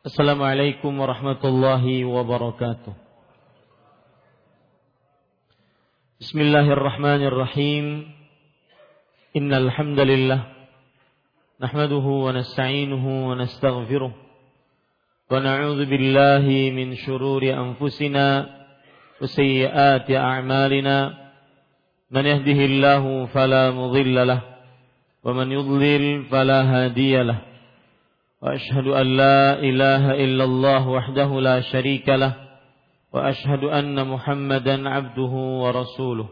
Assalamualaikum 0.00 0.96
warahmatullahi 0.96 2.08
wabarakatuh. 2.08 2.96
Bismillahirrahmanirrahim. 6.24 8.08
Innal 9.36 9.68
hamdalillah 9.68 10.56
nahmaduhu 11.60 12.24
wa 12.24 12.32
nasta'inuhu 12.32 13.28
wa 13.28 13.44
nastaghfiruh 13.44 14.08
wa 14.08 15.36
na'udzu 15.36 15.84
billahi 15.84 16.72
min 16.72 16.96
shururi 16.96 17.52
anfusina 17.52 18.48
wa 19.20 19.28
sayyiati 19.28 20.16
a'malina. 20.16 21.12
Man 22.08 22.24
yahdihillahu 22.24 23.28
fala 23.36 23.68
mudilla 23.76 24.24
lah 24.24 24.40
wa 25.20 25.36
man. 25.36 25.52
وأشهد 28.42 28.86
أن 28.86 29.06
لا 29.16 29.58
إله 29.60 30.24
إلا 30.24 30.44
الله 30.44 30.88
وحده 30.88 31.40
لا 31.40 31.60
شريك 31.60 32.08
له 32.08 32.34
وأشهد 33.12 33.64
أن 33.64 34.08
محمدا 34.08 34.88
عبده 34.88 35.32
ورسوله. 35.62 36.28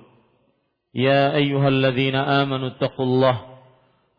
يا 0.95 1.35
أيها 1.35 1.69
الذين 1.69 2.15
آمنوا 2.15 2.69
اتقوا 2.69 3.05
الله 3.05 3.41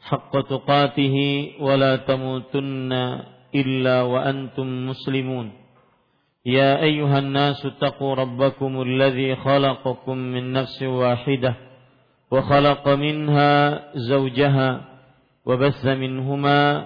حق 0.01 0.33
تقاته 0.41 1.15
ولا 1.59 1.95
تموتن 1.95 2.93
إلا 3.55 4.01
وأنتم 4.01 4.89
مسلمون. 4.89 5.51
يا 6.45 6.81
أيها 6.81 7.19
الناس 7.19 7.65
اتقوا 7.65 8.15
ربكم 8.15 8.81
الذي 8.81 9.35
خلقكم 9.35 10.17
من 10.17 10.53
نفس 10.53 10.83
واحدة 10.83 11.55
وخلق 12.31 12.87
منها 12.89 13.81
زوجها 13.95 14.81
وبث 15.45 15.85
منهما 15.85 16.85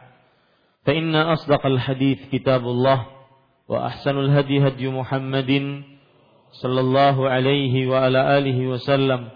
فان 0.86 1.14
اصدق 1.14 1.66
الحديث 1.66 2.30
كتاب 2.32 2.62
الله 2.62 3.06
واحسن 3.68 4.18
الهدي 4.18 4.68
هدي 4.68 4.88
محمد 4.88 5.82
صلى 6.62 6.80
الله 6.80 7.28
عليه 7.28 7.86
وعلى 7.86 8.38
اله 8.38 8.58
وسلم 8.66 9.28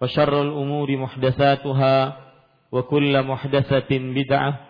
وشر 0.00 0.42
الامور 0.42 0.96
محدثاتها 0.96 2.16
وكل 2.72 3.22
محدثه 3.22 3.90
بدعه 3.90 4.60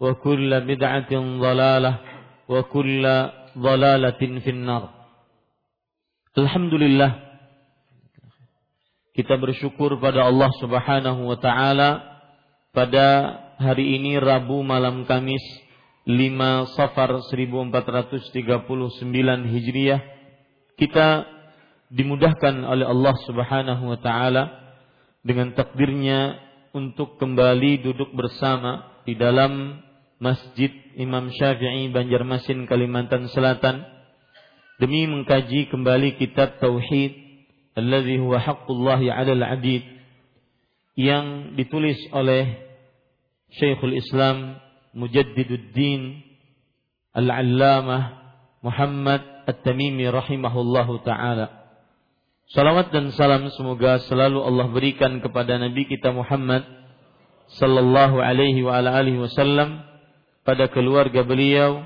وكل 0.00 0.50
بدعه 0.60 1.12
ضلاله 1.40 1.94
وكل 2.48 3.04
ضلاله 3.58 4.20
في 4.40 4.50
النار 4.50 4.88
الحمد 6.38 6.74
لله 6.74 7.12
Kita 9.14 9.38
bersyukur 9.38 10.02
pada 10.02 10.26
Allah 10.26 10.50
Subhanahu 10.58 11.30
wa 11.30 11.38
taala 11.38 12.02
pada 12.74 13.06
hari 13.62 13.94
ini 13.94 14.18
Rabu 14.18 14.58
malam 14.66 15.06
Kamis 15.06 15.38
5 16.09 16.73
Safar 16.73 17.21
1439 17.21 18.33
Hijriah. 19.45 20.01
Kita 20.73 21.29
dimudahkan 21.93 22.65
oleh 22.65 22.89
Allah 22.89 23.13
Subhanahu 23.29 23.93
wa 23.93 23.99
taala 24.01 24.73
dengan 25.21 25.53
takdirnya 25.53 26.41
untuk 26.73 27.21
kembali 27.21 27.85
duduk 27.85 28.09
bersama 28.17 28.89
di 29.05 29.13
dalam 29.13 29.85
Masjid 30.17 30.73
Imam 30.97 31.29
Syafi'i 31.29 31.93
Banjarmasin 31.93 32.65
Kalimantan 32.65 33.29
Selatan 33.29 33.85
demi 34.81 35.05
mengkaji 35.05 35.69
kembali 35.69 36.17
kitab 36.17 36.57
tauhid 36.57 37.13
alladhi 37.77 38.17
huwa 38.17 38.41
haqqullahi 38.41 39.13
'alal 39.13 39.45
'abid 39.45 39.85
yang 40.97 41.53
ditulis 41.53 42.01
oleh 42.17 42.65
Syekhul 43.53 43.93
Islam 43.93 44.57
Mujaddiduddin 44.93 46.21
Al-Allamah 47.13 48.19
Muhammad 48.65 49.21
At-Tamimi 49.47 50.09
rahimahullahu 50.09 51.01
taala. 51.05 51.59
Salawat 52.49 52.89
dan 52.89 53.13
salam 53.13 53.45
semoga 53.53 54.01
selalu 54.09 54.41
Allah 54.41 54.67
berikan 54.73 55.21
kepada 55.21 55.61
Nabi 55.61 55.85
kita 55.85 56.09
Muhammad 56.09 56.65
sallallahu 57.57 58.21
alaihi 58.21 58.65
wa 58.65 58.77
ala 58.77 58.97
alihi 58.97 59.21
wasallam 59.21 59.85
pada 60.45 60.65
keluarga 60.73 61.21
beliau, 61.21 61.85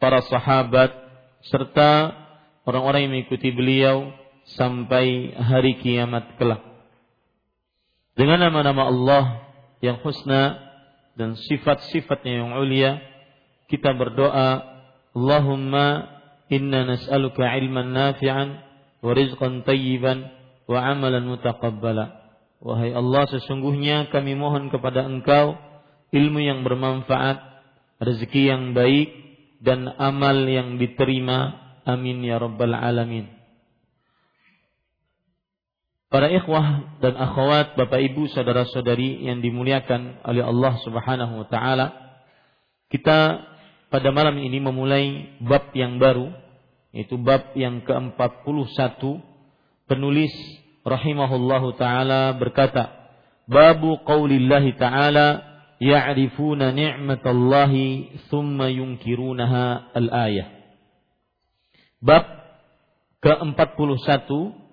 para 0.00 0.24
sahabat 0.24 0.96
serta 1.44 2.16
orang-orang 2.64 3.08
yang 3.08 3.12
mengikuti 3.20 3.52
beliau 3.52 4.12
sampai 4.56 5.36
hari 5.36 5.76
kiamat 5.80 6.40
kelak. 6.40 6.64
Dengan 8.16 8.48
nama-nama 8.48 8.88
Allah 8.88 9.24
yang 9.84 10.00
husna 10.00 10.67
dan 11.18 11.34
sifat-sifatnya 11.34 12.46
yang 12.46 12.50
ulia, 12.54 13.02
kita 13.66 13.90
berdoa, 13.98 14.62
Allahumma 15.18 16.06
inna 16.46 16.86
nas'aluka 16.86 17.42
ilman 17.58 17.90
nafi'an 17.90 18.48
wa 19.02 19.10
rizqan 19.12 19.66
tayyiban 19.66 20.30
wa 20.70 20.78
amalan 20.78 21.26
mutaqabbala. 21.26 22.22
Wahai 22.62 22.94
Allah, 22.94 23.26
sesungguhnya 23.34 24.14
kami 24.14 24.38
mohon 24.38 24.70
kepada 24.70 25.06
Engkau 25.10 25.58
ilmu 26.14 26.38
yang 26.38 26.62
bermanfaat, 26.62 27.42
rezeki 27.98 28.42
yang 28.54 28.62
baik, 28.72 29.10
dan 29.58 29.90
amal 29.98 30.46
yang 30.46 30.78
diterima. 30.78 31.66
Amin 31.82 32.22
ya 32.22 32.38
rabbal 32.38 32.76
alamin. 32.76 33.37
Para 36.08 36.32
ikhwah 36.32 36.96
dan 37.04 37.20
akhwat, 37.20 37.76
Bapak 37.76 38.00
Ibu, 38.00 38.32
saudara-saudari 38.32 39.28
yang 39.28 39.44
dimuliakan 39.44 40.24
oleh 40.24 40.40
Allah 40.40 40.80
Subhanahu 40.80 41.44
wa 41.44 41.46
taala. 41.52 41.92
Kita 42.88 43.44
pada 43.92 44.08
malam 44.08 44.40
ini 44.40 44.56
memulai 44.56 45.36
bab 45.44 45.68
yang 45.76 46.00
baru, 46.00 46.32
yaitu 46.96 47.20
bab 47.20 47.52
yang 47.52 47.84
ke-41. 47.84 49.04
Penulis 49.84 50.32
rahimahullahu 50.80 51.76
taala 51.76 52.32
berkata, 52.40 52.88
Babu 53.44 54.00
qaulillahi 54.00 54.80
taala 54.80 55.44
ya'rifuna 55.76 56.72
ni'matallahi 56.72 58.24
thumma 58.32 58.72
yunkirunaha 58.72 59.92
al-ayah. 59.92 60.56
Bab 62.00 62.24
ke-41 63.20 64.67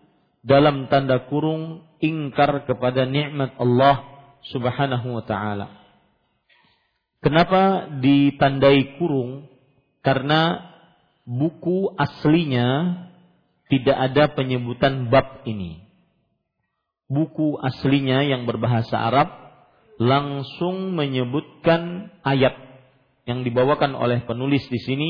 dalam 0.45 0.85
tanda 0.94 1.25
kurung 1.25 1.81
ingkar 1.97 2.69
kepada 2.69 3.09
nikmat 3.09 3.57
Allah 3.57 4.06
Subhanahu 4.53 5.17
wa 5.17 5.23
taala. 5.25 5.67
Kenapa 7.25 7.89
ditandai 7.89 9.01
kurung? 9.01 9.50
Karena 10.06 10.61
buku 11.25 11.89
aslinya 11.97 12.94
tidak 13.73 13.97
ada 13.97 14.23
penyebutan 14.38 15.09
bab 15.09 15.41
ini. 15.50 15.81
Buku 17.09 17.57
aslinya 17.57 18.22
yang 18.22 18.45
berbahasa 18.45 19.01
Arab 19.01 19.33
langsung 19.97 20.94
menyebutkan 20.94 22.13
ayat 22.22 22.53
yang 23.25 23.41
dibawakan 23.41 23.97
oleh 23.97 24.22
penulis 24.29 24.62
di 24.69 24.77
sini 24.77 25.09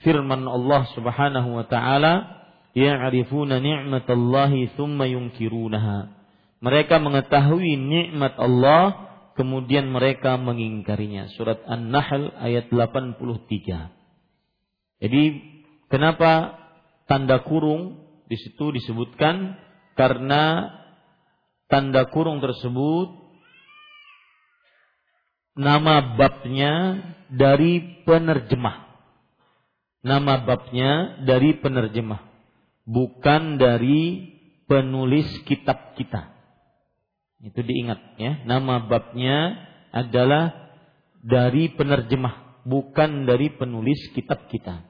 firman 0.00 0.48
Allah 0.48 0.88
Subhanahu 0.96 1.60
wa 1.60 1.68
taala 1.68 2.39
ya'rifuna 2.74 3.58
ni'matallahi 3.58 4.78
thumma 4.78 5.10
yunkirunaha. 5.10 5.98
Mereka 6.60 7.00
mengetahui 7.00 7.76
nikmat 7.76 8.36
Allah 8.36 9.08
kemudian 9.34 9.88
mereka 9.88 10.36
mengingkarinya. 10.36 11.32
Surat 11.32 11.64
An-Nahl 11.64 12.36
ayat 12.36 12.68
83. 12.68 13.16
Jadi 15.00 15.22
kenapa 15.88 16.60
tanda 17.08 17.40
kurung 17.40 18.04
di 18.28 18.36
situ 18.36 18.76
disebutkan 18.76 19.56
karena 19.96 20.68
tanda 21.72 22.04
kurung 22.12 22.44
tersebut 22.44 23.08
nama 25.56 26.20
babnya 26.20 27.00
dari 27.32 28.04
penerjemah. 28.04 28.92
Nama 30.00 30.44
babnya 30.44 31.20
dari 31.24 31.56
penerjemah 31.60 32.29
bukan 32.90 33.62
dari 33.62 34.34
penulis 34.66 35.30
kitab 35.46 35.94
kita. 35.94 36.34
Itu 37.40 37.62
diingat 37.62 38.18
ya. 38.18 38.42
Nama 38.44 38.90
babnya 38.90 39.38
adalah 39.94 40.74
dari 41.22 41.70
penerjemah, 41.72 42.66
bukan 42.66 43.24
dari 43.24 43.54
penulis 43.54 44.10
kitab 44.12 44.50
kita. 44.50 44.84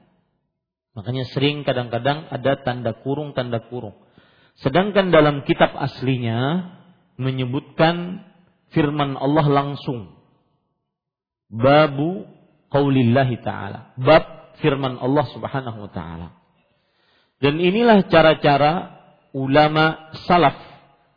Makanya 0.91 1.23
sering 1.31 1.63
kadang-kadang 1.63 2.27
ada 2.27 2.59
tanda 2.67 2.91
kurung 2.99 3.31
tanda 3.31 3.63
kurung. 3.71 3.95
Sedangkan 4.59 5.15
dalam 5.15 5.47
kitab 5.47 5.71
aslinya 5.79 6.67
menyebutkan 7.15 8.27
firman 8.75 9.15
Allah 9.15 9.47
langsung. 9.47 10.19
Babu 11.47 12.27
qaulillahi 12.67 13.39
ta'ala. 13.39 13.95
Bab 13.95 14.55
firman 14.59 14.99
Allah 14.99 15.25
Subhanahu 15.31 15.87
wa 15.87 15.91
taala. 15.91 16.40
Dan 17.41 17.57
inilah 17.57 18.05
cara-cara 18.05 19.01
ulama 19.33 20.13
salaf 20.29 20.61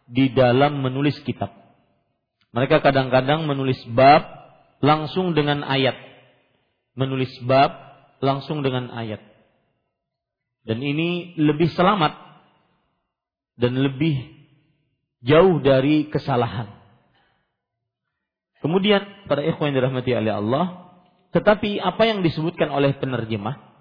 di 0.09 0.32
dalam 0.32 0.81
menulis 0.81 1.21
kitab. 1.21 1.53
Mereka 2.56 2.81
kadang-kadang 2.81 3.44
menulis 3.44 3.76
bab 3.93 4.25
langsung 4.81 5.37
dengan 5.37 5.61
ayat. 5.61 6.00
Menulis 6.97 7.29
bab 7.44 7.76
langsung 8.25 8.65
dengan 8.65 8.88
ayat. 8.94 9.21
Dan 10.65 10.81
ini 10.81 11.37
lebih 11.37 11.69
selamat 11.76 12.17
dan 13.61 13.77
lebih 13.77 14.17
jauh 15.20 15.61
dari 15.61 16.09
kesalahan. 16.09 16.73
Kemudian 18.65 19.29
para 19.29 19.44
ikhwan 19.44 19.77
yang 19.77 19.85
dirahmati 19.85 20.17
oleh 20.17 20.32
Allah, 20.41 20.65
tetapi 21.37 21.85
apa 21.85 22.09
yang 22.09 22.25
disebutkan 22.25 22.73
oleh 22.73 22.97
penerjemah 22.97 23.74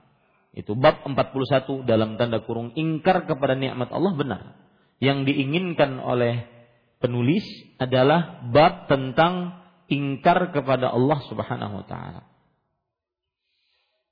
itu 0.53 0.77
bab 0.77 1.01
41 1.01 1.89
dalam 1.89 2.15
tanda 2.21 2.45
kurung 2.45 2.77
ingkar 2.77 3.25
kepada 3.25 3.57
nikmat 3.57 3.89
Allah 3.89 4.13
benar. 4.13 4.41
Yang 5.01 5.33
diinginkan 5.33 5.97
oleh 5.97 6.45
penulis 7.01 7.43
adalah 7.81 8.45
bab 8.53 8.85
tentang 8.85 9.65
ingkar 9.89 10.53
kepada 10.53 10.93
Allah 10.93 11.19
Subhanahu 11.25 11.83
wa 11.83 11.85
taala. 11.89 12.21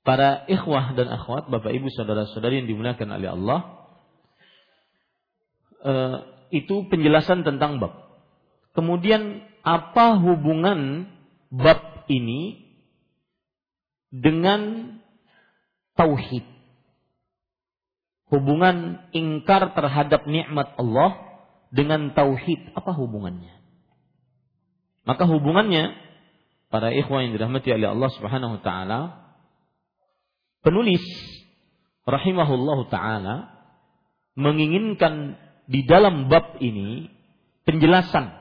Para 0.02 0.42
ikhwah 0.50 0.98
dan 0.98 1.14
akhwat, 1.14 1.46
Bapak 1.46 1.70
Ibu 1.70 1.86
saudara-saudari 1.94 2.58
yang 2.58 2.68
dimuliakan 2.74 3.08
oleh 3.14 3.28
Allah, 3.30 3.60
eh, 5.86 6.16
itu 6.58 6.90
penjelasan 6.90 7.46
tentang 7.46 7.78
bab. 7.78 8.02
Kemudian 8.74 9.46
apa 9.62 10.18
hubungan 10.18 11.06
bab 11.54 12.02
ini 12.10 12.66
dengan 14.10 14.92
tauhid? 15.98 16.44
Hubungan 18.32 19.04
ingkar 19.12 19.76
terhadap 19.76 20.24
nikmat 20.24 20.72
Allah 20.80 21.20
dengan 21.68 22.16
tauhid 22.16 22.72
apa 22.72 22.92
hubungannya? 22.96 23.52
Maka 25.04 25.26
hubungannya 25.26 25.92
para 26.72 26.88
ikhwan 26.94 27.28
yang 27.28 27.32
dirahmati 27.36 27.68
oleh 27.74 27.92
Allah 27.92 28.10
Subhanahu 28.16 28.56
wa 28.56 28.62
taala 28.64 29.00
penulis 30.64 31.04
rahimahullah 32.08 32.78
taala 32.88 33.36
menginginkan 34.38 35.36
di 35.68 35.84
dalam 35.84 36.32
bab 36.32 36.56
ini 36.64 37.12
penjelasan 37.68 38.32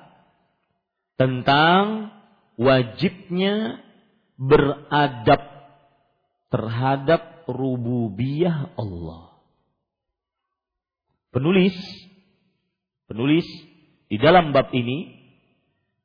tentang 1.19 2.15
wajibnya 2.55 3.83
beradab 4.39 5.41
terhadap 6.49 7.40
rububiyah 7.51 8.73
Allah. 8.79 9.35
Penulis 11.31 11.75
penulis 13.11 13.47
di 14.07 14.15
dalam 14.15 14.55
bab 14.55 14.71
ini 14.71 15.11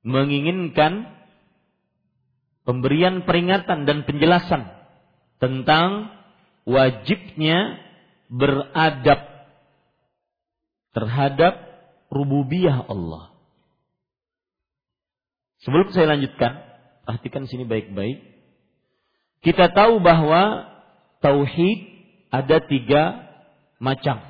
menginginkan 0.02 1.06
pemberian 2.66 3.22
peringatan 3.22 3.86
dan 3.86 4.02
penjelasan 4.02 4.66
tentang 5.38 6.10
wajibnya 6.66 7.78
beradab 8.26 9.22
terhadap 10.94 11.54
rububiyah 12.10 12.86
Allah. 12.90 13.30
Sebelum 15.62 15.90
saya 15.94 16.14
lanjutkan, 16.14 16.62
perhatikan 17.06 17.46
sini 17.50 17.66
baik-baik. 17.66 18.22
Kita 19.42 19.70
tahu 19.70 20.02
bahwa 20.02 20.75
tauhid 21.20 21.78
ada 22.32 22.60
tiga 22.64 23.02
macam. 23.78 24.20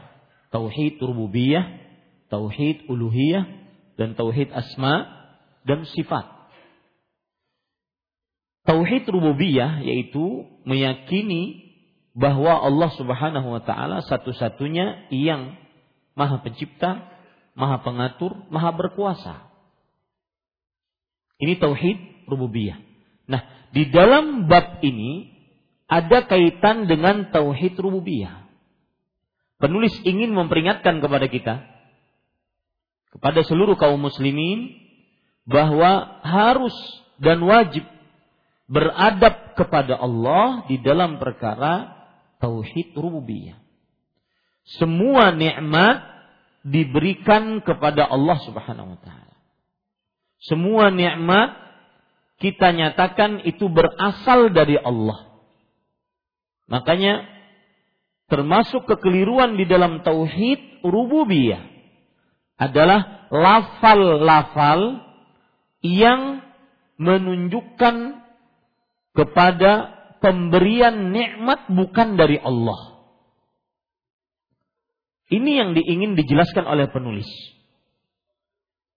Tauhid 0.51 1.03
rububiyah, 1.03 1.67
tauhid 2.31 2.87
uluhiyah, 2.87 3.45
dan 3.97 4.15
tauhid 4.15 4.53
asma 4.53 5.09
dan 5.67 5.85
sifat. 5.89 6.25
Tauhid 8.67 9.07
rububiyah 9.07 9.83
yaitu 9.83 10.47
meyakini 10.67 11.67
bahwa 12.17 12.65
Allah 12.65 12.91
Subhanahu 12.97 13.49
wa 13.59 13.63
taala 13.63 14.03
satu-satunya 14.03 15.13
yang 15.13 15.55
Maha 16.17 16.41
Pencipta, 16.41 17.05
Maha 17.53 17.85
Pengatur, 17.85 18.35
Maha 18.49 18.73
Berkuasa. 18.73 19.53
Ini 21.37 21.61
tauhid 21.61 22.27
rububiyah. 22.27 22.81
Nah, 23.29 23.45
di 23.77 23.93
dalam 23.93 24.49
bab 24.49 24.81
ini 24.81 25.36
ada 25.87 26.27
kaitan 26.27 26.91
dengan 26.91 27.31
tauhid 27.31 27.79
rububiyah. 27.79 28.47
Penulis 29.57 29.95
ingin 30.05 30.37
memperingatkan 30.37 31.01
kepada 31.01 31.27
kita 31.33 31.55
kepada 33.17 33.41
seluruh 33.49 33.81
kaum 33.81 33.97
muslimin 33.97 34.77
bahwa 35.49 36.21
harus 36.21 36.75
dan 37.17 37.41
wajib 37.41 37.89
beradab 38.69 39.57
kepada 39.57 39.97
Allah 39.97 40.69
di 40.69 40.77
dalam 40.85 41.17
perkara 41.17 41.97
tauhid 42.45 42.93
rububiyah 42.93 43.57
semua 44.67 45.31
nikmat 45.31 46.03
diberikan 46.67 47.63
kepada 47.63 48.03
Allah 48.11 48.43
Subhanahu 48.43 48.99
wa 48.99 49.01
taala. 49.01 49.35
Semua 50.43 50.91
nikmat 50.91 51.55
kita 52.43 52.75
nyatakan 52.75 53.47
itu 53.47 53.71
berasal 53.71 54.51
dari 54.51 54.75
Allah. 54.75 55.36
Makanya 56.67 57.27
termasuk 58.27 58.91
kekeliruan 58.91 59.55
di 59.55 59.65
dalam 59.71 60.03
tauhid 60.03 60.83
rububiyah 60.83 61.63
adalah 62.59 63.31
lafal-lafal 63.31 65.05
yang 65.85 66.43
menunjukkan 66.97 68.25
kepada 69.13 69.73
pemberian 70.19 71.13
nikmat 71.13 71.69
bukan 71.71 72.19
dari 72.19 72.41
Allah. 72.41 72.97
Ini 75.27 75.51
yang 75.59 75.71
diingin 75.75 76.15
dijelaskan 76.15 76.65
oleh 76.71 76.87
penulis. 76.91 77.27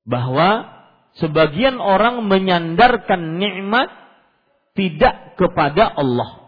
Bahwa 0.05 0.65
sebagian 1.17 1.81
orang 1.81 2.25
menyandarkan 2.25 3.41
nikmat 3.41 3.89
tidak 4.77 5.35
kepada 5.35 5.89
Allah. 5.89 6.38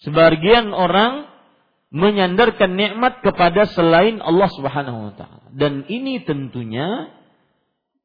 Sebagian 0.00 0.72
orang 0.72 1.28
menyandarkan 1.90 2.78
nikmat 2.78 3.20
kepada 3.20 3.68
selain 3.68 4.22
Allah 4.22 4.48
Subhanahu 4.48 5.10
wa 5.10 5.12
taala. 5.18 5.46
Dan 5.52 5.84
ini 5.90 6.22
tentunya 6.24 7.10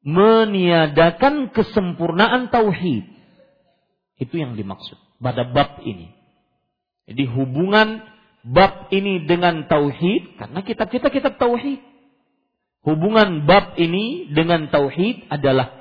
meniadakan 0.04 1.50
kesempurnaan 1.54 2.52
tauhid. 2.52 3.06
Itu 4.20 4.34
yang 4.36 4.58
dimaksud 4.58 4.98
pada 5.22 5.48
bab 5.48 5.80
ini. 5.86 6.12
Jadi 7.06 7.22
hubungan 7.30 8.02
bab 8.42 8.90
ini 8.90 9.24
dengan 9.24 9.66
tauhid 9.70 10.36
karena 10.38 10.60
kitab 10.66 10.90
kita 10.90 11.08
kitab 11.08 11.38
tauhid. 11.38 11.80
Hubungan 12.86 13.48
bab 13.50 13.74
ini 13.78 14.30
dengan 14.30 14.70
tauhid 14.70 15.26
adalah 15.26 15.74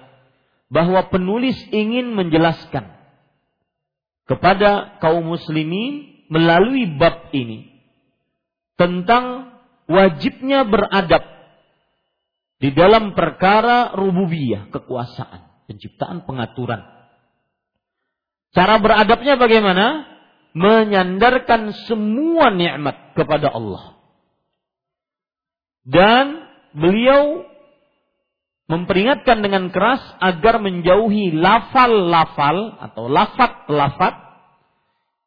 bahwa 0.74 1.06
penulis 1.14 1.58
ingin 1.70 2.18
menjelaskan 2.18 2.90
kepada 4.26 5.02
kaum 5.02 5.26
muslimin 5.26 6.26
melalui 6.30 6.90
bab 6.98 7.30
ini 7.34 7.70
tentang 8.76 9.56
wajibnya 9.86 10.66
beradab 10.66 11.24
di 12.58 12.74
dalam 12.74 13.14
perkara 13.14 13.94
rububiyah, 13.94 14.74
kekuasaan, 14.74 15.70
penciptaan, 15.70 16.26
pengaturan. 16.26 16.82
Cara 18.56 18.80
beradabnya 18.82 19.36
bagaimana? 19.38 20.16
menyandarkan 20.56 21.76
semua 21.86 22.48
nikmat 22.48 23.12
kepada 23.12 23.52
Allah. 23.52 24.00
Dan 25.84 26.48
beliau 26.72 27.44
memperingatkan 28.66 29.46
dengan 29.46 29.70
keras 29.70 30.02
agar 30.18 30.58
menjauhi 30.58 31.34
lafal-lafal 31.38 32.82
atau 32.82 33.06
lafat-lafat 33.06 34.16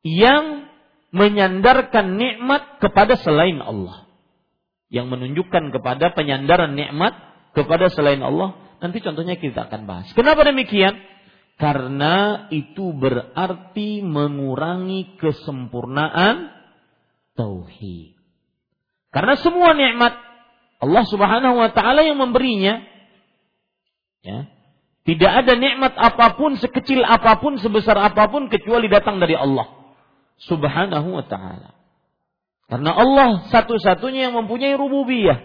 yang 0.02 0.66
menyandarkan 1.14 2.18
nikmat 2.18 2.82
kepada 2.82 3.16
selain 3.18 3.62
Allah. 3.62 4.06
Yang 4.88 5.06
menunjukkan 5.12 5.70
kepada 5.70 6.16
penyandaran 6.16 6.74
nikmat 6.74 7.12
kepada 7.52 7.92
selain 7.92 8.24
Allah. 8.24 8.56
Nanti 8.78 9.02
contohnya 9.04 9.36
kita 9.36 9.68
akan 9.68 9.84
bahas. 9.84 10.08
Kenapa 10.16 10.46
demikian? 10.48 10.96
Karena 11.58 12.46
itu 12.54 12.94
berarti 12.94 14.00
mengurangi 14.06 15.18
kesempurnaan 15.18 16.54
tauhid. 17.34 18.14
Karena 19.10 19.34
semua 19.40 19.74
nikmat 19.74 20.14
Allah 20.78 21.04
Subhanahu 21.10 21.58
wa 21.58 21.70
taala 21.74 22.06
yang 22.06 22.22
memberinya. 22.22 22.86
Ya. 24.22 24.50
Tidak 25.08 25.32
ada 25.32 25.56
nikmat 25.56 25.96
apa 25.96 26.36
pun 26.36 26.60
sekecil 26.60 27.00
apa 27.00 27.40
pun 27.40 27.56
sebesar 27.56 27.96
apa 27.96 28.28
pun 28.28 28.52
kecuali 28.52 28.92
datang 28.92 29.16
dari 29.16 29.32
Allah 29.32 29.64
Subhanahu 30.44 31.16
wa 31.16 31.24
taala. 31.24 31.72
Karena 32.68 32.92
Allah 32.92 33.48
satu-satunya 33.48 34.28
yang 34.28 34.36
mempunyai 34.36 34.76
rububiyah. 34.76 35.40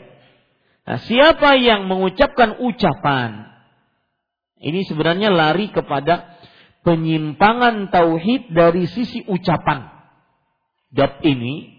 Nah, 0.83 0.99
siapa 1.07 1.55
yang 1.55 1.87
mengucapkan 1.87 2.59
ucapan 2.59 3.53
ini 4.63 4.83
sebenarnya 4.83 5.31
lari 5.31 5.71
kepada 5.71 6.39
penyimpangan 6.83 7.87
tauhid 7.91 8.51
dari 8.51 8.87
sisi 8.91 9.23
ucapan. 9.27 9.91
Bab 10.91 11.23
ini 11.23 11.71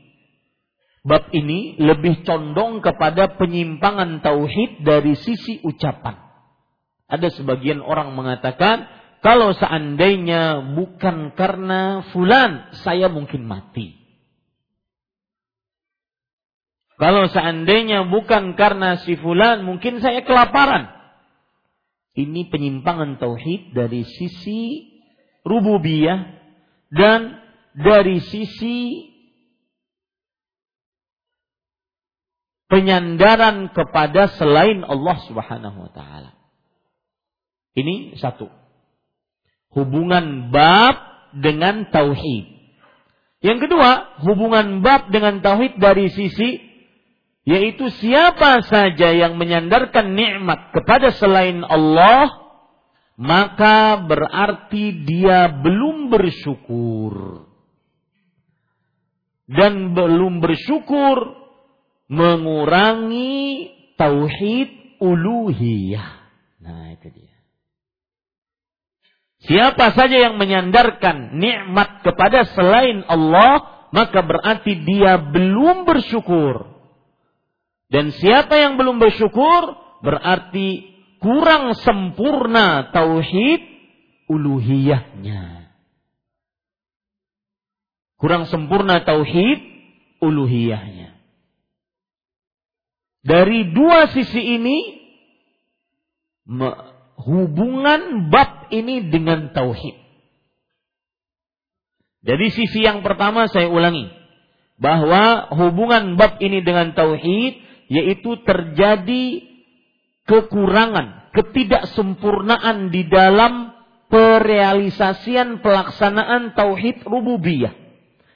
bab 1.05 1.29
ini 1.37 1.77
lebih 1.77 2.25
condong 2.25 2.81
kepada 2.81 3.37
penyimpangan 3.37 4.25
tauhid 4.25 4.85
dari 4.85 5.17
sisi 5.21 5.61
ucapan. 5.65 6.24
Ada 7.09 7.33
sebagian 7.37 7.85
orang 7.85 8.17
mengatakan, 8.17 8.89
kalau 9.25 9.57
seandainya 9.57 10.75
bukan 10.77 11.33
karena 11.33 12.05
fulan, 12.13 12.73
saya 12.85 13.09
mungkin 13.09 13.49
mati. 13.49 13.97
Kalau 16.95 17.27
seandainya 17.27 18.07
bukan 18.07 18.55
karena 18.55 19.03
si 19.03 19.19
fulan, 19.19 19.67
mungkin 19.67 19.99
saya 19.99 20.23
kelaparan. 20.23 20.93
Ini 22.15 22.47
penyimpangan 22.47 23.19
tauhid 23.19 23.75
dari 23.75 24.07
sisi 24.07 24.87
rububiyah 25.43 26.39
dan 26.95 27.43
dari 27.75 28.23
sisi 28.23 29.11
penyandaran 32.71 33.75
kepada 33.75 34.31
selain 34.39 34.87
Allah 34.87 35.17
Subhanahu 35.27 35.79
wa 35.87 35.91
taala. 35.91 36.44
Ini 37.75 38.17
satu. 38.19 38.47
Hubungan 39.75 40.55
bab 40.55 40.97
dengan 41.35 41.91
tauhid. 41.91 42.47
Yang 43.43 43.69
kedua, 43.69 44.23
hubungan 44.25 44.81
bab 44.81 45.11
dengan 45.11 45.43
tauhid 45.43 45.77
dari 45.83 46.09
sisi 46.09 46.73
yaitu 47.45 47.93
siapa 48.01 48.65
saja 48.65 49.13
yang 49.13 49.37
menyandarkan 49.37 50.17
nikmat 50.17 50.73
kepada 50.73 51.13
selain 51.13 51.61
Allah 51.61 52.33
maka 53.21 54.01
berarti 54.01 55.05
dia 55.05 55.53
belum 55.53 56.09
bersyukur 56.09 57.45
dan 59.45 59.93
belum 59.93 60.41
bersyukur 60.41 61.37
mengurangi 62.09 63.71
tauhid 64.01 64.99
uluhiyah. 64.99 66.11
Nah, 66.65 66.97
itu 66.97 67.09
dia. 67.13 67.37
Siapa 69.45 69.93
saja 69.93 70.17
yang 70.31 70.41
menyandarkan 70.41 71.37
nikmat 71.37 72.01
kepada 72.01 72.49
selain 72.57 73.05
Allah, 73.05 73.89
maka 73.93 74.25
berarti 74.25 74.73
dia 74.89 75.21
belum 75.21 75.85
bersyukur. 75.85 76.65
Dan 77.93 78.09
siapa 78.17 78.57
yang 78.57 78.81
belum 78.81 78.97
bersyukur, 78.97 79.77
berarti 80.01 80.97
kurang 81.21 81.77
sempurna 81.77 82.89
tauhid 82.89 83.61
uluhiyahnya. 84.33 85.69
Kurang 88.17 88.49
sempurna 88.49 89.05
tauhid 89.05 89.61
uluhiyahnya. 90.25 91.21
Dari 93.25 93.77
dua 93.77 94.09
sisi 94.09 94.41
ini 94.57 94.79
hubungan 97.21 98.29
bab 98.31 98.71
ini 98.75 99.11
dengan 99.11 99.55
tauhid. 99.55 99.97
Jadi 102.25 102.47
sisi 102.51 102.81
yang 102.81 103.05
pertama 103.05 103.47
saya 103.53 103.69
ulangi 103.69 104.09
bahwa 104.81 105.53
hubungan 105.55 106.17
bab 106.17 106.41
ini 106.41 106.65
dengan 106.65 106.97
tauhid 106.97 107.61
yaitu 107.93 108.41
terjadi 108.43 109.45
kekurangan, 110.25 111.31
ketidaksempurnaan 111.37 112.89
di 112.89 113.05
dalam 113.07 113.77
perealisasian 114.09 115.61
pelaksanaan 115.61 116.57
tauhid 116.57 117.05
rububiyah. 117.05 117.85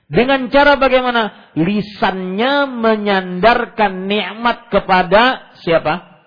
Dengan 0.09 0.49
cara 0.49 0.81
bagaimana? 0.81 1.53
Lisannya 1.53 2.65
menyandarkan 2.65 4.09
nikmat 4.09 4.73
kepada 4.73 5.53
siapa? 5.61 6.25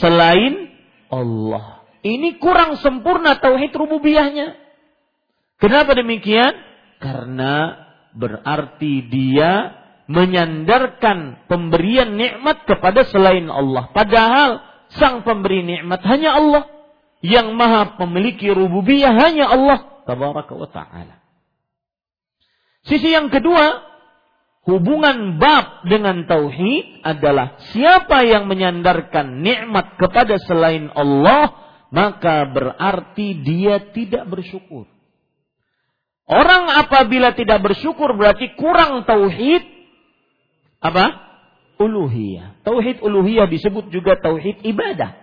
Selain 0.00 0.69
Allah. 1.10 1.84
Ini 2.00 2.40
kurang 2.40 2.80
sempurna 2.80 3.36
tauhid 3.36 3.74
rububiyahnya. 3.76 4.56
Kenapa 5.60 5.92
demikian? 5.92 6.56
Karena 6.96 7.76
berarti 8.16 9.04
dia 9.10 9.76
menyandarkan 10.10 11.46
pemberian 11.46 12.16
nikmat 12.16 12.64
kepada 12.64 13.04
selain 13.06 13.46
Allah. 13.52 13.92
Padahal 13.92 14.64
sang 14.96 15.22
pemberi 15.22 15.62
nikmat 15.62 16.00
hanya 16.08 16.40
Allah. 16.40 16.64
Yang 17.20 17.52
maha 17.52 18.00
memiliki 18.00 18.48
rububiyah 18.48 19.12
hanya 19.12 19.52
Allah. 19.52 20.08
Tabaraka 20.08 20.56
wa 20.56 20.68
ta'ala. 20.72 21.20
Sisi 22.88 23.12
yang 23.12 23.28
kedua, 23.28 23.89
hubungan 24.70 25.42
bab 25.42 25.82
dengan 25.90 26.22
tauhid 26.30 27.02
adalah 27.02 27.58
siapa 27.74 28.22
yang 28.22 28.46
menyandarkan 28.46 29.42
nikmat 29.42 29.98
kepada 29.98 30.38
selain 30.46 30.86
Allah, 30.94 31.50
maka 31.90 32.46
berarti 32.46 33.42
dia 33.42 33.90
tidak 33.90 34.30
bersyukur. 34.30 34.86
Orang 36.30 36.70
apabila 36.70 37.34
tidak 37.34 37.58
bersyukur 37.58 38.14
berarti 38.14 38.54
kurang 38.54 39.02
tauhid 39.02 39.66
apa? 40.78 41.28
Uluhiyah. 41.82 42.62
Tauhid 42.62 43.02
uluhiyah 43.02 43.50
disebut 43.50 43.90
juga 43.90 44.14
tauhid 44.14 44.62
ibadah. 44.62 45.18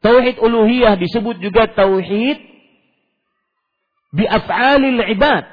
Tauhid 0.00 0.40
uluhiyah 0.40 0.96
disebut 0.96 1.36
juga 1.38 1.68
tauhid 1.70 2.38
bi 4.12 4.24
af'alil 4.28 5.04
ibad 5.12 5.44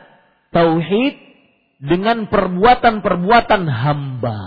tauhid 0.51 1.28
dengan 1.79 2.27
perbuatan-perbuatan 2.27 3.63
hamba. 3.65 4.39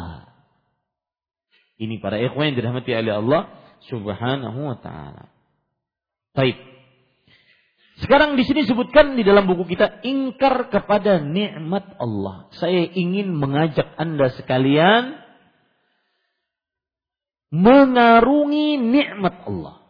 Ini 1.81 1.99
para 1.99 2.21
ikhwan 2.21 2.53
yang 2.53 2.57
dirahmati 2.61 2.93
oleh 2.93 3.15
Allah 3.19 3.43
Subhanahu 3.89 4.61
wa 4.71 4.77
taala. 4.79 5.33
Baik. 6.37 6.61
Sekarang 7.99 8.35
di 8.39 8.45
sini 8.47 8.65
sebutkan 8.69 9.19
di 9.19 9.23
dalam 9.23 9.49
buku 9.49 9.69
kita 9.69 10.05
ingkar 10.05 10.69
kepada 10.69 11.19
nikmat 11.21 11.97
Allah. 11.99 12.49
Saya 12.57 12.89
ingin 12.89 13.35
mengajak 13.35 13.95
Anda 13.99 14.31
sekalian 14.33 15.23
mengarungi 17.53 18.81
nikmat 18.81 19.45
Allah. 19.45 19.85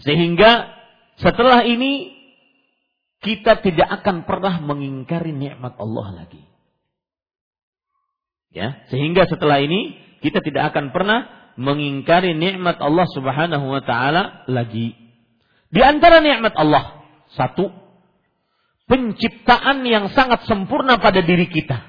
Sehingga 0.00 0.72
setelah 1.20 1.62
ini 1.68 2.16
kita 3.20 3.60
tidak 3.60 4.02
akan 4.02 4.24
pernah 4.24 4.58
mengingkari 4.62 5.34
nikmat 5.34 5.76
Allah 5.76 6.24
lagi. 6.24 6.47
Ya, 8.48 8.80
sehingga 8.88 9.28
setelah 9.28 9.60
ini 9.60 9.96
kita 10.24 10.40
tidak 10.40 10.72
akan 10.72 10.90
pernah 10.90 11.52
mengingkari 11.58 12.32
nikmat 12.38 12.78
Allah 12.78 13.06
Subhanahu 13.12 13.66
wa 13.68 13.82
taala 13.82 14.46
lagi. 14.48 14.94
Di 15.68 15.84
antara 15.84 16.24
nikmat 16.24 16.56
Allah, 16.56 17.04
satu 17.36 17.68
penciptaan 18.88 19.84
yang 19.84 20.08
sangat 20.16 20.48
sempurna 20.48 20.96
pada 20.96 21.20
diri 21.20 21.44
kita. 21.50 21.84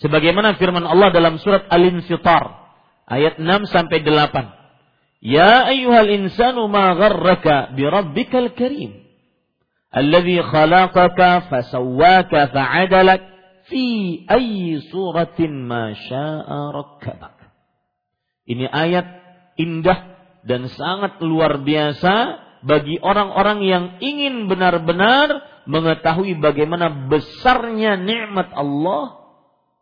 Sebagaimana 0.00 0.56
firman 0.56 0.86
Allah 0.86 1.12
dalam 1.12 1.36
surat 1.42 1.68
Al-Infitar 1.68 2.72
ayat 3.04 3.36
6 3.36 3.68
sampai 3.68 4.00
8. 4.00 5.20
Ya 5.20 5.68
ayyuhal 5.68 6.08
insanu 6.08 6.64
ma 6.72 6.96
gharraka 6.96 7.76
bi 7.76 7.84
rabbikal 7.84 8.56
karim. 8.56 9.04
Alladhi 9.92 10.40
khalaqaka 10.40 11.52
fasawwaka 11.52 12.48
fi 13.70 13.86
ayyi 14.26 14.82
suratin 14.90 15.64
ma 15.64 15.94
sya'a 15.94 16.74
rakkabak. 16.74 17.38
Ini 18.50 18.66
ayat 18.66 19.06
indah 19.56 19.98
dan 20.42 20.66
sangat 20.66 21.22
luar 21.22 21.62
biasa 21.62 22.14
bagi 22.66 22.98
orang-orang 23.00 23.64
yang 23.64 23.84
ingin 24.02 24.50
benar-benar 24.50 25.62
mengetahui 25.70 26.36
bagaimana 26.42 27.08
besarnya 27.08 27.96
nikmat 27.96 28.52
Allah 28.52 29.16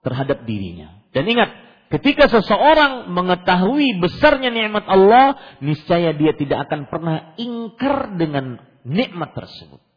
terhadap 0.04 0.44
dirinya. 0.44 1.00
Dan 1.10 1.26
ingat, 1.26 1.50
ketika 1.90 2.28
seseorang 2.28 3.10
mengetahui 3.10 3.98
besarnya 3.98 4.52
nikmat 4.52 4.84
Allah, 4.86 5.58
niscaya 5.64 6.12
dia 6.14 6.36
tidak 6.36 6.68
akan 6.68 6.86
pernah 6.86 7.34
ingkar 7.40 8.14
dengan 8.14 8.60
nikmat 8.84 9.34
tersebut. 9.34 9.87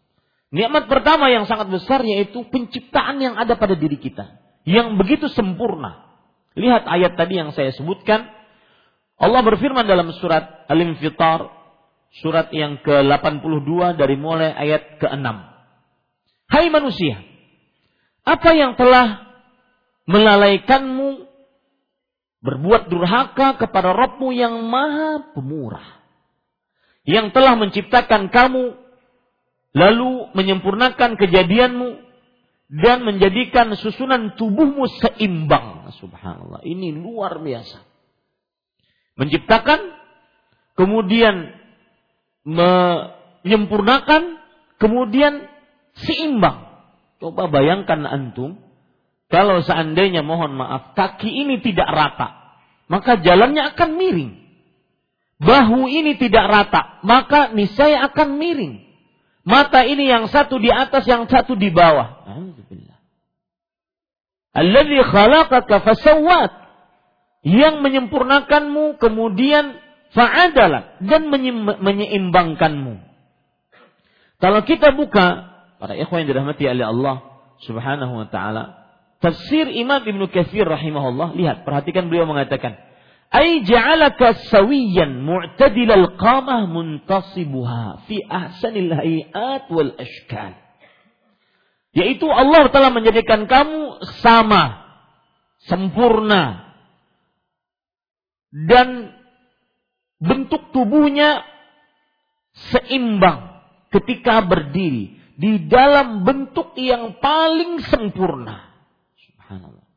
Nikmat 0.51 0.91
pertama 0.91 1.31
yang 1.31 1.48
sangat 1.48 1.72
besar 1.72 2.03
yaitu 2.03 2.43
penciptaan 2.51 3.24
yang 3.24 3.39
ada 3.39 3.55
pada 3.55 3.72
diri 3.79 3.96
kita. 3.96 4.36
Yang 4.67 5.00
begitu 5.00 5.25
sempurna. 5.31 6.12
Lihat 6.60 6.84
ayat 6.84 7.15
tadi 7.15 7.39
yang 7.39 7.55
saya 7.55 7.72
sebutkan. 7.72 8.27
Allah 9.15 9.41
berfirman 9.48 9.88
dalam 9.88 10.12
surat 10.20 10.67
Al-Infitar. 10.67 11.48
Surat 12.20 12.51
yang 12.51 12.84
ke-82 12.84 13.96
dari 13.96 14.20
mulai 14.20 14.51
ayat 14.51 15.00
ke-6. 15.00 15.27
Hai 16.51 16.67
manusia. 16.67 17.24
Apa 18.27 18.51
yang 18.51 18.75
telah 18.75 19.31
melalaikanmu 20.03 21.31
berbuat 22.43 22.91
durhaka 22.91 23.55
kepada 23.55 23.96
Rabbmu 23.96 24.36
yang 24.36 24.60
maha 24.67 25.31
pemurah. 25.31 26.03
Yang 27.08 27.31
telah 27.31 27.55
menciptakan 27.55 28.27
kamu 28.27 28.75
lalu 29.72 30.32
menyempurnakan 30.36 31.16
kejadianmu 31.16 32.12
dan 32.72 33.04
menjadikan 33.04 33.75
susunan 33.75 34.40
tubuhmu 34.40 34.88
seimbang. 35.04 35.92
Subhanallah, 36.00 36.63
ini 36.63 36.96
luar 36.96 37.44
biasa. 37.44 37.84
Menciptakan, 39.20 39.92
kemudian 40.80 41.51
menyempurnakan, 42.48 44.40
kemudian 44.80 45.51
seimbang. 46.00 46.72
Coba 47.20 47.51
bayangkan 47.51 48.08
antum, 48.08 48.58
kalau 49.28 49.63
seandainya 49.63 50.24
mohon 50.24 50.56
maaf, 50.56 50.96
kaki 50.96 51.28
ini 51.28 51.63
tidak 51.63 51.88
rata, 51.88 52.60
maka 52.92 53.20
jalannya 53.20 53.75
akan 53.75 53.90
miring. 54.00 54.32
Bahu 55.42 55.88
ini 55.92 56.20
tidak 56.20 56.46
rata, 56.51 57.01
maka 57.04 57.51
niscaya 57.56 58.12
akan 58.12 58.40
miring. 58.40 58.90
Mata 59.41 59.81
ini 59.86 60.05
yang 60.05 60.29
satu 60.29 60.62
di 60.62 60.69
atas, 60.69 61.05
yang 61.10 61.25
satu 61.25 61.57
di 61.57 61.74
bawah. 61.74 62.25
Alladhi 64.53 65.00
khalaqaka 65.01 65.81
fasawwat. 65.81 66.51
Yang 67.41 67.81
menyempurnakanmu 67.81 69.01
kemudian 69.01 69.81
fa'adalah 70.13 71.01
dan 71.01 71.25
menyeimbangkanmu. 71.81 73.01
Kalau 74.38 74.62
kita 74.62 74.93
buka 74.93 75.50
para 75.81 75.98
ikhwan 75.98 76.21
yang 76.21 76.38
dirahmati 76.38 76.69
oleh 76.69 76.86
Allah 76.86 77.15
Subhanahu 77.65 78.13
wa 78.21 78.27
taala, 78.29 78.77
tafsir 79.25 79.69
Imam 79.74 80.05
Ibnu 80.05 80.29
Katsir 80.29 80.69
rahimahullah, 80.69 81.33
lihat 81.33 81.65
perhatikan 81.65 82.13
beliau 82.13 82.29
mengatakan, 82.29 82.77
ay 83.32 83.64
ja'alaka 83.64 84.36
sawiyan 84.52 85.24
mu'tadilal 85.24 86.20
qamah 86.20 86.68
muntasibuha 86.68 88.04
fi 88.06 88.20
ahsanil 88.28 88.92
hayat 88.92 89.72
wal 89.72 89.96
ashkal. 89.96 90.60
Yaitu 91.96 92.28
Allah 92.28 92.72
telah 92.72 92.92
menjadikan 92.92 93.48
kamu 93.48 94.04
sama, 94.24 94.84
sempurna, 95.64 96.76
dan 98.52 99.16
bentuk 100.20 100.72
tubuhnya 100.76 101.44
seimbang 102.72 103.64
ketika 103.96 104.44
berdiri 104.44 105.20
di 105.40 105.68
dalam 105.72 106.28
bentuk 106.28 106.76
yang 106.76 107.16
paling 107.24 107.80
sempurna. 107.88 108.76
Subhanallah. 109.16 109.88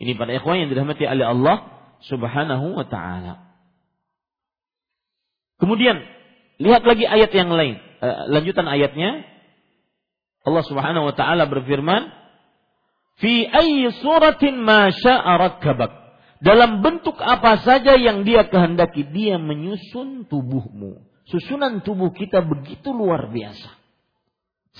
Ini 0.00 0.18
pada 0.18 0.34
ikhwan 0.34 0.66
yang 0.66 0.70
dirahmati 0.70 1.06
oleh 1.06 1.26
Allah 1.26 1.79
Subhanahu 2.06 2.76
wa 2.80 2.86
taala. 2.88 3.50
Kemudian 5.60 6.00
lihat 6.56 6.84
lagi 6.88 7.04
ayat 7.04 7.30
yang 7.36 7.52
lain, 7.52 7.76
uh, 8.00 8.28
lanjutan 8.32 8.64
ayatnya 8.64 9.28
Allah 10.40 10.64
Subhanahu 10.64 11.12
wa 11.12 11.14
taala 11.14 11.44
berfirman, 11.44 12.08
"Fi 13.20 13.44
ayyi 13.44 13.92
suratin 14.00 14.56
ma 14.60 14.88
syaa 14.88 15.36
rakkabak." 15.36 16.00
Dalam 16.40 16.80
bentuk 16.80 17.20
apa 17.20 17.60
saja 17.60 18.00
yang 18.00 18.24
dia 18.24 18.48
kehendaki, 18.48 19.04
dia 19.12 19.36
menyusun 19.36 20.24
tubuhmu. 20.24 21.04
Susunan 21.28 21.84
tubuh 21.84 22.16
kita 22.16 22.40
begitu 22.40 22.96
luar 22.96 23.28
biasa. 23.28 23.76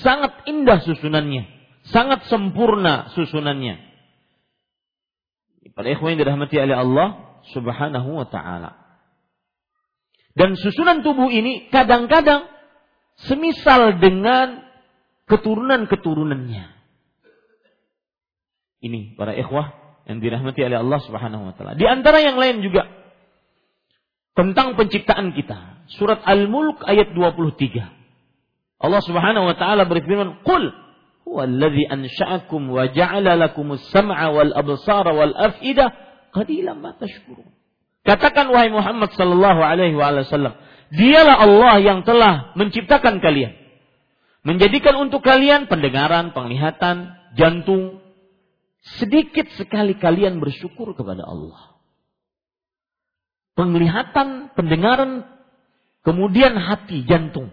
Sangat 0.01 0.49
indah 0.49 0.81
susunannya, 0.81 1.45
sangat 1.93 2.25
sempurna 2.33 3.13
susunannya. 3.13 3.90
Para 5.81 5.97
ikhwan 5.97 6.13
yang 6.13 6.29
dirahmati 6.29 6.61
oleh 6.61 6.77
Allah 6.77 7.09
Subhanahu 7.57 8.21
wa 8.21 8.29
taala. 8.29 8.77
Dan 10.37 10.53
susunan 10.61 11.01
tubuh 11.01 11.33
ini 11.33 11.73
kadang-kadang 11.73 12.45
semisal 13.25 13.97
dengan 13.97 14.61
keturunan-keturunannya. 15.25 16.65
Ini 18.85 19.17
para 19.17 19.33
ikhwah 19.33 19.73
yang 20.05 20.21
dirahmati 20.21 20.61
oleh 20.69 20.85
Allah 20.85 21.01
Subhanahu 21.01 21.49
wa 21.49 21.57
taala. 21.57 21.73
Di 21.81 21.89
antara 21.89 22.21
yang 22.21 22.37
lain 22.37 22.61
juga 22.61 22.85
tentang 24.37 24.77
penciptaan 24.77 25.33
kita. 25.33 25.89
Surat 25.97 26.21
Al-Mulk 26.29 26.85
ayat 26.85 27.17
23. 27.17 28.85
Allah 28.85 29.01
Subhanahu 29.01 29.49
wa 29.49 29.57
taala 29.57 29.89
berfirman, 29.89 30.45
"Qul 30.45 30.77
huwallazi 31.31 31.87
ansha'akum 31.87 32.75
wa 32.75 32.91
ja'ala 32.91 33.39
lakumus 33.39 33.87
sam'a 33.95 34.35
wal 34.35 34.51
absara 34.51 35.15
wal 35.15 35.31
tashkurun. 36.99 37.47
Katakan 38.03 38.51
wahai 38.51 38.75
Muhammad 38.75 39.15
sallallahu 39.15 39.63
alaihi 39.63 39.95
wasallam, 39.95 40.59
dialah 40.91 41.39
Allah 41.39 41.75
yang 41.79 42.03
telah 42.03 42.51
menciptakan 42.59 43.23
kalian. 43.23 43.55
Menjadikan 44.43 44.99
untuk 44.99 45.23
kalian 45.23 45.71
pendengaran, 45.71 46.35
penglihatan, 46.35 47.15
jantung. 47.39 48.03
Sedikit 48.99 49.47
sekali 49.55 49.95
kalian 49.95 50.41
bersyukur 50.41 50.97
kepada 50.97 51.23
Allah. 51.29 51.77
Penglihatan, 53.53 54.57
pendengaran, 54.57 55.29
kemudian 56.01 56.57
hati, 56.57 57.05
jantung. 57.05 57.53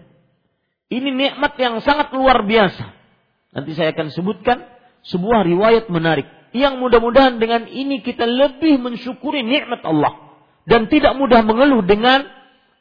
Ini 0.88 1.12
nikmat 1.12 1.60
yang 1.60 1.84
sangat 1.84 2.08
luar 2.16 2.48
biasa. 2.48 2.97
Nanti 3.58 3.74
saya 3.74 3.90
akan 3.90 4.14
sebutkan 4.14 4.62
sebuah 5.02 5.42
riwayat 5.42 5.90
menarik 5.90 6.30
yang 6.54 6.78
mudah-mudahan 6.78 7.42
dengan 7.42 7.66
ini 7.66 8.06
kita 8.06 8.22
lebih 8.22 8.78
mensyukuri 8.78 9.42
nikmat 9.42 9.82
Allah 9.82 10.14
dan 10.62 10.86
tidak 10.86 11.18
mudah 11.18 11.42
mengeluh 11.42 11.82
dengan 11.82 12.22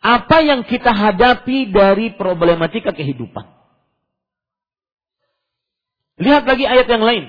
apa 0.06 0.38
yang 0.46 0.62
kita 0.70 0.94
hadapi 0.94 1.74
dari 1.74 2.14
problematika 2.14 2.94
kehidupan. 2.94 3.42
Lihat 6.22 6.46
lagi 6.46 6.70
ayat 6.70 6.86
yang 6.86 7.02
lain. 7.02 7.26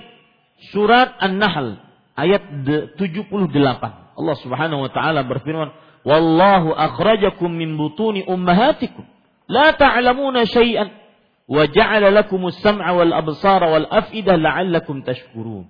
Surat 0.68 1.16
An-Nahl 1.24 1.80
ayat 2.20 2.44
78. 3.00 3.00
Allah 4.20 4.36
Subhanahu 4.44 4.84
wa 4.84 4.90
taala 4.92 5.24
berfirman, 5.24 5.72
"Wallahu 6.04 6.76
akhrajakum 6.76 7.48
min 7.48 7.80
butuni 7.80 8.28
ummahatikum 8.28 9.08
la 9.48 9.72
ta'lamuna 9.72 10.44
syai'an 10.44 10.92
wal 12.92 13.12
absara 13.16 13.66
wal 13.72 13.88
af'idah 13.88 14.36
la'allakum 14.36 15.00
tashkurun. 15.02 15.66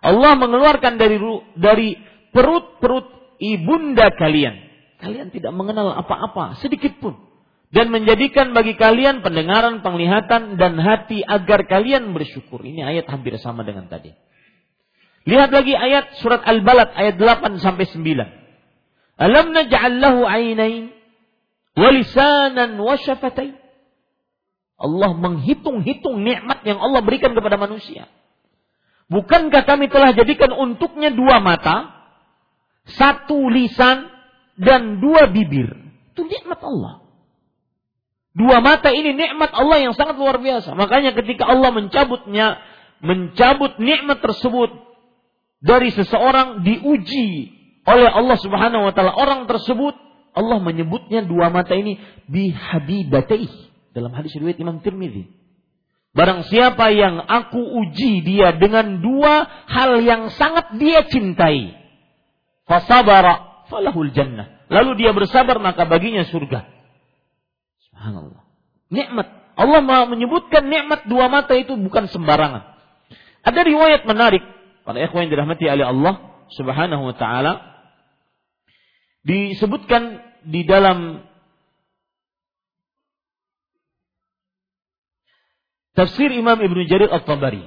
Allah 0.00 0.32
mengeluarkan 0.40 0.96
dari 0.96 1.20
dari 1.54 1.88
perut-perut 2.32 3.36
ibunda 3.36 4.08
kalian. 4.16 4.56
Kalian 4.98 5.30
tidak 5.30 5.52
mengenal 5.54 5.94
apa-apa 5.94 6.58
sedikit 6.58 6.96
pun 6.98 7.28
dan 7.68 7.92
menjadikan 7.92 8.56
bagi 8.56 8.74
kalian 8.74 9.20
pendengaran, 9.20 9.84
penglihatan 9.84 10.56
dan 10.56 10.80
hati 10.80 11.20
agar 11.20 11.68
kalian 11.68 12.16
bersyukur. 12.16 12.64
Ini 12.64 12.88
ayat 12.88 13.06
hampir 13.12 13.36
sama 13.36 13.62
dengan 13.62 13.86
tadi. 13.86 14.16
Lihat 15.28 15.52
lagi 15.52 15.76
ayat 15.76 16.16
surat 16.24 16.40
Al-Balad 16.40 16.96
ayat 16.96 17.20
8 17.20 17.60
sampai 17.60 17.84
9. 17.84 19.20
Alam 19.20 19.52
naj'al 19.52 19.94
lahu 20.00 20.24
'ainain 20.24 20.88
wa 21.76 21.90
lisanan 21.92 22.80
Allah 24.78 25.10
menghitung-hitung 25.10 26.22
nikmat 26.22 26.62
yang 26.62 26.78
Allah 26.78 27.02
berikan 27.02 27.34
kepada 27.34 27.58
manusia. 27.58 28.06
Bukankah 29.10 29.66
kami 29.66 29.90
telah 29.90 30.14
jadikan 30.14 30.54
untuknya 30.54 31.10
dua 31.10 31.42
mata, 31.42 31.90
satu 32.86 33.50
lisan, 33.50 34.06
dan 34.54 35.02
dua 35.02 35.26
bibir? 35.34 35.66
Itu 36.14 36.22
nikmat 36.30 36.62
Allah. 36.62 37.02
Dua 38.38 38.62
mata 38.62 38.94
ini 38.94 39.18
nikmat 39.18 39.50
Allah 39.50 39.82
yang 39.82 39.98
sangat 39.98 40.14
luar 40.14 40.38
biasa. 40.38 40.78
Makanya 40.78 41.10
ketika 41.10 41.50
Allah 41.50 41.74
mencabutnya, 41.74 42.62
mencabut 43.02 43.82
nikmat 43.82 44.22
tersebut 44.22 44.70
dari 45.58 45.90
seseorang 45.90 46.62
diuji 46.62 47.50
oleh 47.82 48.06
Allah 48.06 48.38
Subhanahu 48.38 48.86
wa 48.86 48.92
taala. 48.94 49.10
Orang 49.18 49.50
tersebut 49.50 49.98
Allah 50.38 50.62
menyebutnya 50.62 51.26
dua 51.26 51.50
mata 51.50 51.74
ini 51.74 51.98
bihabibatih 52.30 53.67
dalam 53.92 54.12
hadis 54.12 54.34
riwayat 54.36 54.58
Imam 54.60 54.80
Tirmidzi. 54.84 55.30
Barang 56.16 56.42
siapa 56.48 56.90
yang 56.90 57.20
aku 57.20 57.60
uji 57.84 58.24
dia 58.24 58.56
dengan 58.56 58.98
dua 59.04 59.46
hal 59.68 60.02
yang 60.02 60.32
sangat 60.34 60.74
dia 60.80 61.04
cintai. 61.06 61.76
fasabara 62.64 63.64
falahul 63.68 64.10
jannah. 64.12 64.64
Lalu 64.68 65.04
dia 65.04 65.16
bersabar 65.16 65.56
maka 65.60 65.88
baginya 65.88 66.24
surga. 66.28 66.68
Subhanallah. 67.88 68.44
Nikmat. 68.92 69.26
Allah 69.58 69.80
menyebutkan 70.06 70.70
nikmat 70.70 71.10
dua 71.10 71.26
mata 71.26 71.56
itu 71.56 71.74
bukan 71.74 72.06
sembarangan. 72.06 72.78
Ada 73.42 73.60
riwayat 73.64 74.06
menarik 74.06 74.44
para 74.86 75.02
ikhwan 75.02 75.26
yang 75.26 75.32
dirahmati 75.34 75.64
oleh 75.66 75.86
Allah 75.86 76.14
Subhanahu 76.54 77.12
wa 77.12 77.14
taala 77.16 77.52
disebutkan 79.26 80.22
di 80.46 80.64
dalam 80.64 81.26
tafsir 85.98 86.30
Imam 86.30 86.54
Ibnu 86.54 86.86
Jarir 86.86 87.10
At-Tabari 87.10 87.66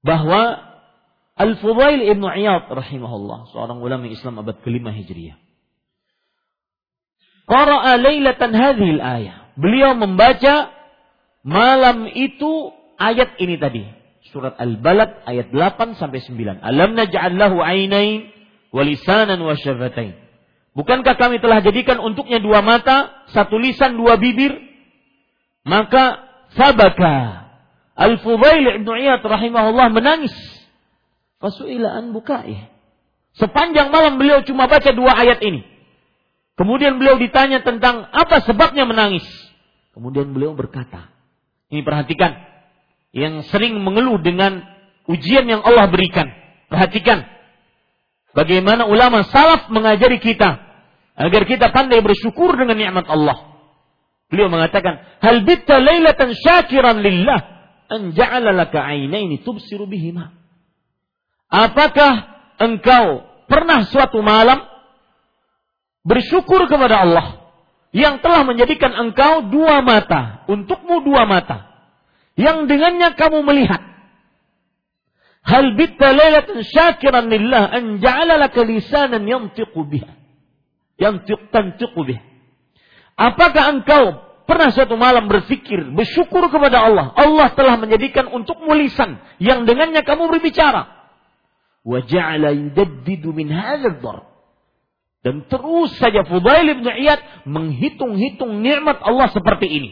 bahwa 0.00 0.64
Al-Fudail 1.36 2.02
Ibnu 2.02 2.24
Iyad 2.24 2.66
rahimahullah, 2.72 3.52
seorang 3.52 3.78
ulama 3.78 4.08
Islam 4.08 4.40
abad 4.40 4.58
kelima 4.64 4.90
Hijriah. 4.90 5.36
Qara'a 7.46 7.94
lailatan 8.00 8.52
hadhil 8.56 9.00
ayah. 9.00 9.52
Beliau 9.54 9.94
membaca 9.94 10.72
malam 11.46 12.10
itu 12.10 12.74
ayat 12.98 13.38
ini 13.38 13.56
tadi. 13.56 13.86
Surat 14.28 14.58
Al-Balad 14.60 15.24
ayat 15.24 15.48
8 15.54 15.96
sampai 15.96 16.20
9. 16.20 16.60
Alam 16.60 16.92
naj'al 16.92 17.32
lahu 17.38 17.64
ainain 17.64 18.28
wa 18.74 18.82
lisanan 18.84 19.40
wa 19.40 19.56
syafatain. 19.56 20.18
Bukankah 20.76 21.16
kami 21.16 21.40
telah 21.40 21.64
jadikan 21.64 21.96
untuknya 22.02 22.36
dua 22.42 22.60
mata, 22.60 23.24
satu 23.32 23.56
lisan, 23.56 23.96
dua 23.96 24.20
bibir? 24.20 24.52
Maka 25.64 26.27
sabaka 26.56 27.48
Al-Fudail 27.98 28.78
Ibnu 28.78 28.94
Iyad 28.94 29.26
rahimahullah 29.26 29.90
menangis. 29.90 30.32
Fasu'ilaan 31.42 32.14
bukai. 32.14 32.70
Sepanjang 33.34 33.90
malam 33.90 34.22
beliau 34.22 34.46
cuma 34.46 34.70
baca 34.70 34.90
dua 34.94 35.18
ayat 35.18 35.42
ini. 35.42 35.66
Kemudian 36.54 36.98
beliau 36.98 37.18
ditanya 37.18 37.62
tentang 37.62 38.06
apa 38.10 38.42
sebabnya 38.46 38.86
menangis. 38.86 39.26
Kemudian 39.94 40.30
beliau 40.30 40.54
berkata, 40.54 41.10
ini 41.70 41.82
perhatikan, 41.82 42.38
yang 43.10 43.42
sering 43.50 43.78
mengeluh 43.82 44.22
dengan 44.22 44.62
ujian 45.10 45.46
yang 45.46 45.62
Allah 45.62 45.90
berikan. 45.90 46.30
Perhatikan, 46.70 47.26
bagaimana 48.34 48.86
ulama 48.86 49.26
salaf 49.26 49.70
mengajari 49.70 50.22
kita 50.22 50.58
agar 51.18 51.42
kita 51.46 51.70
pandai 51.74 51.98
bersyukur 51.98 52.54
dengan 52.54 52.78
nikmat 52.78 53.06
Allah. 53.10 53.47
Beliau 54.28 54.52
mengatakan, 54.52 55.00
"Hal 55.24 55.44
bitta 55.44 55.80
lailatan 55.80 56.36
syakiran 56.36 57.00
lillah?" 57.00 57.58
an 57.88 58.12
ja'ala 58.12 58.52
laka 58.52 58.84
ainaini 58.84 59.40
tubsiru 59.40 59.88
bihima. 59.88 60.36
Apakah 61.48 62.28
engkau 62.60 63.24
pernah 63.48 63.88
suatu 63.88 64.20
malam 64.20 64.60
bersyukur 66.04 66.68
kepada 66.68 67.08
Allah 67.08 67.26
yang 67.96 68.20
telah 68.20 68.44
menjadikan 68.44 68.92
engkau 68.92 69.48
dua 69.48 69.80
mata, 69.80 70.44
untukmu 70.52 71.00
dua 71.00 71.24
mata, 71.24 71.64
yang 72.36 72.68
dengannya 72.68 73.16
kamu 73.16 73.40
melihat. 73.40 73.80
Hal 75.40 75.72
bitta 75.80 76.12
lailatan 76.12 76.60
syakiran 76.60 77.32
lillah 77.32 77.72
an 77.72 78.04
ja'ala 78.04 78.36
laka 78.36 78.60
lisanan 78.60 79.24
yantiqu 79.24 79.80
biha. 79.88 80.12
Yantiq 81.00 81.48
tantiqu 81.48 82.04
biha. 82.04 82.27
Apakah 83.18 83.74
engkau 83.74 84.28
pernah 84.46 84.70
suatu 84.70 84.96
malam 84.96 85.28
berpikir, 85.28 85.92
bersyukur 85.92 86.48
kepada 86.48 86.86
Allah. 86.86 87.12
Allah 87.18 87.52
telah 87.52 87.76
menjadikan 87.76 88.32
untuk 88.32 88.62
lisan 88.72 89.20
yang 89.42 89.68
dengannya 89.68 90.06
kamu 90.06 90.30
berbicara. 90.32 90.88
Wa 91.82 92.00
ja'ala 92.06 92.56
yudaddidu 92.56 93.34
min 93.36 93.50
Dan 95.18 95.44
terus 95.50 95.98
saja 96.00 96.24
Fudail 96.24 96.78
bin 96.78 96.86
Iyad 96.86 97.44
menghitung-hitung 97.44 98.62
nikmat 98.62 99.02
Allah 99.02 99.28
seperti 99.34 99.66
ini. 99.66 99.90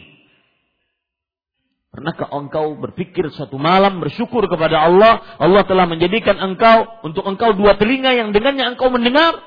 Pernahkah 1.91 2.29
engkau 2.29 2.77
berpikir 2.77 3.27
satu 3.33 3.57
malam 3.57 3.97
bersyukur 3.97 4.45
kepada 4.45 4.85
Allah, 4.85 5.19
Allah 5.41 5.65
telah 5.65 5.89
menjadikan 5.89 6.37
engkau 6.37 6.85
untuk 7.01 7.25
engkau 7.25 7.57
dua 7.57 7.75
telinga 7.75 8.13
yang 8.13 8.29
dengannya 8.31 8.77
engkau 8.77 8.93
mendengar, 8.93 9.41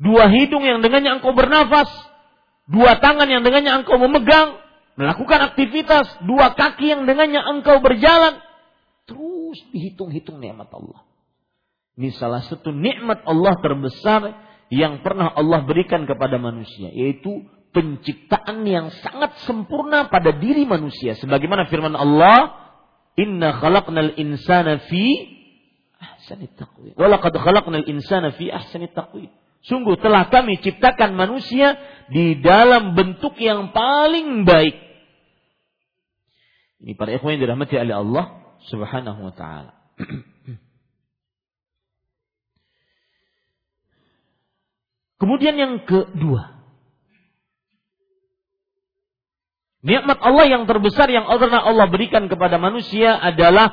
dua 0.00 0.32
hidung 0.32 0.64
yang 0.64 0.80
dengannya 0.80 1.20
engkau 1.20 1.36
bernafas, 1.36 1.92
dua 2.68 2.98
tangan 3.00 3.28
yang 3.28 3.42
dengannya 3.44 3.84
engkau 3.84 3.96
memegang, 4.00 4.60
melakukan 4.96 5.52
aktivitas, 5.52 6.06
dua 6.24 6.54
kaki 6.54 6.92
yang 6.94 7.02
dengannya 7.04 7.40
engkau 7.40 7.82
berjalan, 7.84 8.40
terus 9.04 9.58
dihitung-hitung 9.74 10.40
nikmat 10.40 10.70
Allah. 10.72 11.04
Ini 11.94 12.10
salah 12.18 12.42
satu 12.42 12.74
nikmat 12.74 13.22
Allah 13.22 13.54
terbesar 13.62 14.20
yang 14.72 15.04
pernah 15.06 15.30
Allah 15.30 15.62
berikan 15.62 16.08
kepada 16.08 16.40
manusia, 16.42 16.90
yaitu 16.90 17.46
penciptaan 17.74 18.62
yang 18.66 18.90
sangat 19.02 19.38
sempurna 19.46 20.06
pada 20.10 20.34
diri 20.34 20.66
manusia. 20.66 21.18
Sebagaimana 21.18 21.66
firman 21.70 21.94
Allah, 21.98 22.64
Inna 23.14 23.54
khalaqnal 23.54 24.18
insana 24.18 24.82
fi 24.90 25.04
ahsanit 26.02 26.54
taqwim. 26.58 26.98
Walaqad 26.98 27.34
khalaqnal 27.34 27.86
insana 27.86 28.34
fi 28.34 28.50
ahsanit 28.50 28.90
taqwim. 28.94 29.30
Sungguh 29.64 29.96
telah 29.96 30.28
kami 30.28 30.60
ciptakan 30.60 31.16
manusia 31.16 31.80
di 32.12 32.36
dalam 32.36 32.92
bentuk 32.92 33.32
yang 33.40 33.72
paling 33.72 34.44
baik. 34.44 34.76
Ini 36.84 36.92
para 37.00 37.16
ikhwan 37.16 37.40
yang 37.40 37.48
dirahmati 37.48 37.80
oleh 37.80 37.96
Allah 37.96 38.24
Subhanahu 38.68 39.24
wa 39.24 39.32
taala. 39.32 39.72
Kemudian 45.24 45.56
yang 45.56 45.88
kedua. 45.88 46.60
Nikmat 49.84 50.20
Allah 50.20 50.48
yang 50.48 50.64
terbesar 50.68 51.08
yang 51.08 51.24
Allah 51.24 51.88
berikan 51.88 52.28
kepada 52.28 52.60
manusia 52.60 53.16
adalah 53.16 53.72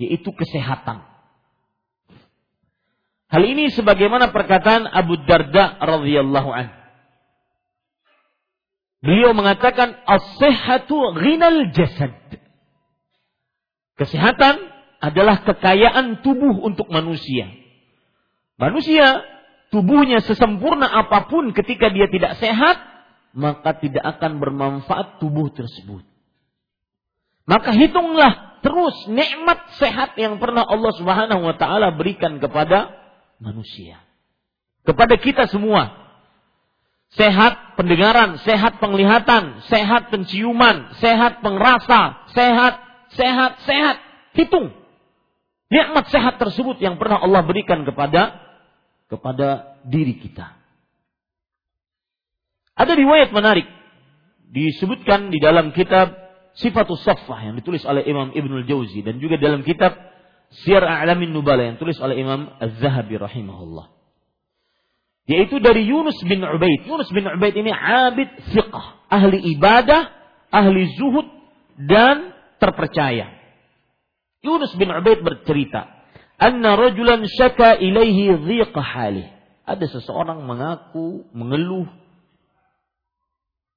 yaitu 0.00 0.32
kesehatan. 0.32 1.15
Hal 3.26 3.42
ini 3.42 3.74
sebagaimana 3.74 4.30
perkataan 4.30 4.86
Abu 4.86 5.18
Darda 5.26 5.82
radhiyallahu 5.82 6.50
an. 6.54 6.70
Beliau 9.02 9.34
mengatakan 9.34 9.98
as-sihhatu 10.06 11.14
ghinal 11.18 11.74
jasad. 11.74 12.14
Kesehatan 13.98 14.62
adalah 15.02 15.42
kekayaan 15.42 16.22
tubuh 16.22 16.62
untuk 16.62 16.86
manusia. 16.90 17.50
Manusia 18.56 19.22
tubuhnya 19.74 20.22
sesempurna 20.22 20.86
apa 20.86 21.28
pun 21.28 21.50
ketika 21.52 21.90
dia 21.90 22.06
tidak 22.08 22.38
sehat, 22.38 22.78
maka 23.36 23.76
tidak 23.76 24.04
akan 24.16 24.38
bermanfaat 24.40 25.18
tubuh 25.20 25.52
tersebut. 25.52 26.06
Maka 27.46 27.70
hitunglah 27.74 28.58
terus 28.64 29.06
nikmat 29.06 29.70
sehat 29.78 30.18
yang 30.18 30.42
pernah 30.42 30.66
Allah 30.66 30.92
Subhanahu 30.98 31.42
wa 31.46 31.54
taala 31.54 31.94
berikan 31.94 32.42
kepada 32.42 33.05
manusia. 33.40 34.00
Kepada 34.86 35.18
kita 35.18 35.50
semua. 35.50 36.06
Sehat 37.14 37.78
pendengaran, 37.78 38.42
sehat 38.42 38.82
penglihatan, 38.82 39.62
sehat 39.70 40.10
penciuman, 40.10 40.90
sehat 40.98 41.38
pengrasa, 41.38 42.26
sehat, 42.34 42.74
sehat, 43.14 43.52
sehat. 43.62 43.96
Hitung. 44.34 44.74
Nikmat 45.66 46.10
sehat 46.10 46.38
tersebut 46.38 46.78
yang 46.78 46.98
pernah 46.98 47.22
Allah 47.22 47.42
berikan 47.42 47.82
kepada 47.82 48.38
kepada 49.06 49.78
diri 49.86 50.18
kita. 50.18 50.54
Ada 52.76 52.92
riwayat 52.92 53.32
menarik 53.32 53.66
disebutkan 54.52 55.32
di 55.32 55.40
dalam 55.40 55.72
kitab 55.72 56.12
Sifatul 56.56 57.00
Saffah 57.00 57.50
yang 57.50 57.54
ditulis 57.56 57.84
oleh 57.84 58.04
Imam 58.04 58.32
Ibnul 58.32 58.64
Jauzi 58.68 59.04
dan 59.04 59.20
juga 59.20 59.36
dalam 59.36 59.60
kitab 59.60 59.96
Syiar 60.62 60.84
A'lamin 60.84 61.34
Nubala 61.34 61.68
yang 61.68 61.76
tulis 61.76 61.98
oleh 62.00 62.16
Imam 62.16 62.48
Az-Zahabi 62.62 63.20
rahimahullah. 63.20 63.92
Yaitu 65.26 65.58
dari 65.58 65.82
Yunus 65.84 66.16
bin 66.22 66.38
Ubaid. 66.38 66.86
Yunus 66.86 67.10
bin 67.10 67.26
Ubaid 67.26 67.54
ini 67.58 67.74
abid 67.74 68.30
fiqh, 68.54 68.78
ahli 69.10 69.42
ibadah, 69.58 70.06
ahli 70.54 70.86
zuhud 70.94 71.26
dan 71.82 72.30
terpercaya. 72.62 73.34
Yunus 74.40 74.70
bin 74.78 74.86
Ubaid 74.94 75.26
bercerita, 75.26 75.90
"Anna 76.38 76.78
rajulan 76.78 77.26
syaka 77.26 77.74
ilaihi 77.74 78.38
dhiqa 78.38 78.78
halih." 78.78 79.26
Ada 79.66 79.82
seseorang 79.90 80.46
mengaku, 80.46 81.26
mengeluh, 81.34 81.90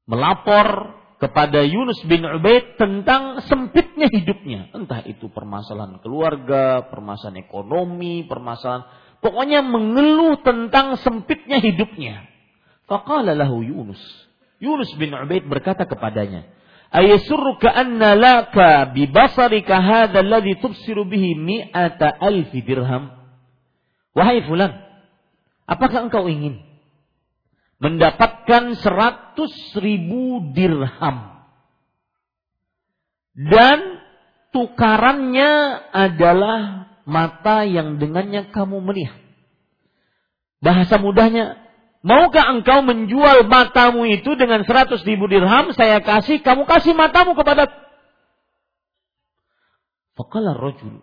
melapor 0.06 0.99
kepada 1.20 1.68
Yunus 1.68 2.00
bin 2.08 2.24
Ubaid 2.24 2.80
tentang 2.80 3.44
sempitnya 3.44 4.08
hidupnya. 4.08 4.72
Entah 4.72 5.04
itu 5.04 5.28
permasalahan 5.28 6.00
keluarga, 6.00 6.88
permasalahan 6.88 7.44
ekonomi, 7.44 8.24
permasalahan 8.24 8.88
pokoknya 9.20 9.60
mengeluh 9.60 10.40
tentang 10.40 10.96
sempitnya 11.04 11.60
hidupnya. 11.60 12.24
Faqala 12.88 13.36
lahu 13.36 13.60
Yunus. 13.62 14.00
Yunus 14.64 14.96
bin 14.96 15.12
Ubaid 15.12 15.44
berkata 15.44 15.84
kepadanya, 15.84 16.48
"Ayasurruka 16.88 17.68
anna 17.68 18.16
laka 18.16 18.88
bi 18.96 19.04
basarika 19.06 19.76
hadha 19.76 20.24
alladhi 20.24 20.56
tubsiru 20.64 21.04
bihi 21.04 21.36
mi'ata 21.36 22.16
alfi 22.16 22.64
dirham?" 22.64 23.12
Wahai 24.16 24.40
fulan, 24.48 24.72
apakah 25.68 26.08
engkau 26.08 26.26
ingin 26.32 26.69
mendapatkan 27.80 28.78
seratus 28.80 29.54
ribu 29.80 30.54
dirham? 30.54 31.42
Dan 33.40 34.04
tukarannya 34.52 35.52
adalah 35.96 36.92
mata 37.08 37.64
yang 37.64 37.98
dengannya 37.98 38.52
kamu 38.52 38.84
melihat. 38.84 39.20
Bahasa 40.60 41.00
mudahnya, 41.00 41.56
maukah 42.04 42.52
engkau 42.52 42.84
menjual 42.84 43.48
matamu 43.48 44.04
itu 44.12 44.36
dengan 44.36 44.68
seratus 44.68 45.02
ribu 45.08 45.32
dirham, 45.32 45.72
saya 45.72 46.04
kasih, 46.04 46.44
kamu 46.44 46.68
kasih 46.68 46.92
matamu 46.92 47.32
kepada 47.34 47.72
Faqala 50.20 50.52
rajul. 50.52 51.00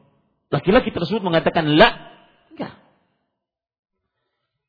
Laki-laki 0.52 0.92
tersebut 0.92 1.24
mengatakan, 1.24 1.64
La. 1.80 1.88
Enggak. 2.52 2.76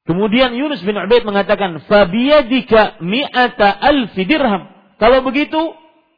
Kemudian 0.08 0.56
Yunus 0.56 0.80
bin 0.88 0.96
Ubaid 0.96 1.28
mengatakan, 1.28 1.84
Fabiyadika 1.84 3.04
mi'ata 3.04 3.76
alfi 3.76 4.24
dirham. 4.24 4.72
Kalau 4.96 5.20
begitu, 5.20 5.60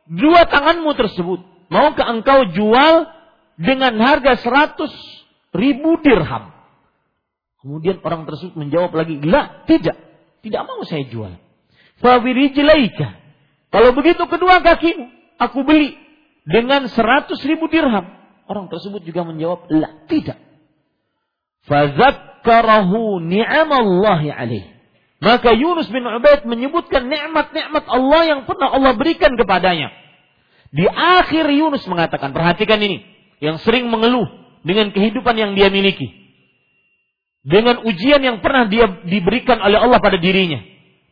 dua 0.05 0.45
tanganmu 0.45 0.93
tersebut, 0.93 1.41
maukah 1.73 2.13
engkau 2.13 2.53
jual 2.53 3.09
dengan 3.57 3.97
harga 3.97 4.37
seratus 4.37 4.93
ribu 5.57 5.97
dirham? 6.05 6.53
Kemudian 7.65 7.97
orang 8.05 8.29
tersebut 8.29 8.53
menjawab 8.55 8.93
lagi, 8.93 9.19
La, 9.25 9.65
tidak. 9.65 9.97
Tidak 10.45 10.61
mau 10.63 10.85
saya 10.85 11.03
jual. 11.09 11.35
Fabirijlaika. 11.99 13.19
Kalau 13.73 13.91
begitu 13.97 14.23
kedua 14.29 14.61
kakimu, 14.63 15.35
aku 15.41 15.65
beli 15.65 15.97
dengan 16.45 16.85
seratus 16.87 17.41
ribu 17.41 17.65
dirham. 17.67 18.05
Orang 18.45 18.69
tersebut 18.69 19.03
juga 19.03 19.27
menjawab, 19.27 19.67
"La, 19.69 19.89
tidak." 20.07 20.39
Fazakkarahu 22.39 23.19
ni'amallahi 23.23 24.29
alaih. 24.31 24.63
Maka 25.19 25.51
Yunus 25.51 25.91
bin 25.91 26.07
Ubaid 26.07 26.47
menyebutkan 26.47 27.11
nikmat-nikmat 27.11 27.83
Allah 27.91 28.21
yang 28.23 28.41
pernah 28.47 28.71
Allah 28.71 28.95
berikan 28.95 29.35
kepadanya. 29.35 29.91
Di 30.71 30.87
akhir 30.87 31.49
Yunus 31.51 31.83
mengatakan, 31.91 32.31
perhatikan 32.31 32.79
ini, 32.79 33.03
yang 33.43 33.59
sering 33.59 33.91
mengeluh 33.91 34.27
dengan 34.63 34.95
kehidupan 34.95 35.35
yang 35.35 35.51
dia 35.59 35.67
miliki. 35.67 36.07
Dengan 37.43 37.83
ujian 37.83 38.23
yang 38.23 38.39
pernah 38.39 38.67
dia 38.71 38.87
diberikan 39.03 39.59
oleh 39.59 39.79
Allah 39.79 39.99
pada 39.99 40.15
dirinya. 40.15 40.63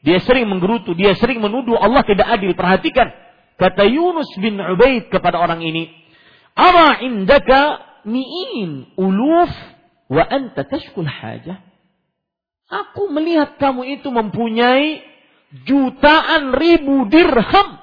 Dia 0.08 0.24
sering 0.24 0.48
menggerutu, 0.48 0.96
dia 0.96 1.12
sering 1.20 1.44
menuduh 1.44 1.76
Allah 1.76 2.06
tidak 2.08 2.32
adil. 2.32 2.56
Perhatikan, 2.56 3.12
kata 3.60 3.84
Yunus 3.92 4.32
bin 4.40 4.56
Ubaid 4.56 5.12
kepada 5.12 5.36
orang 5.36 5.60
ini, 5.60 5.92
Ara 6.56 7.04
indaka 7.04 7.84
mi'in 8.08 8.96
uluf 8.96 9.52
wa 10.08 10.24
anta 10.24 10.64
tashkul 10.68 11.08
hajah. 11.08 11.64
Aku 12.68 13.08
melihat 13.12 13.56
kamu 13.56 14.00
itu 14.00 14.12
mempunyai 14.12 15.00
jutaan 15.64 16.52
ribu 16.52 17.08
dirham. 17.08 17.80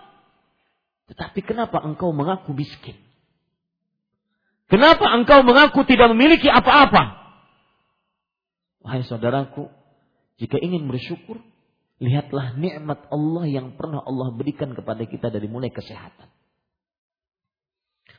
Tetapi 1.09 1.41
kenapa 1.45 1.81
engkau 1.81 2.13
mengaku 2.13 2.53
miskin? 2.53 2.97
Kenapa 4.69 5.09
engkau 5.13 5.45
mengaku 5.45 5.85
tidak 5.85 6.13
memiliki 6.13 6.49
apa-apa? 6.49 7.21
Wahai 8.85 9.05
saudaraku, 9.05 9.69
jika 10.37 10.61
ingin 10.61 10.89
bersyukur, 10.89 11.41
lihatlah 12.01 12.57
nikmat 12.57 13.09
Allah 13.09 13.45
yang 13.49 13.77
pernah 13.81 14.05
Allah 14.05 14.33
berikan 14.37 14.77
kepada 14.77 15.05
kita 15.09 15.33
dari 15.33 15.49
mulai 15.49 15.73
kesehatan. 15.73 16.29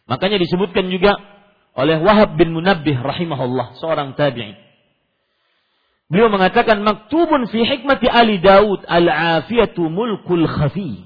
Makanya 0.05 0.37
disebutkan 0.41 0.89
juga 0.93 1.17
oleh 1.75 1.99
Wahab 1.99 2.39
bin 2.39 2.55
Munabbih 2.55 2.95
rahimahullah, 2.95 3.75
seorang 3.83 4.15
tabi'in. 4.15 4.55
Beliau 6.07 6.29
mengatakan 6.29 6.85
maktubun 6.85 7.49
fi 7.49 7.65
hikmati 7.65 8.07
Ali 8.07 8.37
Daud 8.39 8.85
al-afiyatu 8.85 9.89
mulkul 9.89 10.45
khafi. 10.47 11.01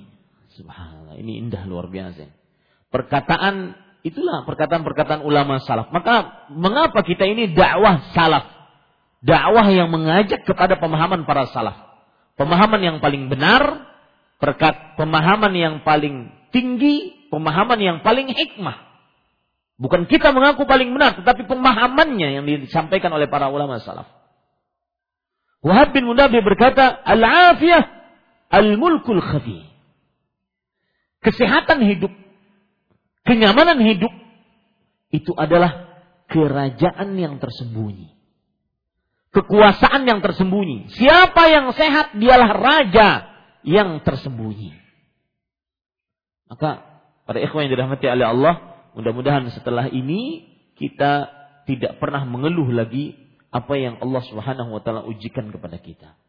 Subhanallah, 0.53 1.15
ini 1.17 1.39
indah 1.39 1.63
luar 1.65 1.87
biasa. 1.87 2.27
Perkataan 2.91 3.79
itulah 4.03 4.43
perkataan-perkataan 4.43 5.23
ulama 5.23 5.63
salaf. 5.63 5.89
Maka 5.89 6.47
mengapa 6.51 6.99
kita 7.01 7.23
ini 7.23 7.55
dakwah 7.55 8.11
salaf? 8.11 8.45
Dakwah 9.23 9.67
yang 9.71 9.87
mengajak 9.87 10.43
kepada 10.43 10.75
pemahaman 10.79 11.23
para 11.23 11.47
salaf. 11.47 11.79
Pemahaman 12.35 12.79
yang 12.83 12.97
paling 12.99 13.27
benar, 13.31 13.87
perkat 14.39 14.95
pemahaman 14.95 15.51
yang 15.55 15.75
paling 15.83 16.31
tinggi, 16.51 17.27
pemahaman 17.31 17.79
yang 17.79 17.97
paling 18.03 18.31
hikmah. 18.31 18.88
Bukan 19.79 20.11
kita 20.11 20.35
mengaku 20.35 20.67
paling 20.67 20.91
benar, 20.91 21.15
tetapi 21.15 21.47
pemahamannya 21.47 22.35
yang 22.35 22.43
disampaikan 22.43 23.15
oleh 23.15 23.31
para 23.31 23.47
ulama 23.47 23.79
salaf. 23.79 24.11
Wahab 25.63 25.95
bin 25.95 26.03
Munabi 26.03 26.43
berkata, 26.43 26.99
Al-afiyah 26.99 27.87
al-mulkul 28.51 29.23
khafi. 29.23 29.63
Kesehatan 31.23 31.83
hidup, 31.87 32.11
kenyamanan 33.23 33.79
hidup, 33.79 34.11
itu 35.15 35.31
adalah 35.35 35.87
kerajaan 36.27 37.15
yang 37.15 37.39
tersembunyi. 37.39 38.19
Kekuasaan 39.31 40.03
yang 40.03 40.19
tersembunyi. 40.19 40.91
Siapa 40.91 41.47
yang 41.47 41.71
sehat, 41.71 42.19
dialah 42.19 42.51
raja 42.51 43.09
yang 43.63 44.03
tersembunyi. 44.03 44.75
Maka, 46.51 46.83
pada 47.23 47.39
ikhwan 47.39 47.67
yang 47.67 47.77
dirahmati 47.77 48.09
oleh 48.09 48.27
Allah, 48.27 48.68
Mudah-mudahan 48.99 49.47
setelah 49.55 49.87
ini 49.87 50.43
kita 50.75 51.31
tidak 51.63 52.03
pernah 52.03 52.27
mengeluh 52.27 52.67
lagi 52.67 53.15
apa 53.47 53.79
yang 53.79 53.95
Allah 54.03 54.19
Subhanahu 54.27 54.75
wa 54.75 54.81
taala 54.83 55.07
ujikan 55.07 55.47
kepada 55.55 55.79
kita. 55.79 56.19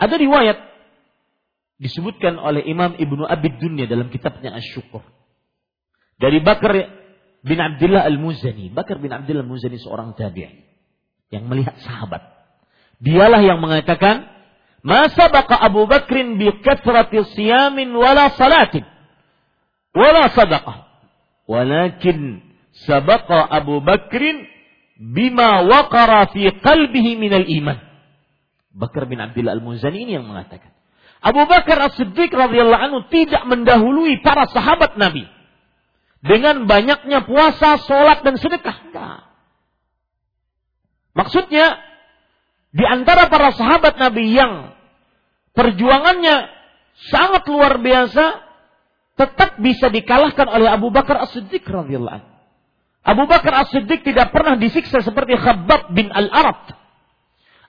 Ada 0.00 0.16
riwayat 0.16 0.56
disebutkan 1.76 2.40
oleh 2.40 2.64
Imam 2.64 2.96
Ibnu 2.96 3.28
Abi 3.28 3.60
Dunya 3.60 3.84
dalam 3.84 4.08
kitabnya 4.08 4.56
Asy-Syukur. 4.56 5.04
Dari 6.16 6.40
Bakar 6.40 6.72
bin 7.44 7.60
Abdullah 7.60 8.08
Al-Muzani. 8.08 8.72
Bakar 8.72 8.96
bin 9.04 9.12
Abdullah 9.12 9.44
Al-Muzani 9.44 9.76
seorang 9.76 10.16
tabi'in 10.16 10.64
yang 11.28 11.44
melihat 11.44 11.76
sahabat. 11.84 12.24
Dialah 13.04 13.44
yang 13.44 13.60
mengatakan, 13.60 14.28
"Ma 14.80 15.12
sabaqa 15.12 15.60
Abu 15.60 15.84
Bakrin 15.84 16.40
bi 16.40 16.48
kathrati 16.64 17.20
siyamin 17.36 17.92
wala 17.92 18.32
salatin." 18.32 18.89
Wala 19.96 20.30
sadaqah. 20.32 20.76
Walakin 21.50 22.38
sabaqa 22.86 23.42
Abu 23.50 23.82
Bakrin 23.82 24.46
bima 25.00 25.66
waqara 25.66 26.30
fi 26.30 26.46
qalbihi 26.62 27.18
minal 27.18 27.46
iman. 27.48 27.78
Bakar 28.70 29.10
bin 29.10 29.18
Abdullah 29.18 29.58
Al-Muzani 29.58 30.06
ini 30.06 30.14
yang 30.14 30.30
mengatakan. 30.30 30.70
Abu 31.20 31.42
Bakar 31.44 31.90
As-Siddiq 31.90 32.30
radhiyallahu 32.32 32.80
anhu 32.80 33.00
tidak 33.10 33.44
mendahului 33.44 34.22
para 34.22 34.46
sahabat 34.48 34.96
Nabi 34.96 35.26
dengan 36.22 36.64
banyaknya 36.64 37.24
puasa, 37.24 37.80
sholat 37.82 38.24
dan 38.24 38.38
sedekah. 38.40 38.76
Enggak. 38.88 39.20
Maksudnya 41.12 41.76
di 42.70 42.84
antara 42.86 43.26
para 43.26 43.50
sahabat 43.52 43.98
Nabi 43.98 44.32
yang 44.32 44.72
perjuangannya 45.52 46.46
sangat 47.10 47.42
luar 47.50 47.82
biasa, 47.82 48.24
tetap 49.20 49.60
bisa 49.60 49.92
dikalahkan 49.92 50.48
oleh 50.48 50.72
Abu 50.72 50.88
Bakar 50.88 51.20
As-Siddiq 51.28 51.68
radhiyallahu 51.68 52.24
Abu 53.00 53.24
Bakar 53.28 53.64
As-Siddiq 53.64 54.00
tidak 54.04 54.32
pernah 54.32 54.56
disiksa 54.56 55.00
seperti 55.04 55.36
Khabbab 55.36 55.92
bin 55.92 56.12
Al-Arab. 56.12 56.72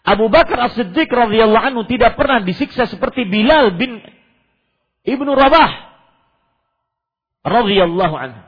Abu 0.03 0.27
Bakar 0.27 0.71
As-Siddiq 0.71 1.07
radhiyallahu 1.11 1.63
anhu 1.63 1.81
tidak 1.87 2.15
pernah 2.19 2.43
disiksa 2.43 2.87
seperti 2.87 3.27
Bilal 3.27 3.75
bin 3.75 3.99
Ibnu 5.03 5.31
Rabah 5.31 5.71
radhiyallahu 7.47 8.15
anhu. 8.15 8.41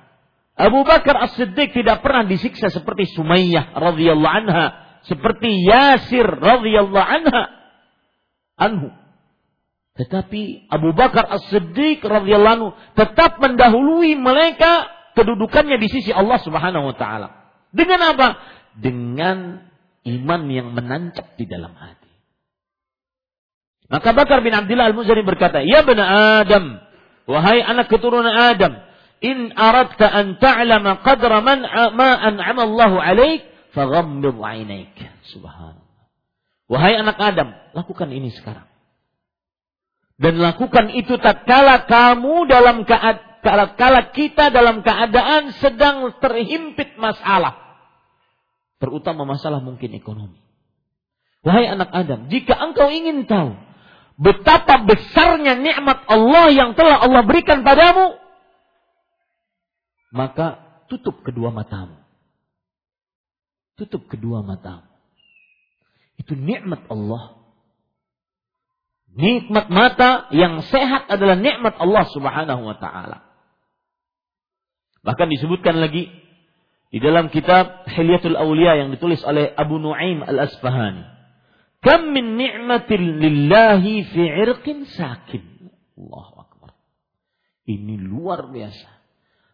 Abu 0.53 0.79
Bakar 0.85 1.23
As-Siddiq 1.27 1.73
tidak 1.75 2.03
pernah 2.05 2.23
disiksa 2.23 2.71
seperti 2.71 3.09
Sumayyah 3.15 3.73
radhiyallahu 3.73 4.35
anha, 4.43 4.65
seperti 5.07 5.65
Yasir 5.65 6.27
radhiyallahu 6.29 7.09
anha 7.09 7.43
anhu. 8.59 9.02
Tetapi 9.93 10.73
Abu 10.73 10.89
Bakar 10.97 11.29
As-Siddiq 11.29 12.01
radhiyallahu 12.01 12.55
anhu 12.57 12.69
tetap 12.97 13.37
mendahului 13.37 14.17
mereka 14.17 14.89
kedudukannya 15.13 15.77
di 15.77 15.85
sisi 15.85 16.09
Allah 16.09 16.41
Subhanahu 16.41 16.89
wa 16.89 16.95
taala. 16.97 17.29
Dengan 17.69 18.01
apa? 18.01 18.41
Dengan 18.73 19.69
iman 20.01 20.41
yang 20.49 20.73
menancap 20.73 21.37
di 21.37 21.45
dalam 21.45 21.77
hati. 21.77 22.09
Maka 23.85 24.17
Bakar 24.17 24.41
bin 24.41 24.57
Abdullah 24.57 24.89
Al-Muzani 24.89 25.21
berkata, 25.21 25.61
"Ya 25.61 25.85
bani 25.85 26.01
Adam, 26.01 26.81
wahai 27.29 27.61
anak 27.61 27.93
keturunan 27.93 28.33
Adam, 28.33 28.73
in 29.21 29.53
aradta 29.53 30.09
an 30.09 30.41
ta'lama 30.41 31.05
qadra 31.05 31.37
man 31.45 31.61
ma 31.93 32.17
an'ama 32.17 32.65
Allahu 32.65 32.97
'alaik, 32.97 33.45
faghammid 33.77 34.33
'ainaik." 34.33 34.97
Subhanallah. 35.29 36.09
Wahai 36.65 36.97
anak 36.97 37.21
Adam, 37.21 37.53
lakukan 37.77 38.09
ini 38.09 38.33
sekarang 38.33 38.72
dan 40.21 40.37
lakukan 40.37 40.93
itu 40.93 41.17
tatkala 41.17 41.89
kamu 41.89 42.45
dalam 42.45 42.85
keadaan 42.85 43.33
kala 43.43 44.15
kita 44.15 44.55
dalam 44.55 44.79
keadaan 44.81 45.51
sedang 45.59 46.15
terhimpit 46.23 46.95
masalah. 46.95 47.59
Terutama 48.79 49.27
masalah 49.27 49.59
mungkin 49.59 49.91
ekonomi. 49.95 50.39
Wahai 51.43 51.67
anak 51.67 51.91
Adam, 51.91 52.31
jika 52.31 52.55
engkau 52.55 52.87
ingin 52.87 53.27
tahu 53.27 53.51
betapa 54.15 54.87
besarnya 54.87 55.59
nikmat 55.59 56.07
Allah 56.07 56.47
yang 56.55 56.71
telah 56.71 57.03
Allah 57.03 57.27
berikan 57.27 57.67
padamu, 57.67 58.15
maka 60.15 60.63
tutup 60.87 61.19
kedua 61.27 61.51
matamu. 61.51 61.99
Tutup 63.75 64.07
kedua 64.07 64.39
matamu. 64.39 64.87
Itu 66.15 66.39
nikmat 66.39 66.87
Allah. 66.87 67.42
Nikmat 69.13 69.69
mata 69.69 70.25
yang 70.33 70.65
sehat 70.65 71.05
adalah 71.05 71.37
nikmat 71.37 71.77
Allah 71.77 72.05
Subhanahu 72.09 72.65
wa 72.65 72.75
taala. 72.81 73.21
Bahkan 75.05 75.27
disebutkan 75.29 75.77
lagi 75.77 76.09
di 76.89 76.97
dalam 76.97 77.29
kitab 77.29 77.85
Hilyatul 77.93 78.33
Aulia 78.33 78.81
yang 78.81 78.89
ditulis 78.89 79.21
oleh 79.21 79.53
Abu 79.53 79.77
Nuaim 79.77 80.25
Al-Asfahani. 80.25 81.05
Kam 81.83 82.09
min 82.09 82.41
ni'matin 82.41 83.21
lillahi 83.21 84.01
fi 84.07 84.23
irqin 84.49 84.89
sakin. 84.89 85.69
Allahu 85.99 86.33
Akbar. 86.49 86.71
Ini 87.69 88.01
luar 88.01 88.49
biasa. 88.49 88.89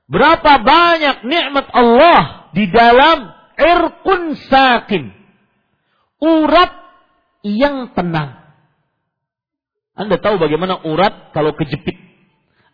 Berapa 0.07 0.63
banyak 0.63 1.27
nikmat 1.27 1.67
Allah 1.75 2.47
di 2.55 2.63
dalam 2.71 3.27
irqun 3.59 4.39
sakin. 4.47 5.11
Urat 6.23 6.71
yang 7.43 7.91
tenang. 7.91 8.38
Anda 9.99 10.15
tahu 10.15 10.39
bagaimana 10.39 10.79
urat 10.87 11.35
kalau 11.35 11.51
kejepit. 11.59 11.99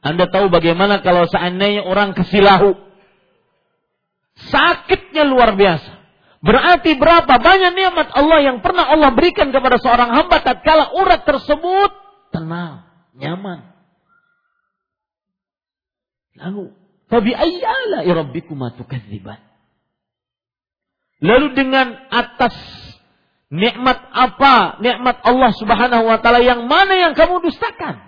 Anda 0.05 0.29
tahu 0.29 0.53
bagaimana 0.53 1.01
kalau 1.01 1.25
seandainya 1.25 1.81
orang 1.81 2.13
kesilahu. 2.13 2.77
Sakitnya 4.53 5.25
luar 5.25 5.57
biasa. 5.57 6.05
Berarti 6.45 6.93
berapa 6.93 7.41
banyak 7.41 7.73
nikmat 7.73 8.13
Allah 8.13 8.39
yang 8.45 8.61
pernah 8.61 8.85
Allah 8.85 9.09
berikan 9.17 9.49
kepada 9.49 9.81
seorang 9.81 10.13
hamba 10.13 10.45
tatkala 10.45 10.93
urat 10.93 11.25
tersebut 11.25 11.91
tenang, 12.29 12.85
nyaman. 13.17 13.73
Lalu, 16.37 16.69
fabi 17.09 17.33
ayyala 17.33 18.05
tukadziban. 18.77 19.41
Lalu 21.23 21.47
dengan 21.57 21.95
atas 22.13 22.53
nikmat 23.53 23.99
apa? 24.11 24.79
Nikmat 24.81 25.21
Allah 25.21 25.51
Subhanahu 25.57 26.03
wa 26.05 26.17
taala 26.21 26.41
yang 26.41 26.65
mana 26.69 26.93
yang 26.95 27.13
kamu 27.13 27.41
dustakan? 27.45 28.01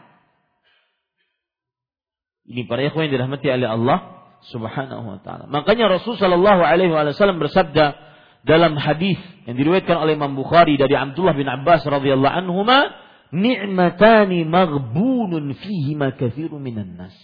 Ini 2.47 2.63
para 2.63 2.85
ikhwan 2.87 3.11
yang 3.11 3.13
dirahmati 3.19 3.47
oleh 3.51 3.67
Allah 3.67 3.99
Subhanahu 4.47 5.03
wa 5.03 5.19
taala. 5.19 5.51
Makanya 5.51 5.91
Rasul 5.99 6.15
sallallahu 6.15 6.63
alaihi 6.63 6.93
wasallam 6.93 7.43
bersabda, 7.43 8.07
dalam 8.47 8.79
hadis 8.79 9.19
yang 9.43 9.59
diriwayatkan 9.59 9.99
oleh 9.99 10.15
Imam 10.15 10.31
Bukhari 10.39 10.79
dari 10.79 10.95
Abdullah 10.95 11.35
bin 11.35 11.51
Abbas 11.51 11.83
radhiyallahu 11.83 12.31
anhuma 12.31 12.95
ni'matani 13.35 14.47
maghbunun 14.47 15.51
fihi 15.51 15.99
ma 15.99 16.15
katsirun 16.15 16.63
minan 16.63 16.95
nas 16.95 17.15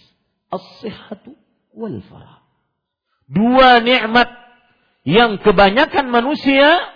as-sihhatu 0.52 1.32
wal 1.72 1.96
farah 2.12 2.44
dua 3.24 3.80
nikmat 3.80 4.28
yang 5.08 5.40
kebanyakan 5.40 6.12
manusia 6.12 6.92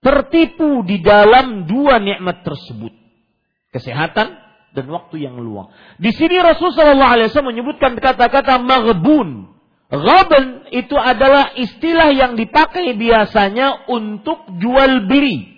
tertipu 0.00 0.84
di 0.84 1.00
dalam 1.04 1.68
dua 1.68 2.00
nikmat 2.00 2.44
tersebut 2.44 2.92
kesehatan 3.72 4.36
dan 4.72 4.86
waktu 4.88 5.24
yang 5.24 5.36
luang 5.36 5.70
di 6.00 6.10
sini 6.12 6.40
Rasulullah 6.40 7.16
SAW 7.16 7.52
menyebutkan 7.52 7.96
kata-kata 8.00 8.56
maghbun 8.60 9.50
Ghaban 9.90 10.70
itu 10.70 10.94
adalah 10.94 11.50
istilah 11.58 12.14
yang 12.14 12.38
dipakai 12.38 12.94
biasanya 12.94 13.90
untuk 13.90 14.46
jual 14.62 15.10
beli. 15.10 15.50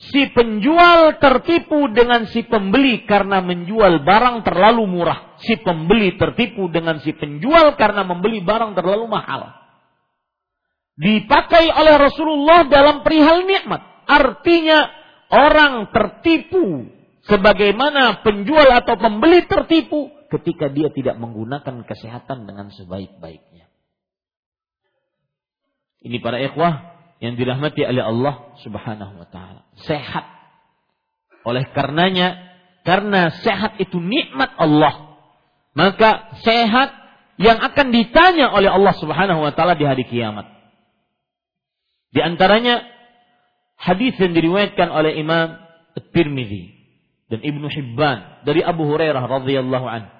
Si 0.00 0.32
penjual 0.32 1.20
tertipu 1.20 1.92
dengan 1.92 2.24
si 2.24 2.40
pembeli 2.48 3.04
karena 3.04 3.44
menjual 3.44 4.00
barang 4.00 4.40
terlalu 4.40 4.88
murah. 4.88 5.36
Si 5.44 5.60
pembeli 5.60 6.16
tertipu 6.16 6.72
dengan 6.72 6.96
si 7.04 7.12
penjual 7.12 7.76
karena 7.76 8.08
membeli 8.08 8.40
barang 8.40 8.72
terlalu 8.72 9.04
mahal. 9.04 9.59
Dipakai 11.00 11.72
oleh 11.72 11.96
Rasulullah 11.96 12.68
dalam 12.68 13.00
perihal 13.00 13.48
nikmat. 13.48 13.80
Artinya 14.04 14.84
orang 15.32 15.88
tertipu 15.96 16.92
sebagaimana 17.24 18.20
penjual 18.20 18.68
atau 18.68 19.00
pembeli 19.00 19.48
tertipu 19.48 20.12
ketika 20.28 20.68
dia 20.68 20.92
tidak 20.92 21.16
menggunakan 21.16 21.88
kesehatan 21.88 22.44
dengan 22.44 22.68
sebaik-baiknya. 22.68 23.72
Ini 26.04 26.20
para 26.20 26.36
ikhwah 26.36 27.00
yang 27.24 27.36
dirahmati 27.36 27.80
oleh 27.80 28.04
Allah 28.04 28.56
Subhanahu 28.60 29.24
wa 29.24 29.28
taala. 29.32 29.64
Sehat. 29.88 30.28
Oleh 31.48 31.64
karenanya, 31.72 32.36
karena 32.84 33.32
sehat 33.40 33.80
itu 33.80 33.96
nikmat 33.96 34.52
Allah, 34.60 35.16
maka 35.72 36.36
sehat 36.44 36.92
yang 37.40 37.56
akan 37.56 37.88
ditanya 37.88 38.52
oleh 38.52 38.68
Allah 38.68 38.92
Subhanahu 39.00 39.40
wa 39.40 39.52
taala 39.56 39.72
di 39.72 39.88
hari 39.88 40.04
kiamat. 40.04 40.59
Di 42.10 42.20
antaranya 42.22 42.82
hadis 43.78 44.18
yang 44.18 44.34
diriwayatkan 44.34 44.90
oleh 44.90 45.14
Imam 45.18 45.56
At-Tirmidzi 45.94 46.64
dan 47.30 47.40
Ibnu 47.42 47.70
Hibban 47.70 48.42
dari 48.42 48.66
Abu 48.66 48.86
Hurairah 48.90 49.22
radhiyallahu 49.26 49.86
anhu 49.86 50.10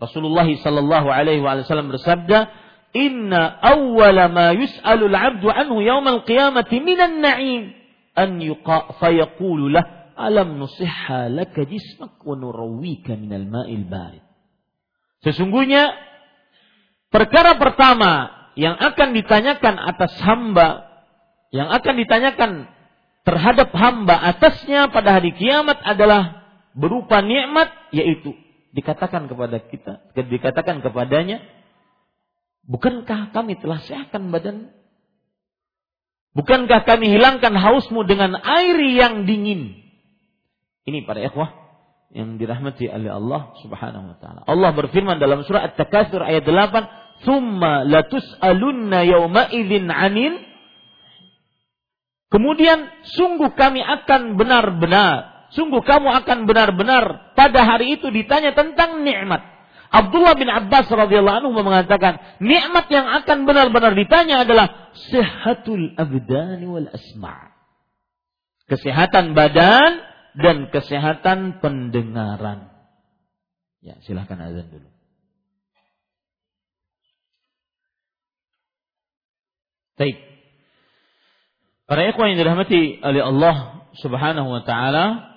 Rasulullah 0.00 0.48
sallallahu 0.48 1.12
alaihi 1.12 1.44
wasallam 1.44 1.92
bersabda, 1.92 2.48
"Inna 2.96 3.60
awwala 3.60 4.32
ma 4.32 4.56
yus'alu 4.56 5.12
al-'abdu 5.12 5.52
anhu 5.52 5.84
yawm 5.84 6.08
al-qiyamati 6.08 6.80
minan 6.80 7.20
na'im 7.20 7.76
an 8.16 8.40
yuqa 8.40 8.96
fayaqulu 8.96 9.68
lah 9.68 10.16
alam 10.16 10.56
nusihha 10.56 11.28
laka 11.28 11.68
jismak 11.68 12.16
wa 12.24 12.32
nurawwika 12.32 13.12
minal 13.20 13.44
ma'il 13.44 13.84
barid." 13.84 14.24
Sesungguhnya 15.20 15.92
perkara 17.12 17.60
pertama 17.60 18.32
yang 18.56 18.80
akan 18.80 19.12
ditanyakan 19.12 19.76
atas 19.76 20.16
hamba 20.24 20.89
yang 21.50 21.68
akan 21.70 21.94
ditanyakan 21.98 22.50
terhadap 23.26 23.70
hamba 23.74 24.16
atasnya 24.34 24.88
pada 24.88 25.18
hari 25.18 25.34
kiamat 25.34 25.78
adalah 25.82 26.46
berupa 26.72 27.20
nikmat 27.20 27.68
yaitu 27.90 28.34
dikatakan 28.70 29.26
kepada 29.26 29.58
kita, 29.58 29.92
dikatakan 30.14 30.78
kepadanya, 30.80 31.42
bukankah 32.70 33.34
kami 33.34 33.58
telah 33.58 33.82
sehatkan 33.82 34.30
badan? 34.30 34.70
Bukankah 36.30 36.86
kami 36.86 37.10
hilangkan 37.10 37.58
hausmu 37.58 38.06
dengan 38.06 38.38
air 38.38 38.78
yang 38.94 39.26
dingin? 39.26 39.74
Ini 40.86 41.02
para 41.02 41.18
ikhwah 41.18 41.50
yang 42.14 42.38
dirahmati 42.38 42.86
oleh 42.86 43.10
Allah 43.10 43.54
Subhanahu 43.62 44.14
wa 44.14 44.16
taala. 44.22 44.40
Allah 44.46 44.70
berfirman 44.74 45.18
dalam 45.18 45.42
surah 45.42 45.70
At-Takatsur 45.70 46.22
ayat 46.22 46.46
8, 46.46 47.26
"Tsumma 47.26 47.82
latus'alunna 47.82 49.02
yawma 49.06 49.50
idzin 49.50 49.90
'anil" 49.90 50.49
Kemudian 52.30 52.86
sungguh 53.18 53.58
kami 53.58 53.82
akan 53.82 54.38
benar-benar 54.38 55.30
sungguh 55.54 55.82
kamu 55.82 56.08
akan 56.24 56.38
benar-benar 56.46 57.34
pada 57.34 57.60
hari 57.66 57.98
itu 57.98 58.10
ditanya 58.10 58.54
tentang 58.54 59.02
nikmat. 59.02 59.42
Abdullah 59.90 60.38
bin 60.38 60.46
Abbas 60.46 60.86
radhiyallahu 60.86 61.38
anhu 61.42 61.50
mengatakan, 61.50 62.38
nikmat 62.38 62.86
yang 62.94 63.10
akan 63.10 63.42
benar-benar 63.42 63.98
ditanya 63.98 64.46
adalah 64.46 64.94
sehatul 65.10 65.98
abdani 65.98 66.66
wal 66.70 66.86
asma'. 66.86 67.50
Kesehatan 68.70 69.34
badan 69.34 69.98
dan 70.38 70.70
kesehatan 70.70 71.58
pendengaran. 71.58 72.70
Ya, 73.82 73.98
silahkan 74.06 74.38
azan 74.38 74.70
dulu. 74.70 74.86
Baik. 79.98 80.29
Para 81.90 82.06
ikhwan 82.06 82.30
yang 82.30 82.46
dirahmati 82.46 83.02
oleh 83.02 83.18
Allah 83.18 83.82
Subhanahu 83.98 84.46
wa 84.46 84.62
taala, 84.62 85.34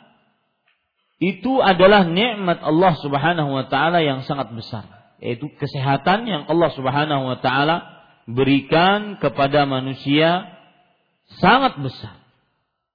itu 1.18 1.58
adalah 1.66 2.06
nikmat 2.06 2.62
Allah 2.62 2.94
Subhanahu 3.02 3.50
wa 3.58 3.66
taala 3.66 4.06
yang 4.06 4.22
sangat 4.22 4.54
besar, 4.54 5.18
yaitu 5.18 5.50
kesehatan 5.58 6.30
yang 6.30 6.46
Allah 6.46 6.70
Subhanahu 6.78 7.26
wa 7.26 7.42
taala 7.42 8.06
berikan 8.30 9.18
kepada 9.18 9.66
manusia 9.66 10.54
sangat 11.42 11.74
besar. 11.82 12.22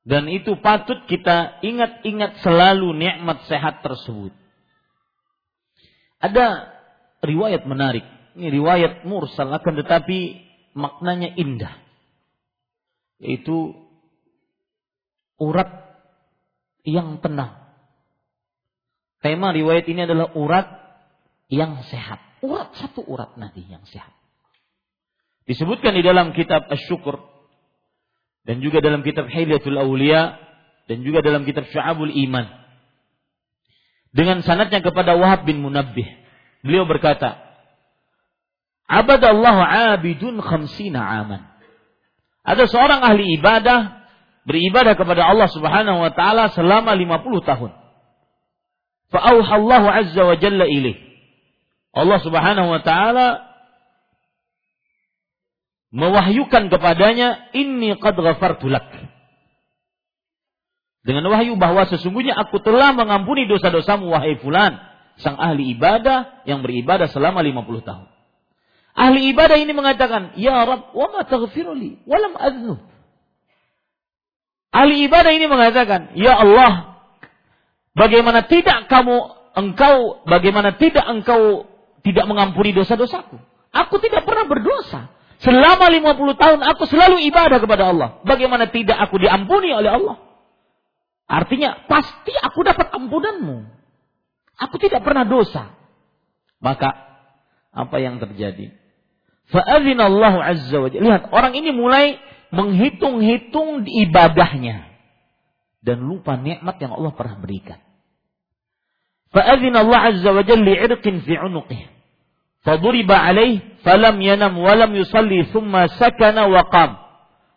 Dan 0.06 0.30
itu 0.30 0.54
patut 0.62 1.02
kita 1.10 1.58
ingat-ingat 1.58 2.38
selalu 2.46 2.94
nikmat 2.94 3.42
sehat 3.50 3.82
tersebut. 3.82 4.30
Ada 6.22 6.78
riwayat 7.26 7.66
menarik. 7.66 8.06
Ini 8.38 8.54
riwayat 8.54 9.02
mursal 9.02 9.50
akan 9.50 9.74
tetapi 9.82 10.46
maknanya 10.78 11.34
indah. 11.34 11.87
Yaitu 13.18 13.74
urat 15.38 15.68
yang 16.86 17.18
tenang 17.18 17.68
Tema 19.18 19.50
riwayat 19.50 19.86
ini 19.90 20.06
adalah 20.06 20.30
urat 20.38 20.66
yang 21.50 21.82
sehat. 21.90 22.22
Urat 22.38 22.70
satu 22.78 23.02
urat 23.02 23.34
nanti 23.34 23.66
yang 23.66 23.82
sehat. 23.90 24.14
Disebutkan 25.48 25.98
di 25.98 26.06
dalam 26.06 26.30
kitab 26.30 26.70
Asy-Syukur 26.70 27.18
dan 28.46 28.62
juga 28.62 28.78
dalam 28.78 29.02
kitab 29.02 29.26
Hilyatul 29.26 29.74
Auliya 29.74 30.38
dan 30.86 31.02
juga 31.02 31.18
dalam 31.18 31.42
kitab 31.42 31.66
Syu'abul 31.66 32.14
Iman. 32.14 32.46
Dengan 34.14 34.40
sanatnya 34.46 34.80
kepada 34.86 35.18
Wahab 35.18 35.44
bin 35.44 35.60
Munabbih. 35.66 36.06
Beliau 36.62 36.86
berkata, 36.86 37.42
Abadallahu 38.88 39.60
abidun 39.98 40.40
khamsina 40.40 41.02
aman. 41.26 41.44
Ada 42.48 42.64
seorang 42.64 43.04
ahli 43.04 43.36
ibadah 43.36 44.08
beribadah 44.48 44.96
kepada 44.96 45.28
Allah 45.28 45.52
Subhanahu 45.52 46.00
wa 46.00 46.12
taala 46.16 46.48
selama 46.56 46.96
50 46.96 47.44
tahun. 47.44 47.70
Fa'auhallahu 49.12 49.86
azza 49.88 50.22
wa 50.24 50.32
jalla 50.40 50.64
ilaih. 50.64 50.96
Allah 51.92 52.18
Subhanahu 52.24 52.68
wa 52.72 52.80
taala 52.80 53.44
mewahyukan 55.92 56.72
kepadanya 56.72 57.52
inni 57.52 57.92
qad 58.00 58.16
ghafartu 58.16 58.72
lak. 58.72 58.88
Dengan 61.04 61.28
wahyu 61.28 61.56
bahwa 61.60 61.84
sesungguhnya 61.84 62.32
aku 62.36 62.64
telah 62.64 62.96
mengampuni 62.96 63.44
dosa-dosamu 63.44 64.08
wahai 64.08 64.40
fulan, 64.40 64.76
sang 65.20 65.36
ahli 65.36 65.76
ibadah 65.76 66.44
yang 66.48 66.64
beribadah 66.64 67.12
selama 67.12 67.44
50 67.44 67.84
tahun. 67.84 68.17
Ahli 68.98 69.30
ibadah 69.30 69.54
ini 69.54 69.70
mengatakan, 69.70 70.34
"Ya 70.34 70.58
Rabb, 70.66 70.90
wa 70.90 71.06
ma 71.14 71.22
taghfiruli 71.22 72.02
wa 72.02 72.18
lam 72.18 72.34
adznub." 72.34 72.82
Ahli 74.74 75.06
ibadah 75.06 75.30
ini 75.30 75.46
mengatakan, 75.46 76.18
"Ya 76.18 76.34
Allah, 76.34 76.98
bagaimana 77.94 78.50
tidak 78.50 78.90
kamu 78.90 79.16
engkau 79.54 80.22
bagaimana 80.26 80.74
tidak 80.74 81.06
engkau 81.06 81.70
tidak 82.02 82.26
mengampuni 82.26 82.74
dosa-dosaku? 82.74 83.38
Aku 83.70 84.02
tidak 84.02 84.26
pernah 84.26 84.50
berdosa. 84.50 85.14
Selama 85.38 85.86
50 85.86 86.34
tahun 86.34 86.60
aku 86.66 86.90
selalu 86.90 87.22
ibadah 87.30 87.62
kepada 87.62 87.94
Allah. 87.94 88.18
Bagaimana 88.26 88.66
tidak 88.74 88.98
aku 88.98 89.22
diampuni 89.22 89.70
oleh 89.70 89.94
Allah? 89.94 90.18
Artinya 91.30 91.86
pasti 91.86 92.34
aku 92.34 92.66
dapat 92.66 92.90
ampunanmu. 92.90 93.62
Aku 94.58 94.74
tidak 94.82 95.06
pernah 95.06 95.22
dosa. 95.22 95.70
Maka 96.58 96.90
apa 97.70 97.96
yang 98.02 98.18
terjadi? 98.18 98.74
Fa'adzinallahu 99.48 100.38
azza 100.44 100.76
wa. 100.76 100.88
Lihat, 100.92 101.32
orang 101.32 101.56
ini 101.56 101.72
mulai 101.72 102.20
menghitung-hitung 102.52 103.84
ibadahnya 103.84 104.88
dan 105.80 106.04
lupa 106.04 106.36
nikmat 106.36 106.76
yang 106.80 106.92
Allah 106.96 107.12
pernah 107.16 107.36
berikan. 107.40 107.80
Fa'adzinallahu 109.32 110.04
azza 110.12 110.30
wa 110.32 110.42
jalla 110.44 110.64
li'irqin 110.64 111.24
fi 111.24 111.36
'unuqihi. 111.36 111.86
Faduriba 112.64 113.16
alaih 113.16 113.80
falam 113.80 114.20
yanam 114.20 114.60
walam 114.60 114.92
yusalli 114.92 115.48
thumma 115.48 115.88
sakana 115.96 116.48
waqam. 116.48 117.00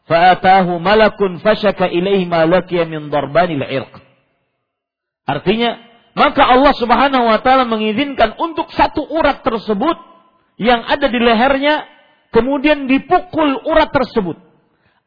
Fa'atahu 0.08 0.80
malakun 0.80 1.40
fashaka 1.44 1.88
ilaihi 1.92 2.28
ma 2.28 2.48
min 2.88 3.12
darbani 3.12 3.60
irq. 3.60 3.94
Artinya, 5.28 5.80
maka 6.12 6.44
Allah 6.44 6.74
Subhanahu 6.76 7.26
wa 7.32 7.40
taala 7.40 7.64
mengizinkan 7.64 8.36
untuk 8.36 8.68
satu 8.76 9.08
urat 9.08 9.44
tersebut 9.44 10.11
yang 10.62 10.86
ada 10.86 11.10
di 11.10 11.18
lehernya 11.18 11.90
kemudian 12.30 12.86
dipukul 12.86 13.66
urat 13.66 13.90
tersebut. 13.90 14.38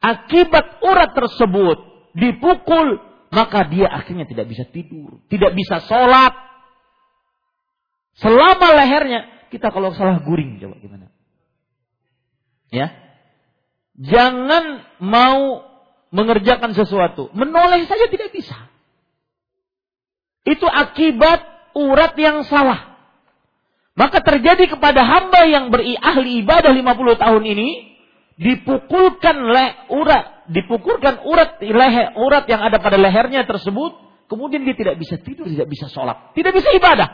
Akibat 0.03 0.83
urat 0.83 1.15
tersebut 1.15 1.79
dipukul, 2.13 2.99
maka 3.31 3.63
dia 3.71 3.87
akhirnya 3.87 4.27
tidak 4.27 4.51
bisa 4.51 4.67
tidur, 4.67 5.23
tidak 5.31 5.55
bisa 5.55 5.79
sholat. 5.87 6.35
Selama 8.19 8.83
lehernya 8.83 9.49
kita 9.55 9.71
kalau 9.71 9.95
salah 9.95 10.19
guring 10.27 10.59
coba 10.59 10.75
gimana? 10.83 11.07
Ya. 12.75 12.91
Jangan 13.95 14.83
mau 14.99 15.63
mengerjakan 16.11 16.75
sesuatu, 16.75 17.31
menoleh 17.31 17.87
saja 17.87 18.11
tidak 18.11 18.35
bisa. 18.35 18.59
Itu 20.43 20.67
akibat 20.67 21.47
urat 21.79 22.13
yang 22.19 22.43
salah. 22.43 22.94
Maka 23.95 24.19
terjadi 24.27 24.75
kepada 24.75 25.07
hamba 25.07 25.47
yang 25.47 25.71
beri 25.71 25.95
ahli 25.95 26.43
ibadah 26.43 26.75
50 26.75 27.23
tahun 27.23 27.43
ini 27.47 27.69
dipukulkan 28.35 29.37
le, 29.39 29.67
urat, 29.95 30.51
dipukulkan 30.51 31.23
urat 31.23 31.63
leher, 31.63 32.19
urat 32.19 32.45
yang 32.51 32.59
ada 32.67 32.83
pada 32.83 32.99
lehernya 32.99 33.47
tersebut, 33.47 33.95
kemudian 34.27 34.67
dia 34.67 34.75
tidak 34.75 34.99
bisa 34.99 35.15
tidur, 35.23 35.47
tidak 35.47 35.71
bisa 35.71 35.87
sholat, 35.87 36.35
tidak 36.35 36.59
bisa 36.59 36.75
ibadah. 36.75 37.07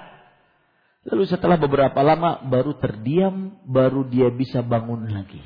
Lalu 1.04 1.24
setelah 1.28 1.60
beberapa 1.60 2.00
lama 2.00 2.44
baru 2.48 2.76
terdiam, 2.80 3.60
baru 3.68 4.04
dia 4.08 4.32
bisa 4.32 4.64
bangun 4.64 5.08
lagi. 5.08 5.40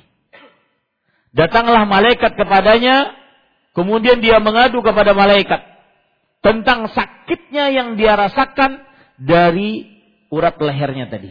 Datanglah 1.34 1.82
malaikat 1.82 2.38
kepadanya, 2.38 3.10
kemudian 3.74 4.22
dia 4.22 4.38
mengadu 4.38 4.82
kepada 4.86 5.10
malaikat 5.18 5.66
tentang 6.46 6.86
sakitnya 6.94 7.74
yang 7.74 7.98
dia 7.98 8.14
rasakan 8.14 8.86
dari 9.18 9.93
urat 10.34 10.58
lehernya 10.58 11.06
tadi. 11.06 11.30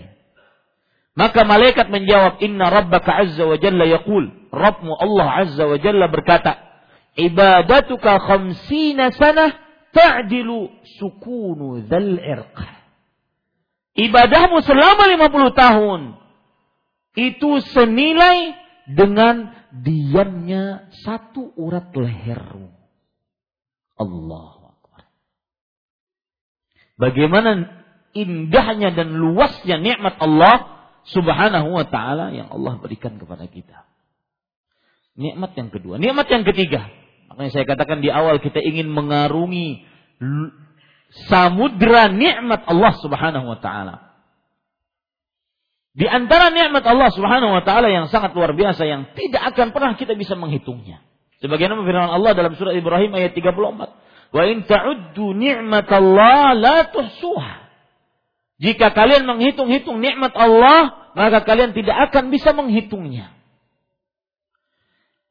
Maka 1.14 1.45
malaikat 1.45 1.91
menjawab, 1.91 2.41
Inna 2.41 2.72
rabbaka 2.72 3.28
azza 3.28 3.45
wa 3.45 3.60
jalla 3.60 3.86
yaqul, 3.86 4.49
Rabbmu 4.49 4.93
Allah 4.97 5.28
azza 5.45 5.68
wa 5.68 5.78
jalla 5.78 6.10
berkata, 6.10 6.58
Ibadatuka 7.14 8.18
khamsina 8.18 9.14
sanah 9.14 9.54
ta'dilu 9.93 10.74
sukunu 10.97 11.86
dhal 11.86 12.18
irqah 12.18 12.82
ibadahmu 13.93 14.66
selama 14.66 15.06
50 15.30 15.54
tahun 15.54 16.01
itu 17.14 17.62
senilai 17.78 18.58
dengan 18.89 19.54
diamnya 19.70 20.89
satu 21.06 21.54
urat 21.54 21.93
lehermu. 21.93 22.74
Allah 24.01 24.64
Bagaimana 26.93 27.83
indahnya 28.14 28.93
dan 28.93 29.14
luasnya 29.18 29.82
nikmat 29.82 30.18
Allah 30.22 30.86
Subhanahu 31.03 31.76
wa 31.76 31.84
taala 31.84 32.32
yang 32.32 32.47
Allah 32.47 32.80
berikan 32.80 33.20
kepada 33.20 33.43
kita. 33.49 33.84
Nikmat 35.20 35.51
yang 35.59 35.70
kedua, 35.70 35.99
nikmat 35.99 36.26
yang 36.32 36.47
ketiga. 36.47 36.89
Makanya 37.30 37.51
saya 37.51 37.66
katakan 37.68 37.99
di 37.99 38.09
awal 38.14 38.39
kita 38.39 38.61
ingin 38.61 38.89
mengarungi 38.89 39.84
samudra 41.30 42.09
nikmat 42.09 42.66
Allah 42.66 42.93
Subhanahu 43.01 43.45
wa 43.45 43.59
taala. 43.59 43.95
Di 45.93 46.09
antara 46.09 46.49
nikmat 46.49 46.82
Allah 46.89 47.14
Subhanahu 47.14 47.53
wa 47.53 47.61
taala 47.61 47.89
yang 47.89 48.09
sangat 48.09 48.34
luar 48.34 48.57
biasa 48.57 48.82
yang 48.86 49.14
tidak 49.14 49.53
akan 49.53 49.70
pernah 49.70 49.93
kita 49.93 50.18
bisa 50.18 50.34
menghitungnya. 50.34 51.05
Sebagaimana 51.43 51.84
firman 51.84 52.09
Allah 52.09 52.32
dalam 52.34 52.55
surat 52.57 52.74
Ibrahim 52.74 53.14
ayat 53.14 53.36
34. 53.38 54.34
Wa 54.34 54.43
in 54.49 54.66
ta'uddu 54.66 55.38
ni'matallah 55.38 56.57
la 56.57 56.78
tuhsuha. 56.89 57.62
Jika 58.62 58.93
kalian 58.93 59.26
menghitung-hitung 59.26 59.97
nikmat 59.97 60.34
Allah, 60.38 61.12
maka 61.18 61.41
kalian 61.41 61.74
tidak 61.74 62.10
akan 62.10 62.30
bisa 62.30 62.54
menghitungnya. 62.54 63.34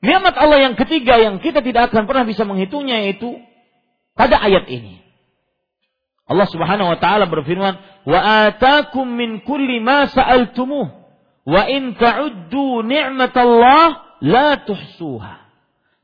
Nikmat 0.02 0.34
Allah 0.34 0.58
yang 0.70 0.74
ketiga 0.74 1.14
yang 1.22 1.38
kita 1.38 1.62
tidak 1.62 1.94
akan 1.94 2.10
pernah 2.10 2.26
bisa 2.26 2.42
menghitungnya 2.42 3.06
yaitu 3.06 3.38
pada 4.18 4.42
ayat 4.42 4.66
ini. 4.66 4.98
Allah 6.26 6.48
Subhanahu 6.50 6.90
wa 6.90 6.98
taala 6.98 7.30
berfirman, 7.30 7.78
"Wa 8.02 8.50
atakum 8.50 9.06
min 9.06 9.46
kulli 9.46 9.78
ma 9.78 10.10
sa'altumuh, 10.10 10.86
wa 11.46 11.62
in 11.70 11.94
ta'uddu 11.94 12.82
ni'matallah 12.82 14.18
la 14.22 14.48
tuhsuha." 14.66 15.34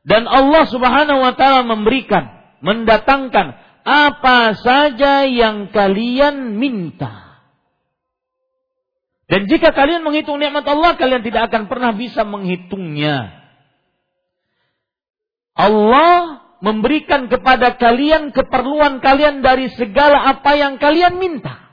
Dan 0.07 0.27
Allah 0.31 0.63
Subhanahu 0.67 1.19
wa 1.19 1.33
taala 1.35 1.67
memberikan, 1.67 2.31
mendatangkan 2.63 3.68
apa 3.83 4.55
saja 4.59 5.27
yang 5.27 5.69
kalian 5.69 6.55
minta. 6.55 7.29
Dan 9.29 9.45
jika 9.45 9.69
kalian 9.77 10.01
menghitung 10.01 10.41
nikmat 10.41 10.65
Allah, 10.65 10.97
kalian 10.97 11.21
tidak 11.21 11.53
akan 11.53 11.69
pernah 11.69 11.93
bisa 11.93 12.25
menghitungnya. 12.25 13.29
Allah 15.53 16.41
memberikan 16.65 17.29
kepada 17.29 17.75
kalian 17.77 18.33
keperluan 18.33 19.03
kalian 19.03 19.45
dari 19.45 19.69
segala 19.75 20.33
apa 20.33 20.57
yang 20.57 20.81
kalian 20.81 21.21
minta. 21.21 21.69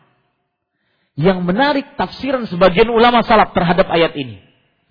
Yang 1.16 1.38
menarik 1.48 1.86
tafsiran 1.96 2.44
sebagian 2.44 2.92
ulama 2.92 3.24
salaf 3.24 3.56
terhadap 3.56 3.88
ayat 3.88 4.12
ini. 4.20 4.42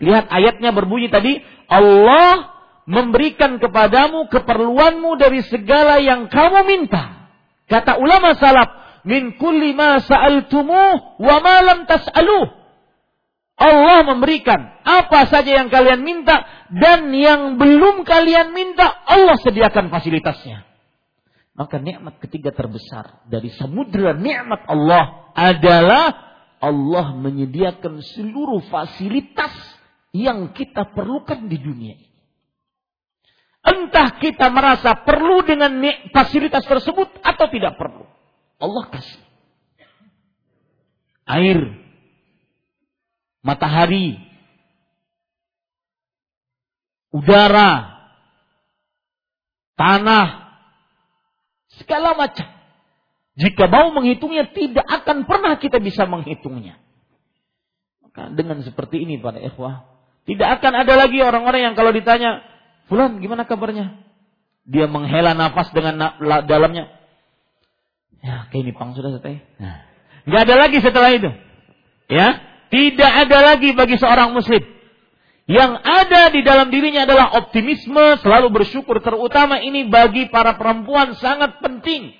Lihat 0.02 0.26
ayatnya 0.34 0.74
berbunyi 0.74 1.14
tadi, 1.14 1.38
Allah 1.70 2.55
memberikan 2.86 3.58
kepadamu 3.58 4.30
keperluanmu 4.30 5.18
dari 5.18 5.42
segala 5.46 5.98
yang 6.02 6.30
kamu 6.30 6.60
minta. 6.70 7.30
Kata 7.66 7.98
ulama 7.98 8.38
salaf, 8.38 9.02
min 9.06 9.38
kulli 9.42 9.74
ma 9.74 9.98
sa'altumuh 10.02 11.22
wa 11.22 11.36
ma 11.42 11.56
lam 11.66 11.90
tas'aluh. 11.90 12.66
Allah 13.56 14.04
memberikan 14.04 14.84
apa 14.84 15.32
saja 15.32 15.64
yang 15.64 15.72
kalian 15.72 16.04
minta 16.04 16.44
dan 16.76 17.08
yang 17.16 17.56
belum 17.56 18.04
kalian 18.04 18.52
minta 18.52 18.84
Allah 19.08 19.40
sediakan 19.40 19.88
fasilitasnya. 19.88 20.68
Maka 21.56 21.80
nikmat 21.80 22.20
ketiga 22.20 22.52
terbesar 22.52 23.24
dari 23.32 23.48
samudra 23.56 24.12
nikmat 24.12 24.68
Allah 24.68 25.32
adalah 25.32 26.06
Allah 26.60 27.16
menyediakan 27.16 28.04
seluruh 28.04 28.60
fasilitas 28.68 29.56
yang 30.12 30.52
kita 30.52 30.92
perlukan 30.92 31.48
di 31.48 31.56
dunia 31.56 31.96
ini. 31.96 32.05
Entah 33.66 34.22
kita 34.22 34.54
merasa 34.54 34.94
perlu 35.02 35.42
dengan 35.42 35.74
fasilitas 36.14 36.62
tersebut 36.70 37.18
atau 37.26 37.46
tidak 37.50 37.74
perlu. 37.82 38.06
Allah 38.62 38.86
kasih. 38.94 39.22
Air, 41.26 41.74
matahari, 43.42 44.22
udara, 47.10 48.06
tanah, 49.74 50.28
segala 51.82 52.14
macam. 52.14 52.46
Jika 53.36 53.68
mau 53.68 53.92
menghitungnya 53.92 54.48
tidak 54.54 54.86
akan 54.86 55.26
pernah 55.28 55.58
kita 55.60 55.82
bisa 55.82 56.06
menghitungnya. 56.06 56.80
Maka 58.00 58.32
dengan 58.32 58.64
seperti 58.64 59.04
ini 59.04 59.20
para 59.20 59.42
ikhwah, 59.42 59.90
tidak 60.24 60.62
akan 60.62 60.74
ada 60.86 60.94
lagi 60.96 61.20
orang-orang 61.20 61.72
yang 61.72 61.76
kalau 61.76 61.92
ditanya, 61.92 62.46
Fulan 62.86 63.18
gimana 63.18 63.50
kabarnya? 63.50 64.02
Dia 64.66 64.90
menghela 64.90 65.38
nafas 65.38 65.70
dengan 65.74 65.98
na 65.98 66.42
dalamnya. 66.46 66.90
Ya, 68.26 68.50
kayak 68.50 68.62
ini 68.66 68.74
pang 68.74 68.98
sudah 68.98 69.14
selesai. 69.14 69.38
Nah, 69.62 69.86
nggak 70.26 70.42
ada 70.50 70.56
lagi 70.58 70.78
setelah 70.82 71.14
itu. 71.14 71.30
Ya, 72.10 72.42
tidak 72.74 73.12
ada 73.30 73.38
lagi 73.54 73.78
bagi 73.78 74.02
seorang 74.02 74.34
muslim. 74.34 74.62
Yang 75.46 75.78
ada 75.86 76.34
di 76.34 76.42
dalam 76.42 76.74
dirinya 76.74 77.06
adalah 77.06 77.38
optimisme, 77.38 78.18
selalu 78.26 78.50
bersyukur. 78.50 78.98
Terutama 78.98 79.62
ini 79.62 79.86
bagi 79.86 80.26
para 80.34 80.58
perempuan 80.58 81.14
sangat 81.22 81.62
penting. 81.62 82.18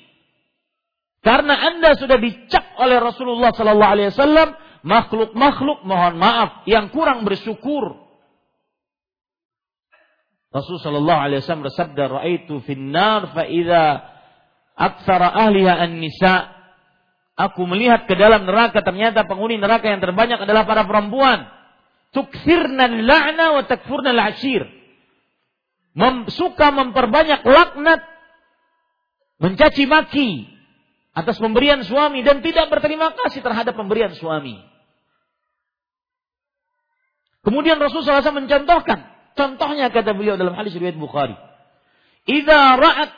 Karena 1.26 1.58
Anda 1.58 1.98
sudah 1.98 2.22
dicap 2.22 2.78
oleh 2.78 3.02
Rasulullah 3.02 3.50
Sallallahu 3.50 3.94
Alaihi 3.98 4.14
Wasallam 4.14 4.50
makhluk-makhluk 4.86 5.82
mohon 5.82 6.22
maaf 6.22 6.62
yang 6.70 6.94
kurang 6.94 7.26
bersyukur 7.26 8.05
Rasul 10.56 10.80
sallallahu 10.80 11.20
alaihi 11.20 11.44
wasallam 11.44 11.68
bersabda, 11.68 12.04
"Ra'aitu 12.08 12.64
finnar 12.64 13.36
fa 13.36 13.44
idza 13.44 14.08
aktsara 14.80 15.28
ahliha 15.36 15.84
an-nisa." 15.84 16.56
Aku 17.36 17.68
melihat 17.68 18.08
ke 18.08 18.16
dalam 18.16 18.48
neraka 18.48 18.80
ternyata 18.80 19.28
penghuni 19.28 19.60
neraka 19.60 19.92
yang 19.92 20.00
terbanyak 20.00 20.40
adalah 20.40 20.64
para 20.64 20.88
perempuan. 20.88 21.52
Tukfirna 22.16 22.88
la'na 22.88 23.60
wa 23.60 23.68
takfurna 23.68 24.16
al-ashir. 24.16 24.64
Mem, 25.92 26.32
suka 26.32 26.72
memperbanyak 26.72 27.44
laknat, 27.44 28.00
mencaci 29.44 29.84
maki 29.84 30.48
atas 31.12 31.36
pemberian 31.36 31.84
suami 31.84 32.24
dan 32.24 32.40
tidak 32.40 32.72
berterima 32.72 33.12
kasih 33.12 33.44
terhadap 33.44 33.76
pemberian 33.76 34.16
suami. 34.16 34.56
Kemudian 37.44 37.76
Rasulullah 37.76 38.24
SAW 38.24 38.48
mencontohkan 38.48 39.15
Contohnya 39.36 39.92
kata 39.92 40.16
beliau 40.16 40.40
dalam 40.40 40.56
hadis 40.56 40.72
riwayat 40.80 40.96
Bukhari. 40.96 41.36
Idza 42.26 42.80
ra'at 42.80 43.12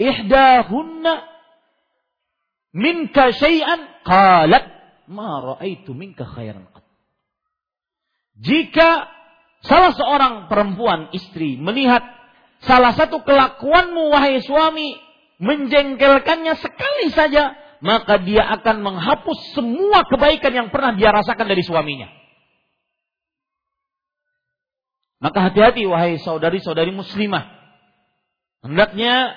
ihdahunna 0.00 1.12
minka 2.72 3.32
syai'an 3.36 4.02
qalat 4.04 4.64
ma 5.12 5.40
ra'aitu 5.40 5.92
minka 5.92 6.24
khairan. 6.24 6.64
Jika 8.36 9.08
salah 9.64 9.92
seorang 9.96 10.48
perempuan 10.48 11.08
istri 11.16 11.56
melihat 11.56 12.04
salah 12.64 12.92
satu 12.92 13.24
kelakuanmu 13.24 14.12
wahai 14.12 14.40
suami 14.44 14.96
menjengkelkannya 15.40 16.56
sekali 16.56 17.12
saja, 17.12 17.56
maka 17.84 18.20
dia 18.20 18.44
akan 18.60 18.80
menghapus 18.80 19.56
semua 19.56 20.04
kebaikan 20.08 20.52
yang 20.52 20.68
pernah 20.72 20.96
dia 20.96 21.12
rasakan 21.12 21.48
dari 21.48 21.64
suaminya. 21.64 22.25
Maka 25.16 25.48
hati-hati 25.48 25.88
wahai 25.88 26.20
saudari-saudari 26.20 26.92
muslimah. 26.92 27.48
Hendaknya 28.60 29.32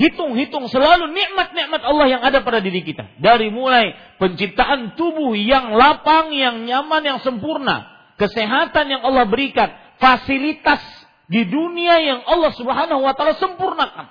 hitung-hitung 0.00 0.72
selalu 0.72 1.12
nikmat-nikmat 1.12 1.82
Allah 1.84 2.06
yang 2.08 2.22
ada 2.24 2.40
pada 2.40 2.64
diri 2.64 2.80
kita. 2.80 3.20
Dari 3.20 3.52
mulai 3.52 3.92
penciptaan 4.16 4.96
tubuh 4.96 5.36
yang 5.36 5.76
lapang, 5.76 6.32
yang 6.32 6.64
nyaman, 6.64 7.04
yang 7.04 7.18
sempurna. 7.20 7.92
Kesehatan 8.16 8.88
yang 8.88 9.02
Allah 9.04 9.28
berikan. 9.28 9.68
Fasilitas 10.00 10.80
di 11.28 11.44
dunia 11.44 12.00
yang 12.00 12.20
Allah 12.24 12.52
subhanahu 12.56 13.04
wa 13.04 13.12
ta'ala 13.12 13.36
sempurnakan. 13.36 14.08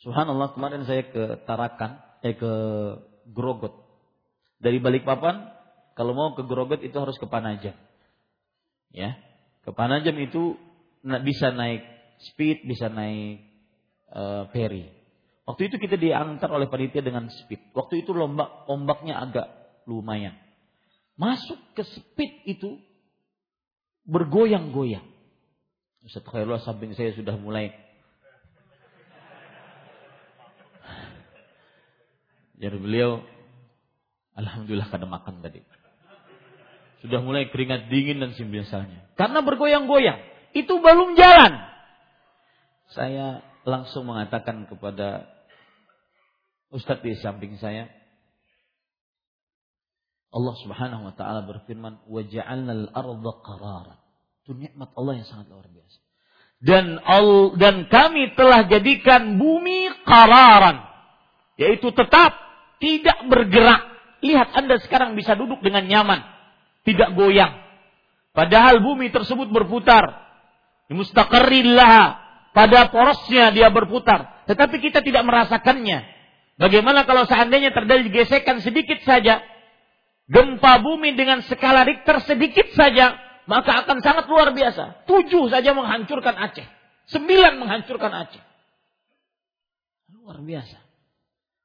Subhanallah 0.00 0.56
kemarin 0.56 0.88
saya 0.88 1.04
ke 1.04 1.44
Tarakan, 1.44 2.00
eh 2.24 2.32
ke 2.32 2.52
Grogot. 3.28 3.76
Dari 4.56 4.80
Balikpapan, 4.80 5.52
kalau 5.92 6.16
mau 6.16 6.32
ke 6.32 6.40
Grogot 6.48 6.80
itu 6.80 6.96
harus 6.96 7.20
ke 7.20 7.28
Panajam 7.28 7.76
ya. 8.94 9.16
Ke 9.60 9.70
Panajam 9.74 10.16
itu 10.18 10.56
bisa 11.24 11.52
naik 11.52 11.84
speed 12.20 12.68
bisa 12.68 12.92
naik 12.92 13.40
uh, 14.12 14.48
ferry. 14.52 14.92
Waktu 15.48 15.72
itu 15.72 15.76
kita 15.82 15.96
diantar 15.98 16.52
oleh 16.52 16.70
panitia 16.70 17.02
dengan 17.02 17.26
speed. 17.26 17.74
Waktu 17.74 18.04
itu 18.06 18.14
lombak 18.14 18.70
ombaknya 18.70 19.18
agak 19.18 19.48
lumayan. 19.88 20.36
Masuk 21.18 21.58
ke 21.74 21.82
speed 21.82 22.32
itu 22.46 22.78
bergoyang-goyang. 24.06 25.04
Ustaz 26.06 26.24
Khairullah 26.24 26.62
samping 26.62 26.94
saya 26.96 27.12
sudah 27.12 27.36
mulai. 27.36 27.74
Jadi 32.60 32.76
beliau 32.76 33.24
Alhamdulillah 34.36 34.92
kada 34.92 35.08
makan 35.08 35.40
tadi 35.40 35.64
sudah 37.00 37.20
mulai 37.24 37.48
keringat 37.48 37.88
dingin 37.88 38.20
dan 38.20 38.36
sembiasanya. 38.36 39.16
Karena 39.16 39.40
bergoyang-goyang, 39.40 40.20
itu 40.52 40.74
belum 40.80 41.16
jalan. 41.16 41.52
Saya 42.92 43.40
langsung 43.64 44.08
mengatakan 44.08 44.68
kepada 44.68 45.28
Ustadz 46.70 47.02
di 47.02 47.16
samping 47.18 47.56
saya, 47.56 47.88
Allah 50.30 50.54
Subhanahu 50.62 51.10
wa 51.10 51.14
taala 51.18 51.42
berfirman, 51.42 52.06
"Wa 52.06 52.22
ja'alnal 52.22 52.94
arda. 52.94 53.98
Itu 54.46 54.54
nikmat 54.54 54.94
Allah 54.94 55.18
yang 55.18 55.26
sangat 55.26 55.50
luar 55.50 55.66
biasa. 55.66 55.98
Dan 56.60 57.00
al, 57.02 57.56
dan 57.56 57.88
kami 57.88 58.36
telah 58.36 58.68
jadikan 58.68 59.40
bumi 59.40 59.90
qararan, 60.04 60.84
yaitu 61.56 61.90
tetap 61.90 62.36
tidak 62.78 63.18
bergerak. 63.26 63.88
Lihat 64.20 64.52
Anda 64.52 64.76
sekarang 64.84 65.16
bisa 65.16 65.32
duduk 65.34 65.64
dengan 65.64 65.88
nyaman 65.88 66.20
tidak 66.84 67.12
goyang. 67.12 67.60
Padahal 68.30 68.80
bumi 68.80 69.10
tersebut 69.10 69.50
berputar. 69.50 70.06
Mustaqarrillah. 70.90 72.18
Pada 72.50 72.90
porosnya 72.90 73.54
dia 73.54 73.70
berputar. 73.70 74.46
Tetapi 74.50 74.76
kita 74.82 75.02
tidak 75.06 75.22
merasakannya. 75.22 76.02
Bagaimana 76.58 77.06
kalau 77.06 77.24
seandainya 77.24 77.70
terjadi 77.70 78.06
gesekan 78.10 78.58
sedikit 78.62 78.98
saja. 79.06 79.42
Gempa 80.30 80.78
bumi 80.78 81.18
dengan 81.18 81.42
skala 81.46 81.82
Richter 81.86 82.22
sedikit 82.22 82.70
saja. 82.74 83.18
Maka 83.50 83.82
akan 83.86 83.98
sangat 83.98 84.30
luar 84.30 84.54
biasa. 84.54 85.06
Tujuh 85.10 85.50
saja 85.50 85.74
menghancurkan 85.74 86.38
Aceh. 86.38 86.66
Sembilan 87.10 87.58
menghancurkan 87.58 88.12
Aceh. 88.14 88.42
Luar 90.14 90.38
biasa. 90.38 90.78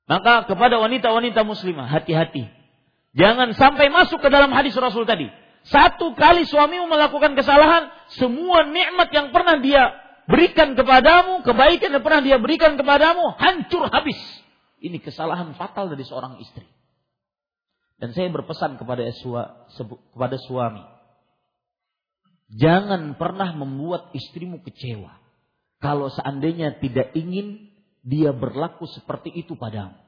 Maka 0.05 0.49
kepada 0.49 0.77
wanita-wanita 0.81 1.41
muslimah 1.45 1.89
hati-hati 1.89 2.45
Jangan 3.15 3.55
sampai 3.55 3.87
masuk 3.87 4.19
ke 4.19 4.27
dalam 4.27 4.51
hadis 4.51 4.75
Rasul 4.75 5.07
tadi. 5.07 5.31
Satu 5.65 6.13
kali 6.13 6.45
suamimu 6.45 6.85
melakukan 6.85 7.33
kesalahan, 7.33 7.89
semua 8.13 8.67
nikmat 8.69 9.09
yang 9.09 9.33
pernah 9.33 9.57
dia 9.57 9.97
berikan 10.29 10.77
kepadamu, 10.77 11.41
kebaikan 11.41 11.89
yang 11.95 12.03
pernah 12.05 12.21
dia 12.21 12.37
berikan 12.37 12.77
kepadamu, 12.77 13.33
hancur 13.39 13.89
habis. 13.89 14.19
Ini 14.77 15.01
kesalahan 15.01 15.57
fatal 15.57 15.89
dari 15.89 16.05
seorang 16.05 16.37
istri. 16.43 16.67
Dan 17.95 18.11
saya 18.11 18.27
berpesan 18.29 18.75
kepada 18.75 19.07
kepada 19.09 20.37
suami, 20.45 20.83
jangan 22.51 23.15
pernah 23.15 23.55
membuat 23.55 24.11
istrimu 24.11 24.59
kecewa. 24.61 25.17
Kalau 25.79 26.11
seandainya 26.11 26.77
tidak 26.83 27.15
ingin 27.15 27.71
dia 28.05 28.35
berlaku 28.35 28.85
seperti 28.85 29.33
itu 29.33 29.57
padamu. 29.57 30.04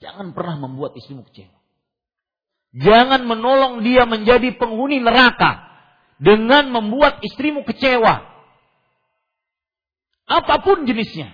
Jangan 0.00 0.36
pernah 0.36 0.56
membuat 0.60 0.92
istrimu 0.96 1.24
kecewa. 1.24 1.56
Jangan 2.76 3.24
menolong 3.24 3.80
dia 3.80 4.04
menjadi 4.04 4.52
penghuni 4.60 5.00
neraka 5.00 5.64
dengan 6.20 6.68
membuat 6.68 7.24
istrimu 7.24 7.64
kecewa. 7.64 8.20
Apa 10.26 10.60
pun 10.60 10.84
jenisnya. 10.84 11.32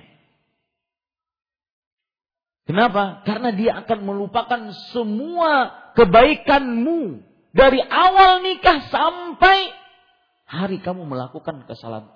Kenapa? 2.62 3.26
Karena 3.26 3.50
dia 3.50 3.82
akan 3.82 3.98
melupakan 4.06 4.70
semua 4.94 5.74
kebaikanmu 5.98 7.26
dari 7.50 7.82
awal 7.82 8.46
nikah 8.46 8.86
sampai 8.86 9.74
hari 10.46 10.78
kamu 10.78 11.02
melakukan 11.08 11.66
kesalahan. 11.66 12.14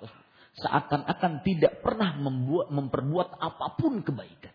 Seakan-akan 0.57 1.45
tidak 1.45 1.83
pernah 1.85 2.15
membuat 2.17 2.73
memperbuat 2.73 3.37
apa 3.37 3.77
pun 3.77 4.01
kebaikan. 4.01 4.46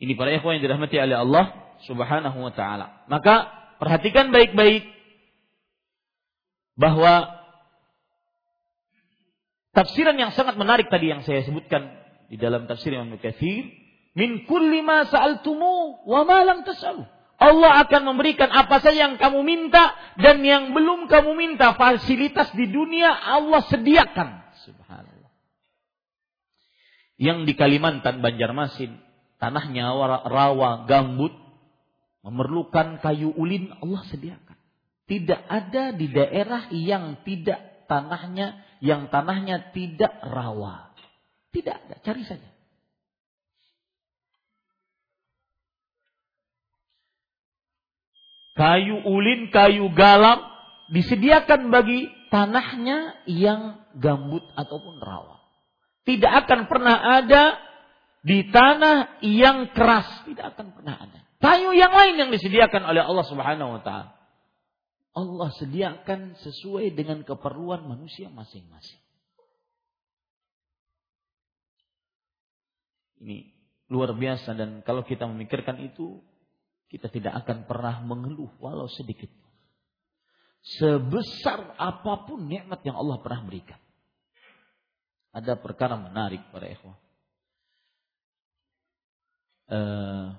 Ini 0.00 0.16
para 0.16 0.32
ikhwan 0.32 0.56
yang 0.56 0.64
dirahmati 0.64 0.96
oleh 0.96 1.16
Allah 1.20 1.44
Subhanahu 1.84 2.40
wa 2.40 2.52
taala. 2.56 3.04
Maka 3.12 3.52
perhatikan 3.76 4.32
baik-baik 4.32 4.88
bahwa 6.80 7.28
tafsiran 9.76 10.16
yang 10.16 10.32
sangat 10.32 10.56
menarik 10.56 10.88
tadi 10.88 11.12
yang 11.12 11.20
saya 11.20 11.44
sebutkan 11.44 11.92
di 12.32 12.40
dalam 12.40 12.64
tafsir 12.64 12.96
Imam 12.96 13.12
Katsir, 13.20 13.68
min 14.16 14.48
kulli 14.48 14.80
ma 14.80 15.04
sa'altumu 15.04 16.08
wa 16.08 16.20
ma 16.24 16.48
lam 16.48 16.64
tas'alu. 16.64 17.04
Allah 17.40 17.84
akan 17.84 18.12
memberikan 18.12 18.52
apa 18.52 18.84
saja 18.84 19.08
yang 19.08 19.16
kamu 19.16 19.40
minta 19.44 19.96
dan 20.20 20.44
yang 20.44 20.76
belum 20.76 21.08
kamu 21.08 21.32
minta 21.36 21.72
fasilitas 21.72 22.52
di 22.52 22.68
dunia 22.68 23.12
Allah 23.16 23.64
sediakan. 23.64 24.28
Subhanallah. 24.64 25.32
Yang 27.16 27.38
di 27.48 27.52
Kalimantan 27.56 28.20
Banjarmasin 28.20 29.09
tanahnya 29.40 29.90
rawa, 30.28 30.84
gambut, 30.84 31.32
memerlukan 32.20 33.00
kayu 33.00 33.32
ulin, 33.34 33.72
Allah 33.80 34.04
sediakan. 34.12 34.58
Tidak 35.08 35.40
ada 35.48 35.90
di 35.96 36.06
daerah 36.12 36.70
yang 36.70 37.24
tidak 37.26 37.88
tanahnya, 37.90 38.62
yang 38.78 39.10
tanahnya 39.10 39.74
tidak 39.74 40.12
rawa. 40.22 40.94
Tidak 41.50 41.74
ada, 41.74 41.96
cari 42.04 42.22
saja. 42.22 42.46
Kayu 48.54 49.08
ulin, 49.08 49.48
kayu 49.48 49.88
galam 49.96 50.44
disediakan 50.92 51.72
bagi 51.72 52.12
tanahnya 52.28 53.24
yang 53.24 53.82
gambut 53.96 54.44
ataupun 54.54 55.00
rawa. 55.00 55.40
Tidak 56.04 56.28
akan 56.44 56.68
pernah 56.68 56.96
ada 57.24 57.69
di 58.20 58.52
tanah 58.52 59.24
yang 59.24 59.72
keras 59.72 60.28
tidak 60.28 60.56
akan 60.56 60.76
pernah 60.76 60.96
ada. 61.08 61.20
Kayu 61.40 61.72
yang 61.72 61.92
lain 61.92 62.20
yang 62.20 62.30
disediakan 62.30 62.84
oleh 62.84 63.00
Allah 63.00 63.24
Subhanahu 63.24 63.80
wa 63.80 63.82
taala. 63.82 64.12
Allah 65.10 65.50
sediakan 65.56 66.36
sesuai 66.36 66.92
dengan 66.92 67.24
keperluan 67.24 67.88
manusia 67.88 68.28
masing-masing. 68.28 69.00
Ini 73.20 73.52
luar 73.90 74.14
biasa 74.14 74.54
dan 74.54 74.84
kalau 74.84 75.02
kita 75.02 75.24
memikirkan 75.26 75.80
itu 75.82 76.20
kita 76.92 77.08
tidak 77.08 77.42
akan 77.44 77.64
pernah 77.64 78.04
mengeluh 78.04 78.52
walau 78.60 78.86
sedikit. 78.86 79.32
Sebesar 80.60 81.72
apa 81.80 82.28
pun 82.28 82.44
nikmat 82.44 82.84
yang 82.84 83.00
Allah 83.00 83.16
pernah 83.24 83.48
berikan. 83.48 83.80
Ada 85.32 85.56
perkara 85.56 85.96
menarik 85.96 86.44
para 86.52 86.68
ikhwah 86.68 87.00
uh, 89.70 90.34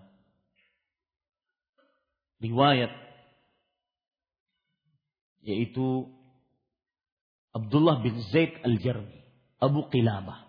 riwayat 2.43 2.91
yaitu 5.41 6.05
Abdullah 7.51 7.99
bin 7.99 8.15
Zaid 8.31 8.63
al-Jarmi, 8.63 9.19
Abu 9.59 9.89
Qilabah. 9.91 10.47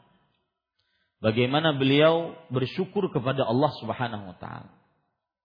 Bagaimana 1.23 1.75
beliau 1.75 2.35
bersyukur 2.51 3.11
kepada 3.11 3.47
Allah 3.47 3.71
Subhanahu 3.79 4.35
wa 4.35 4.37
taala. 4.39 4.71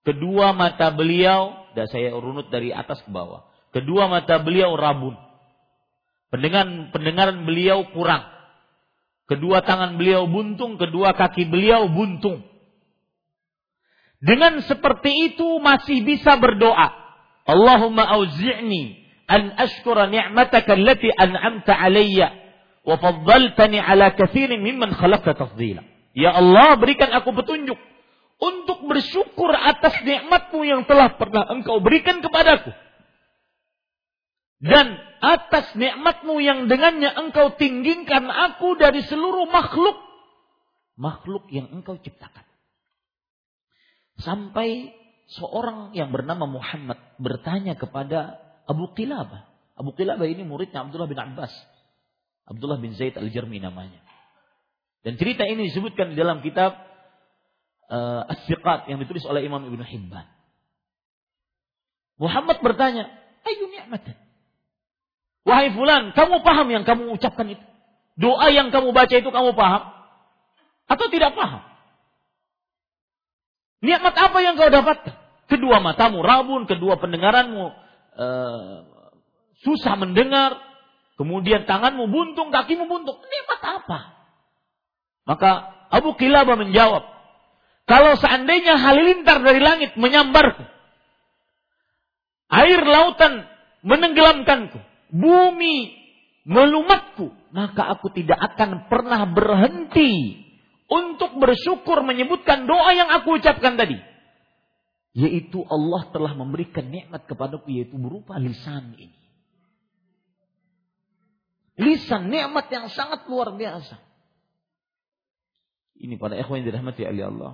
Kedua 0.06 0.54
mata 0.56 0.90
beliau, 0.94 1.54
dan 1.76 1.86
saya 1.92 2.16
runut 2.16 2.50
dari 2.50 2.72
atas 2.72 3.04
ke 3.04 3.10
bawah. 3.12 3.46
Kedua 3.76 4.08
mata 4.08 4.40
beliau 4.40 4.74
rabun. 4.74 5.14
Pendengaran 6.32 6.90
pendengaran 6.96 7.44
beliau 7.44 7.88
kurang. 7.94 8.26
Kedua 9.28 9.60
tangan 9.62 10.00
beliau 10.00 10.24
buntung, 10.26 10.80
kedua 10.80 11.12
kaki 11.12 11.46
beliau 11.52 11.92
buntung. 11.92 12.42
Dengan 14.18 14.57
seperti 14.65 15.34
itu 15.34 15.61
masih 15.61 16.01
bisa 16.01 16.41
berdoa. 16.41 16.89
Allahumma 17.45 18.03
auzi'ni 18.18 18.97
an 19.30 19.53
ashkura 19.53 20.09
ni'mataka 20.09 20.74
allati 20.74 21.13
an'amta 21.13 21.78
alayya 21.78 22.34
wa 22.82 22.97
faddaltani 22.97 23.78
ala 23.78 24.18
kathirin 24.18 24.63
mimman 24.63 24.95
khalaqta 24.97 25.38
tafdila. 25.38 25.86
Ya 26.18 26.34
Allah, 26.34 26.74
berikan 26.82 27.13
aku 27.13 27.30
petunjuk 27.30 27.78
untuk 28.41 28.89
bersyukur 28.89 29.53
atas 29.53 30.01
nikmatmu 30.01 30.65
yang 30.65 30.82
telah 30.89 31.13
pernah 31.13 31.45
engkau 31.53 31.78
berikan 31.78 32.18
kepadaku. 32.26 32.74
Dan 34.57 34.97
atas 35.22 35.78
nikmatmu 35.78 36.41
yang 36.41 36.65
dengannya 36.65 37.13
engkau 37.13 37.53
tinggikan 37.61 38.26
aku 38.26 38.74
dari 38.82 39.05
seluruh 39.05 39.45
makhluk. 39.45 39.93
Makhluk 40.97 41.45
yang 41.53 41.70
engkau 41.70 42.01
ciptakan. 42.01 42.47
Sampai 44.22 44.93
seorang 45.38 45.93
yang 45.93 46.09
bernama 46.09 46.47
Muhammad 46.47 46.97
bertanya 47.22 47.78
kepada 47.78 48.41
Abu 48.65 48.91
Qilabah. 48.95 49.45
Abu 49.78 49.93
Qilabah 49.93 50.26
ini 50.26 50.41
muridnya 50.41 50.88
Abdullah 50.88 51.09
bin 51.09 51.20
Abbas. 51.20 51.53
Abdullah 52.47 52.80
bin 52.80 52.95
Zaid 52.95 53.20
al-Jarmi 53.20 53.59
namanya. 53.59 53.99
Dan 55.05 55.20
cerita 55.20 55.45
ini 55.45 55.70
disebutkan 55.70 56.15
di 56.15 56.18
dalam 56.18 56.41
kitab 56.41 56.74
uh, 57.91 58.24
As-Siqat 58.28 58.89
yang 58.91 58.99
ditulis 59.03 59.24
oleh 59.28 59.45
Imam 59.45 59.61
Ibn 59.61 59.82
Hibban. 59.84 60.28
Muhammad 62.18 62.57
bertanya, 62.65 63.05
Ayu 63.45 63.70
ni'matan. 63.70 64.18
Wahai 65.47 65.72
fulan, 65.72 66.11
kamu 66.11 66.43
paham 66.43 66.68
yang 66.74 66.84
kamu 66.84 67.15
ucapkan 67.15 67.47
itu? 67.47 67.63
Doa 68.20 68.51
yang 68.51 68.74
kamu 68.74 68.91
baca 68.91 69.15
itu 69.15 69.30
kamu 69.30 69.53
paham? 69.55 69.93
Atau 70.89 71.07
tidak 71.13 71.38
paham? 71.38 71.63
Nikmat 73.88 74.16
apa 74.20 74.38
yang 74.44 74.60
kau 74.60 74.68
dapatkan? 74.68 75.16
Kedua 75.48 75.80
matamu 75.80 76.20
rabun, 76.20 76.68
kedua 76.68 77.00
pendengaranmu 77.00 77.72
uh, 78.20 78.78
susah 79.64 79.96
mendengar, 79.96 80.60
kemudian 81.16 81.64
tanganmu 81.64 82.12
buntung, 82.12 82.52
kakimu 82.52 82.84
buntung. 82.84 83.16
Nikmat 83.16 83.62
apa? 83.64 84.00
Maka 85.24 85.52
Abu 85.88 86.20
Kilabah 86.20 86.60
menjawab, 86.60 87.00
kalau 87.88 88.20
seandainya 88.20 88.76
halilintar 88.76 89.40
dari 89.40 89.64
langit 89.64 89.96
menyambarku, 89.96 90.68
air 92.52 92.84
lautan 92.84 93.48
menenggelamkanku, 93.88 94.84
bumi 95.16 95.96
melumatku, 96.44 97.32
maka 97.56 97.88
aku 97.96 98.12
tidak 98.12 98.36
akan 98.52 98.92
pernah 98.92 99.24
berhenti 99.32 100.44
untuk 100.88 101.36
bersyukur 101.36 102.00
menyebutkan 102.04 102.64
doa 102.64 102.96
yang 102.96 103.12
aku 103.12 103.38
ucapkan 103.38 103.76
tadi. 103.76 104.00
Yaitu 105.18 105.66
Allah 105.68 106.08
telah 106.16 106.32
memberikan 106.38 106.88
nikmat 106.88 107.28
kepadaku 107.28 107.68
yaitu 107.76 108.00
berupa 108.00 108.40
lisan 108.40 108.96
ini. 108.96 109.18
Lisan 111.78 112.32
nikmat 112.32 112.72
yang 112.72 112.88
sangat 112.90 113.28
luar 113.30 113.54
biasa. 113.54 114.00
Ini 115.98 116.16
pada 116.18 116.38
ikhwan 116.38 116.62
yang 116.62 116.74
dirahmati 116.74 117.04
oleh 117.06 117.26
Allah. 117.28 117.54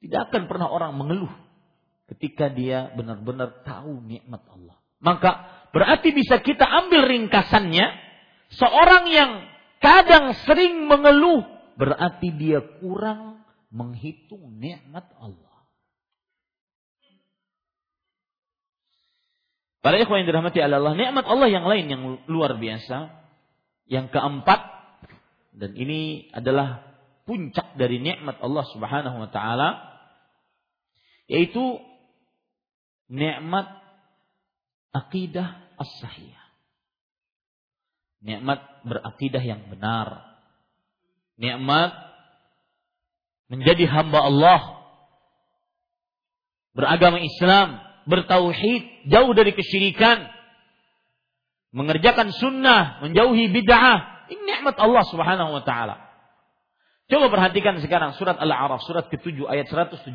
Tidak 0.00 0.20
akan 0.32 0.42
pernah 0.48 0.68
orang 0.72 0.96
mengeluh 0.96 1.32
ketika 2.16 2.48
dia 2.48 2.90
benar-benar 2.96 3.62
tahu 3.62 4.00
nikmat 4.02 4.40
Allah. 4.48 4.76
Maka 5.00 5.30
berarti 5.70 6.10
bisa 6.12 6.40
kita 6.40 6.64
ambil 6.64 7.06
ringkasannya 7.08 7.86
seorang 8.56 9.04
yang 9.12 9.30
kadang 9.80 10.32
sering 10.48 10.88
mengeluh 10.88 11.59
berarti 11.80 12.28
dia 12.36 12.60
kurang 12.84 13.40
menghitung 13.72 14.60
nikmat 14.60 15.08
Allah. 15.16 15.48
Para 19.80 19.96
ikhwan 19.96 20.20
yang 20.20 20.28
dirahmati 20.28 20.60
Allah, 20.60 20.92
nikmat 20.92 21.24
Allah 21.24 21.48
yang 21.48 21.64
lain 21.64 21.88
yang 21.88 22.02
luar 22.28 22.60
biasa. 22.60 23.16
Yang 23.88 24.12
keempat 24.12 24.60
dan 25.56 25.74
ini 25.74 26.30
adalah 26.30 26.84
puncak 27.26 27.74
dari 27.74 27.98
nikmat 27.98 28.38
Allah 28.38 28.62
Subhanahu 28.70 29.26
wa 29.26 29.30
taala 29.34 29.82
yaitu 31.26 31.80
nikmat 33.10 33.66
akidah 34.94 35.74
as-sahih. 35.74 36.38
Nikmat 38.22 38.84
berakidah 38.86 39.42
yang 39.42 39.66
benar 39.72 40.29
nikmat 41.40 41.96
menjadi 43.48 43.88
hamba 43.88 44.28
Allah 44.28 44.60
beragama 46.76 47.18
Islam 47.18 47.80
bertauhid 48.06 49.10
jauh 49.10 49.32
dari 49.32 49.56
kesyirikan 49.56 50.28
mengerjakan 51.72 52.30
sunnah 52.36 53.02
menjauhi 53.02 53.50
bid'ah 53.50 54.28
ini 54.30 54.42
nikmat 54.46 54.78
Allah 54.78 55.02
Subhanahu 55.10 55.50
wa 55.58 55.62
taala. 55.66 55.98
Coba 57.10 57.26
perhatikan 57.26 57.82
sekarang 57.82 58.14
surat 58.14 58.38
Al-A'raf 58.38 58.86
surat 58.86 59.10
ke-7 59.10 59.42
ayat 59.50 59.66
179 59.66 60.14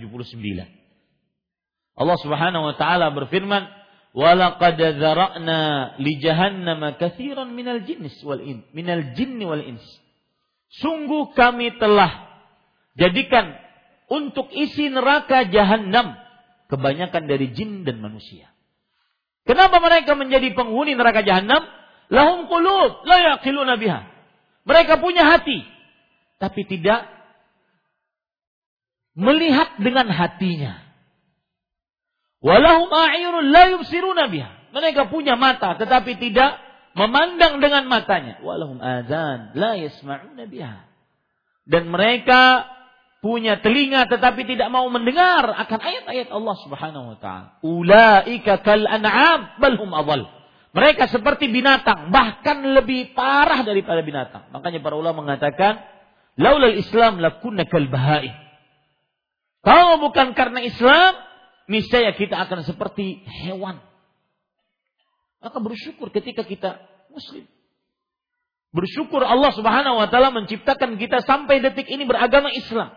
Allah 1.99 2.17
Subhanahu 2.23 2.71
wa 2.71 2.75
taala 2.79 3.11
berfirman 3.11 3.67
walaqad 4.15 4.79
dzara'na 4.79 5.59
li 5.99 6.15
jahannama 6.23 6.95
katsiran 6.95 7.51
minal 7.51 7.83
jinnis 7.83 8.15
wal 8.23 8.39
in 8.39 8.63
minal 8.71 9.03
jinni 9.11 9.43
wal 9.43 9.59
ins 9.59 9.83
Sungguh 10.83 11.31
kami 11.31 11.79
telah 11.79 12.27
jadikan 12.99 13.55
untuk 14.11 14.51
isi 14.51 14.91
neraka 14.91 15.47
jahanam. 15.47 16.19
Kebanyakan 16.65 17.29
dari 17.29 17.53
jin 17.53 17.85
dan 17.85 18.01
manusia. 18.01 18.49
Kenapa 19.45 19.77
mereka 19.77 20.17
menjadi 20.17 20.51
penghuni 20.57 20.97
neraka 20.97 21.21
jahanam? 21.21 21.61
Lahum 22.09 22.49
qulub 22.49 23.05
la 23.05 23.37
yaqiluna. 23.37 23.77
Mereka 24.65 24.97
punya 24.97 25.29
hati 25.29 25.61
tapi 26.41 26.65
tidak 26.65 27.05
melihat 29.15 29.77
dengan 29.79 30.09
hatinya. 30.09 30.81
Walahum 32.41 32.89
a'yunun 32.91 33.53
la 33.53 33.63
yubsiruna 33.77 34.27
biha. 34.27 34.73
Mereka 34.75 35.07
punya 35.13 35.37
mata 35.39 35.77
tetapi 35.77 36.17
tidak 36.19 36.64
memandang 36.95 37.59
dengan 37.59 37.85
matanya. 37.85 38.39
Walahum 38.41 38.79
adzan 38.79 39.53
la 39.53 39.75
yasma'una 39.75 40.47
biha. 40.47 40.87
Dan 41.67 41.91
mereka 41.91 42.71
punya 43.19 43.57
telinga 43.59 44.05
tetapi 44.05 44.45
tidak 44.45 44.69
mau 44.69 44.85
mendengar 44.87 45.49
akan 45.65 45.79
ayat-ayat 45.81 46.29
Allah 46.29 46.55
Subhanahu 46.61 47.05
wa 47.13 47.17
taala. 47.17 47.47
Ulaika 47.65 48.63
kal 48.63 48.85
an'am 48.87 49.59
bal 49.59 49.75
hum 49.77 49.91
adall. 49.91 50.23
Mereka 50.75 51.07
seperti 51.07 51.47
binatang, 51.47 52.11
bahkan 52.11 52.59
lebih 52.75 53.15
parah 53.15 53.63
daripada 53.63 54.03
binatang. 54.03 54.51
Makanya 54.51 54.83
para 54.83 54.99
ulama 54.99 55.23
mengatakan, 55.23 55.79
laulal 56.35 56.75
Islam 56.75 57.23
lakunna 57.23 57.63
kal 57.63 57.87
bahai. 57.87 58.27
Kalau 59.63 60.03
bukan 60.03 60.35
karena 60.35 60.59
Islam, 60.59 61.15
niscaya 61.71 62.11
kita 62.11 62.35
akan 62.43 62.67
seperti 62.67 63.23
hewan. 63.23 63.79
Maka 65.43 65.57
bersyukur 65.59 66.11
ketika 66.11 66.43
kita 66.45 66.79
muslim. 67.11 67.47
Bersyukur 68.75 69.23
Allah 69.23 69.55
Subhanahu 69.55 70.03
wa 70.03 70.07
taala 70.11 70.35
menciptakan 70.35 70.99
kita 70.99 71.23
sampai 71.23 71.63
detik 71.63 71.87
ini 71.87 72.03
beragama 72.03 72.51
Islam. 72.51 72.91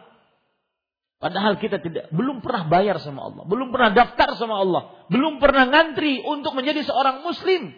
Padahal 1.18 1.58
kita 1.58 1.82
tidak 1.82 2.10
belum 2.14 2.42
pernah 2.42 2.66
bayar 2.70 3.02
sama 3.02 3.26
Allah, 3.26 3.42
belum 3.46 3.74
pernah 3.74 3.90
daftar 3.90 4.38
sama 4.38 4.58
Allah, 4.62 5.06
belum 5.10 5.42
pernah 5.42 5.66
ngantri 5.66 6.22
untuk 6.22 6.54
menjadi 6.54 6.86
seorang 6.86 7.26
muslim. 7.26 7.74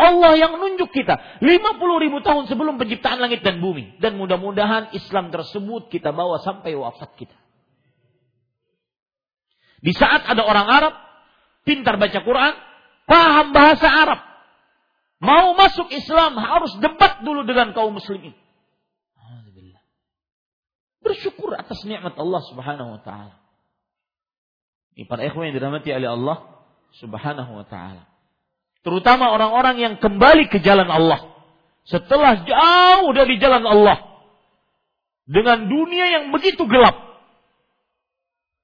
Allah 0.00 0.32
yang 0.40 0.56
nunjuk 0.56 0.88
kita 0.96 1.40
50 1.44 2.04
ribu 2.04 2.24
tahun 2.24 2.48
sebelum 2.48 2.80
penciptaan 2.80 3.20
langit 3.20 3.44
dan 3.44 3.60
bumi. 3.60 4.00
Dan 4.00 4.16
mudah-mudahan 4.16 4.96
Islam 4.96 5.28
tersebut 5.28 5.92
kita 5.92 6.14
bawa 6.16 6.40
sampai 6.40 6.72
wafat 6.72 7.10
kita. 7.20 7.36
Di 9.80 9.92
saat 9.96 10.24
ada 10.24 10.44
orang 10.44 10.68
Arab, 10.68 10.94
pintar 11.68 12.00
baca 12.00 12.20
Quran, 12.20 12.54
paham 13.10 13.50
bahasa 13.50 13.90
Arab. 13.90 14.20
Mau 15.18 15.52
masuk 15.58 15.90
Islam 15.90 16.38
harus 16.38 16.72
debat 16.78 17.20
dulu 17.26 17.42
dengan 17.42 17.74
kaum 17.74 17.98
muslimin. 17.98 18.32
Bersyukur 21.00 21.56
atas 21.58 21.82
nikmat 21.82 22.14
Allah 22.14 22.42
Subhanahu 22.46 22.94
wa 22.94 23.00
taala. 23.02 23.34
Ini 24.94 25.08
para 25.08 25.26
ikhwan 25.26 25.50
yang 25.50 25.56
dirahmati 25.58 25.90
oleh 25.90 26.08
Allah 26.12 26.38
Subhanahu 27.00 27.50
wa 27.56 27.66
taala. 27.66 28.06
Terutama 28.80 29.32
orang-orang 29.32 29.76
yang 29.80 29.94
kembali 30.00 30.48
ke 30.48 30.62
jalan 30.62 30.88
Allah 30.88 31.20
setelah 31.84 32.44
jauh 32.44 33.10
dari 33.16 33.36
jalan 33.40 33.64
Allah 33.64 33.98
dengan 35.24 35.68
dunia 35.68 36.06
yang 36.20 36.24
begitu 36.32 36.64
gelap. 36.68 36.96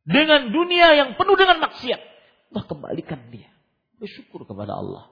Dengan 0.06 0.54
dunia 0.54 0.94
yang 0.94 1.10
penuh 1.18 1.34
dengan 1.34 1.66
maksiat. 1.66 2.00
Allah 2.54 2.64
kembalikan 2.70 3.26
dia. 3.34 3.55
Bersyukur 3.96 4.44
kepada 4.44 4.76
Allah. 4.76 5.08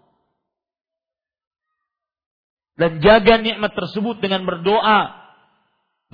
Dan 2.75 2.99
jaga 2.99 3.39
nikmat 3.39 3.73
tersebut 3.73 4.19
dengan 4.19 4.43
berdoa 4.45 5.25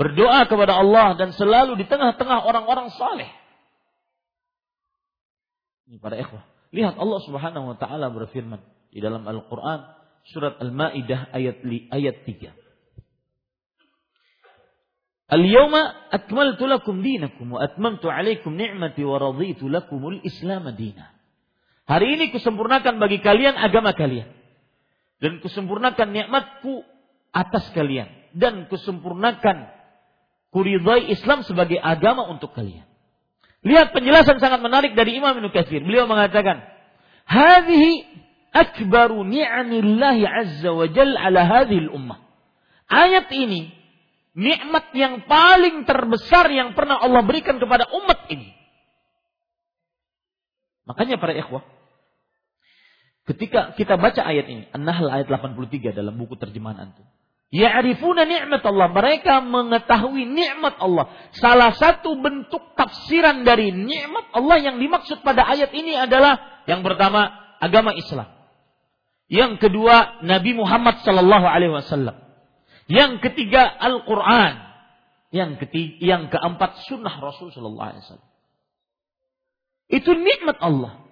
berdoa 0.00 0.48
kepada 0.48 0.80
Allah 0.80 1.12
dan 1.20 1.36
selalu 1.36 1.76
di 1.76 1.84
tengah-tengah 1.84 2.40
orang-orang 2.48 2.88
saleh. 2.96 3.28
Ini 5.92 6.00
para 6.00 6.16
ikhwah. 6.16 6.40
Lihat 6.72 6.96
Allah 6.96 7.20
Subhanahu 7.26 7.74
wa 7.74 7.76
taala 7.76 8.08
berfirman 8.08 8.64
di 8.94 9.02
dalam 9.04 9.28
Al-Qur'an 9.28 9.92
surat 10.30 10.56
Al-Maidah 10.56 11.34
ayat 11.36 11.60
ayat 11.92 12.16
3. 12.24 12.54
Al-yawma 15.30 16.10
akmaltu 16.10 16.66
lakum 16.66 17.04
dinakum 17.04 17.54
wa 17.54 17.62
atmamtu 17.62 18.10
alaikum 18.10 18.56
ni'mati 18.56 19.04
wa 19.04 19.20
raditu 19.20 19.68
lakumul 19.68 20.18
Islam. 20.24 20.70
Hari 21.90 22.06
ini 22.14 22.30
kusempurnakan 22.30 23.02
bagi 23.02 23.18
kalian 23.18 23.58
agama 23.58 23.90
kalian 23.90 24.30
dan 25.18 25.42
kusempurnakan 25.42 26.14
nikmatku 26.14 26.86
atas 27.34 27.66
kalian 27.74 28.06
dan 28.30 28.70
kusempurnakan 28.70 29.66
kuridai 30.54 31.10
Islam 31.10 31.42
sebagai 31.42 31.82
agama 31.82 32.30
untuk 32.30 32.54
kalian. 32.54 32.86
Lihat 33.66 33.90
penjelasan 33.90 34.38
sangat 34.38 34.62
menarik 34.62 34.94
dari 34.94 35.18
Imam 35.18 35.34
Katsir. 35.50 35.82
Beliau 35.82 36.06
mengatakan, 36.06 36.62
"Hadhihi 37.26 38.06
akbaru 38.54 39.26
ni'amillahi 39.26 40.30
azza 40.30 40.70
wa 40.70 40.86
jalla 40.86 41.26
ala 41.26 41.42
hadhihi 41.42 41.90
ummah." 41.90 42.22
Ayat 42.86 43.26
ini 43.34 43.66
nikmat 44.38 44.94
yang 44.94 45.26
paling 45.26 45.90
terbesar 45.90 46.54
yang 46.54 46.70
pernah 46.78 47.02
Allah 47.02 47.26
berikan 47.26 47.58
kepada 47.58 47.90
umat 47.90 48.30
ini. 48.30 48.54
Makanya 50.86 51.18
para 51.22 51.34
ikhwah, 51.34 51.62
ketika 53.30 53.78
kita 53.78 53.94
baca 53.94 54.26
ayat 54.26 54.46
ini, 54.50 54.64
An-Nahl 54.74 55.06
ayat 55.06 55.30
83 55.30 55.94
dalam 55.94 56.18
buku 56.18 56.34
terjemahan 56.34 56.90
antum. 56.90 57.06
Ya'rifuna 57.50 58.22
ni'mat 58.30 58.62
Allah. 58.62 58.88
Mereka 58.94 59.42
mengetahui 59.42 60.22
nikmat 60.22 60.78
Allah. 60.78 61.10
Salah 61.34 61.74
satu 61.74 62.14
bentuk 62.22 62.62
tafsiran 62.78 63.42
dari 63.42 63.74
nikmat 63.74 64.30
Allah 64.30 64.70
yang 64.70 64.78
dimaksud 64.78 65.26
pada 65.26 65.42
ayat 65.50 65.74
ini 65.74 65.98
adalah 65.98 66.62
yang 66.70 66.86
pertama 66.86 67.34
agama 67.58 67.90
Islam. 67.98 68.30
Yang 69.26 69.66
kedua 69.66 70.22
Nabi 70.22 70.54
Muhammad 70.54 71.02
sallallahu 71.02 71.46
alaihi 71.46 71.74
wasallam. 71.74 72.22
Yang 72.86 73.18
ketiga 73.30 73.66
Al-Qur'an. 73.66 74.70
Yang 75.30 75.62
ketiga, 75.66 75.94
yang 76.02 76.22
keempat 76.30 76.86
sunnah 76.86 77.14
Rasul 77.18 77.50
sallallahu 77.54 77.88
alaihi 77.94 78.02
wasallam. 78.02 78.30
Itu 79.90 80.10
nikmat 80.14 80.58
Allah. 80.62 81.09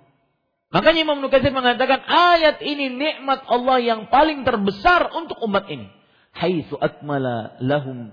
Makanya 0.68 1.00
Imam 1.00 1.24
Nukatsir 1.24 1.52
mengatakan 1.52 2.04
ayat 2.04 2.60
ini 2.60 2.92
nikmat 2.92 3.40
Allah 3.48 3.80
yang 3.80 4.12
paling 4.12 4.44
terbesar 4.44 5.08
untuk 5.16 5.40
umat 5.48 5.64
ini 5.72 5.88
haitsu 6.36 6.76
akmala 6.76 7.56
lahum 7.64 8.12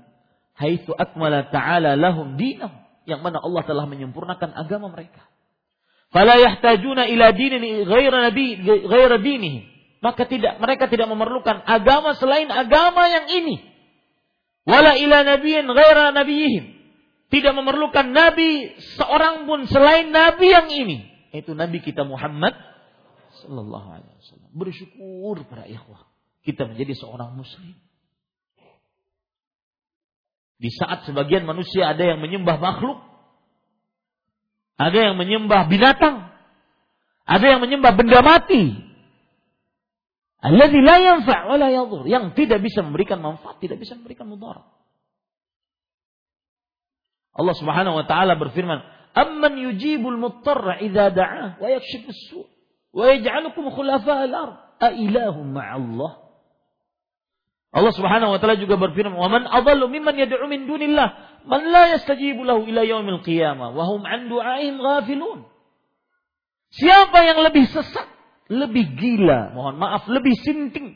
haitsu 0.56 0.96
akmala 0.96 1.52
ta'ala 1.52 2.00
lahum 2.00 2.40
dinahum 2.40 2.86
yang 3.06 3.22
mana 3.22 3.38
Allah 3.44 3.62
telah 3.64 3.86
menyempurnakan 3.86 4.56
agama 4.56 4.90
mereka. 4.90 5.22
Fala 6.10 6.42
yahtajuna 6.42 7.06
ila 7.12 7.36
dinin 7.36 7.86
ghaira 7.86 8.32
nabi 8.32 8.58
ghaira 8.64 9.22
dinihim. 9.22 9.68
Maka 10.02 10.26
tidak 10.30 10.62
mereka 10.62 10.86
tidak 10.90 11.10
memerlukan 11.10 11.66
agama 11.66 12.14
selain 12.18 12.50
agama 12.50 13.10
yang 13.10 13.26
ini. 13.30 13.62
Wala 14.66 14.98
ila 14.98 15.22
nabiyyin 15.22 15.66
ghaira 15.70 16.14
nabiyihim. 16.14 16.66
Tidak 17.30 17.54
memerlukan 17.54 18.10
nabi 18.10 18.74
seorang 18.98 19.50
pun 19.50 19.66
selain 19.70 20.10
nabi 20.10 20.48
yang 20.50 20.70
ini. 20.70 21.15
Itu 21.42 21.52
nabi 21.58 21.84
kita 21.84 22.08
Muhammad 22.08 22.56
sallallahu 23.44 23.88
alaihi 24.00 24.16
wasallam. 24.22 24.50
Bersyukur 24.56 25.36
para 25.52 25.68
ikhwah 25.68 26.08
kita 26.46 26.70
menjadi 26.70 26.94
seorang 26.96 27.36
muslim. 27.36 27.76
Di 30.56 30.72
saat 30.72 31.04
sebagian 31.04 31.44
manusia 31.44 31.92
ada 31.92 32.00
yang 32.00 32.24
menyembah 32.24 32.56
makhluk, 32.62 33.04
ada 34.80 34.96
yang 34.96 35.20
menyembah 35.20 35.68
binatang, 35.68 36.32
ada 37.28 37.46
yang 37.46 37.60
menyembah 37.60 37.92
benda 37.92 38.24
mati. 38.24 38.72
Alladzi 40.46 40.80
la 40.80 40.96
yanfa' 41.02 41.40
wa 41.50 41.56
la 41.58 41.68
yang 42.08 42.32
tidak 42.38 42.62
bisa 42.64 42.86
memberikan 42.86 43.20
manfaat, 43.20 43.60
tidak 43.60 43.82
bisa 43.82 43.98
memberikan 43.98 44.30
mudarat. 44.30 44.64
Allah 47.36 47.56
Subhanahu 47.60 48.00
wa 48.00 48.06
taala 48.08 48.40
berfirman, 48.40 48.80
"Amman 49.16 49.56
yujibul 49.56 50.20
muttarra 50.20 50.84
idza 50.84 51.10
da'ah 51.16 51.58
wa 51.58 51.68
yakshifus 51.72 52.20
su' 52.30 52.44
wa 52.92 53.04
yaj'alukum 53.08 53.72
khulafa'al 53.72 54.34
ard, 54.36 54.56
a 54.84 54.92
ilahum 54.92 55.56
ma'allah?" 55.56 56.12
Allah 57.76 57.92
Subhanahu 57.92 58.32
wa 58.36 58.40
taala 58.40 58.56
juga 58.56 58.80
berfirman, 58.80 59.16
"Wa 59.16 59.28
man 59.28 59.48
adallu 59.48 59.92
mimman 59.92 60.16
yad'u 60.16 60.48
min 60.48 60.68
dunillah 60.68 61.08
man 61.48 61.62
la 61.68 61.96
yastajibu 61.96 62.44
lahu 62.48 62.68
ila 62.68 62.88
yaumil 62.88 63.20
qiyamah 63.24 63.76
wa 63.76 63.84
hum 63.88 64.04
an 64.04 64.32
du'aihim 64.32 64.80
ghafilun." 64.80 65.40
Siapa 66.76 67.24
yang 67.24 67.40
lebih 67.44 67.72
sesat, 67.72 68.08
lebih 68.52 69.00
gila, 69.00 69.56
mohon 69.56 69.80
maaf, 69.80 70.08
lebih 70.12 70.36
sinting 70.44 70.96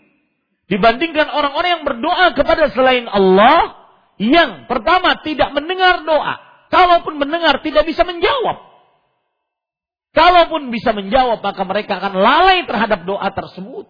dibandingkan 0.70 1.28
orang-orang 1.34 1.82
yang 1.82 1.86
berdoa 1.88 2.26
kepada 2.38 2.70
selain 2.72 3.09
Allah 3.09 3.76
yang 4.22 4.70
pertama 4.70 5.17
tidak 5.26 5.49
mendengar 5.55 6.05
doa, 6.05 6.36
kalaupun 6.70 7.17
mendengar 7.20 7.59
tidak 7.65 7.86
bisa 7.86 8.05
menjawab. 8.05 8.70
Kalaupun 10.09 10.74
bisa 10.74 10.89
menjawab, 10.89 11.45
maka 11.45 11.61
mereka 11.70 12.01
akan 12.01 12.17
lalai 12.17 12.65
terhadap 12.65 13.05
doa 13.05 13.30
tersebut. 13.30 13.86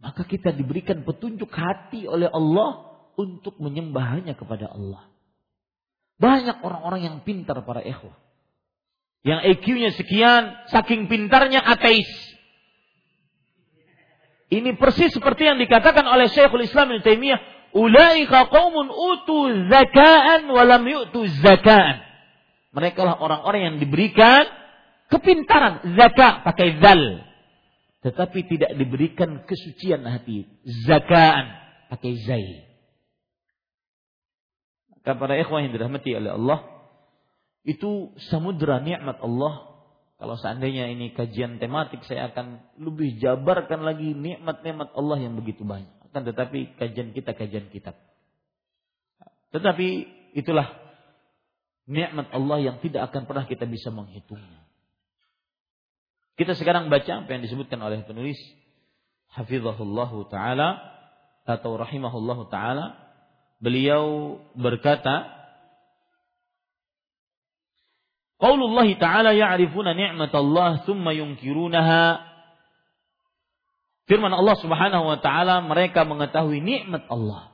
Maka 0.00 0.24
kita 0.24 0.52
diberikan 0.52 1.04
petunjuk 1.04 1.52
hati 1.52 2.08
oleh 2.08 2.28
Allah 2.28 2.96
untuk 3.20 3.56
menyembah 3.60 4.16
hanya 4.16 4.32
kepada 4.36 4.68
Allah. 4.72 5.08
Banyak 6.16 6.64
orang-orang 6.64 7.00
yang 7.04 7.16
pintar 7.20 7.60
para 7.64 7.84
ikhwah. 7.84 8.16
Yang 9.26 9.58
IQ-nya 9.58 9.90
sekian, 9.98 10.42
saking 10.70 11.10
pintarnya 11.10 11.60
ateis. 11.60 12.08
Ini 14.46 14.78
persis 14.78 15.10
seperti 15.10 15.50
yang 15.50 15.58
dikatakan 15.58 16.06
oleh 16.06 16.30
Syekhul 16.30 16.62
Islam 16.62 16.94
Ibnu 16.94 17.02
Taimiyah, 17.02 17.40
"Ulaika 17.72 18.46
qaumun 18.52 18.90
utu 18.92 19.66
zakaan 19.70 20.50
wa 20.50 20.62
lam 20.62 20.82
yu'tu 20.84 21.26
zakaan." 21.40 22.02
Mereka 22.76 23.00
lah 23.02 23.16
orang-orang 23.16 23.60
yang 23.72 23.76
diberikan 23.80 24.44
kepintaran, 25.08 25.96
zakat 25.96 26.44
pakai 26.44 26.76
zal. 26.82 27.24
Tetapi 28.04 28.38
tidak 28.46 28.76
diberikan 28.76 29.42
kesucian 29.48 30.04
hati, 30.04 30.44
zakaan 30.84 31.56
pakai 31.88 32.12
zai. 32.22 32.46
Maka 34.92 35.16
para 35.16 35.34
ikhwah 35.40 35.64
yang 35.64 35.72
dirahmati 35.72 36.10
oleh 36.14 36.36
Allah, 36.36 36.58
itu 37.64 38.12
samudra 38.28 38.78
nikmat 38.84 39.18
Allah. 39.24 39.74
Kalau 40.16 40.36
seandainya 40.36 40.92
ini 40.92 41.12
kajian 41.12 41.58
tematik 41.58 42.04
saya 42.04 42.28
akan 42.32 42.62
lebih 42.76 43.20
jabarkan 43.20 43.84
lagi 43.84 44.12
nikmat-nikmat 44.12 44.92
Allah 44.92 45.18
yang 45.20 45.34
begitu 45.36 45.64
banyak. 45.64 45.95
Akan 46.16 46.32
tetapi 46.32 46.80
kajian 46.80 47.12
kita 47.12 47.36
kajian 47.36 47.68
kitab. 47.68 47.92
Tetapi 49.52 49.88
itulah 50.32 50.64
nikmat 51.84 52.32
Allah 52.32 52.56
yang 52.56 52.80
tidak 52.80 53.12
akan 53.12 53.28
pernah 53.28 53.44
kita 53.44 53.68
bisa 53.68 53.92
menghitungnya. 53.92 54.64
Kita 56.40 56.56
sekarang 56.56 56.88
baca 56.88 57.20
apa 57.20 57.28
yang 57.28 57.44
disebutkan 57.44 57.76
oleh 57.84 58.00
penulis 58.08 58.40
Hafizahullah 59.28 60.08
taala 60.32 60.80
atau 61.44 61.76
rahimahullah 61.76 62.48
taala. 62.48 62.96
Beliau 63.60 64.40
berkata, 64.56 65.36
Qaulullah 68.40 68.88
ta'ala 68.96 69.36
ya'rifuna 69.36 69.92
ni'matallah 69.92 70.88
thumma 70.88 71.12
yunkirunaha. 71.12 72.24
Firman 74.06 74.30
Allah 74.30 74.54
Subhanahu 74.62 75.04
wa 75.04 75.18
taala 75.18 75.62
mereka 75.66 76.06
mengetahui 76.06 76.62
nikmat 76.62 77.10
Allah. 77.10 77.50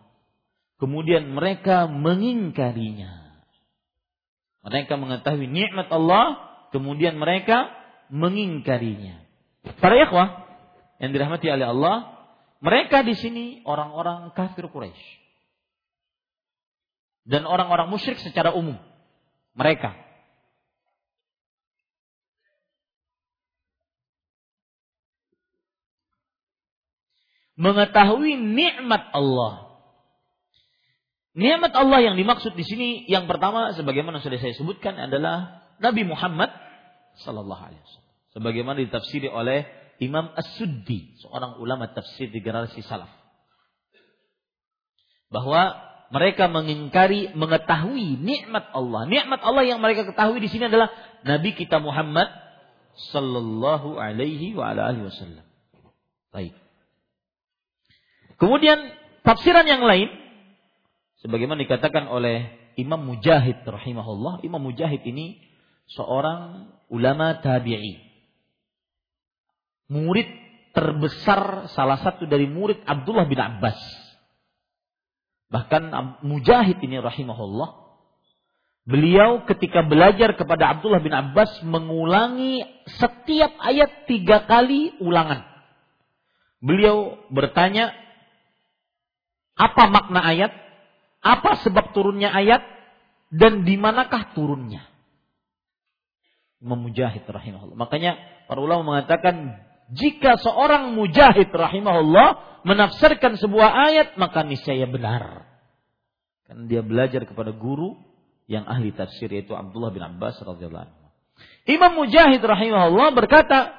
Kemudian 0.77 1.33
mereka 1.33 1.89
mengingkarinya. 1.89 3.41
Mereka 4.63 4.95
mengetahui 4.95 5.49
nikmat 5.49 5.89
Allah, 5.89 6.39
kemudian 6.71 7.17
mereka 7.17 7.73
mengingkarinya. 8.13 9.25
Para 9.81 9.97
ikhwah 9.97 10.29
yang 11.01 11.11
dirahmati 11.17 11.49
oleh 11.51 11.67
Allah, 11.67 11.97
mereka 12.63 13.03
di 13.03 13.15
sini 13.19 13.45
orang-orang 13.67 14.31
kafir 14.37 14.69
Quraisy. 14.71 15.03
Dan 17.23 17.47
orang-orang 17.47 17.91
musyrik 17.91 18.19
secara 18.19 18.51
umum. 18.55 18.79
Mereka 19.55 20.02
mengetahui 27.63 28.35
nikmat 28.35 29.15
Allah. 29.15 29.71
Nikmat 31.33 31.73
Allah 31.73 32.13
yang 32.13 32.19
dimaksud 32.19 32.59
di 32.59 32.67
sini 32.67 32.89
yang 33.09 33.25
pertama 33.31 33.73
sebagaimana 33.73 34.21
sudah 34.21 34.37
saya 34.37 34.53
sebutkan 34.53 34.99
adalah 34.99 35.65
Nabi 35.81 36.05
Muhammad 36.05 36.51
sallallahu 37.23 37.63
alaihi 37.63 37.81
wasallam. 37.81 38.11
Sebagaimana 38.37 38.77
ditafsiri 38.83 39.31
oleh 39.31 39.65
Imam 40.03 40.29
As-Suddi, 40.35 41.23
seorang 41.23 41.63
ulama 41.63 41.89
tafsir 41.95 42.29
di 42.29 42.43
generasi 42.43 42.83
salaf. 42.85 43.09
Bahwa 45.33 45.79
mereka 46.13 46.51
mengingkari 46.51 47.33
mengetahui 47.33 48.21
nikmat 48.21 48.69
Allah. 48.77 49.09
Nikmat 49.09 49.41
Allah 49.41 49.65
yang 49.65 49.81
mereka 49.81 50.05
ketahui 50.05 50.45
di 50.45 50.53
sini 50.53 50.69
adalah 50.69 50.93
Nabi 51.25 51.57
kita 51.57 51.81
Muhammad 51.81 52.29
sallallahu 53.15 53.97
alaihi 53.97 54.53
wa 54.53 54.77
wasallam. 54.77 55.47
Baik. 56.29 56.62
Kemudian 58.43 58.91
tafsiran 59.23 59.63
yang 59.63 59.87
lain 59.87 60.11
sebagaimana 61.23 61.63
dikatakan 61.63 62.11
oleh 62.11 62.51
Imam 62.75 62.99
Mujahid 62.99 63.63
rahimahullah, 63.63 64.43
Imam 64.43 64.59
Mujahid 64.59 65.07
ini 65.07 65.39
seorang 65.95 66.67
ulama 66.91 67.39
tabi'i. 67.39 68.03
Murid 69.87 70.27
terbesar 70.75 71.71
salah 71.71 72.03
satu 72.03 72.27
dari 72.27 72.51
murid 72.51 72.83
Abdullah 72.83 73.31
bin 73.31 73.39
Abbas. 73.39 73.79
Bahkan 75.53 75.95
Mujahid 76.27 76.83
ini 76.83 76.99
rahimahullah 76.99 77.83
Beliau 78.83 79.47
ketika 79.47 79.87
belajar 79.87 80.35
kepada 80.35 80.75
Abdullah 80.75 80.99
bin 80.99 81.15
Abbas 81.15 81.63
mengulangi 81.63 82.67
setiap 82.99 83.55
ayat 83.63 84.11
tiga 84.11 84.43
kali 84.43 84.99
ulangan. 84.99 85.47
Beliau 86.59 87.15
bertanya, 87.31 87.95
apa 89.63 89.87
makna 89.87 90.21
ayat? 90.27 90.51
Apa 91.23 91.63
sebab 91.63 91.95
turunnya 91.95 92.35
ayat? 92.35 92.67
Dan 93.31 93.63
di 93.63 93.79
manakah 93.79 94.35
turunnya? 94.35 94.83
Memujahid 96.59 97.23
rahimahullah. 97.27 97.79
Makanya 97.79 98.19
para 98.51 98.59
ulama 98.59 98.95
mengatakan 98.95 99.63
jika 99.95 100.39
seorang 100.39 100.95
mujahid 100.99 101.51
rahimahullah 101.51 102.63
menafsirkan 102.67 103.39
sebuah 103.39 103.71
ayat 103.91 104.09
maka 104.19 104.43
niscaya 104.43 104.87
benar. 104.91 105.47
Karena 106.47 106.65
dia 106.69 106.83
belajar 106.83 107.23
kepada 107.25 107.55
guru 107.55 107.97
yang 108.51 108.67
ahli 108.67 108.93
tafsir 108.93 109.31
yaitu 109.31 109.55
Abdullah 109.57 109.95
bin 109.95 110.03
Abbas 110.03 110.37
radhiyallahu 110.43 110.85
anhu. 110.85 111.03
Imam 111.65 111.97
Mujahid 111.97 112.43
rahimahullah 112.43 113.09
berkata 113.17 113.73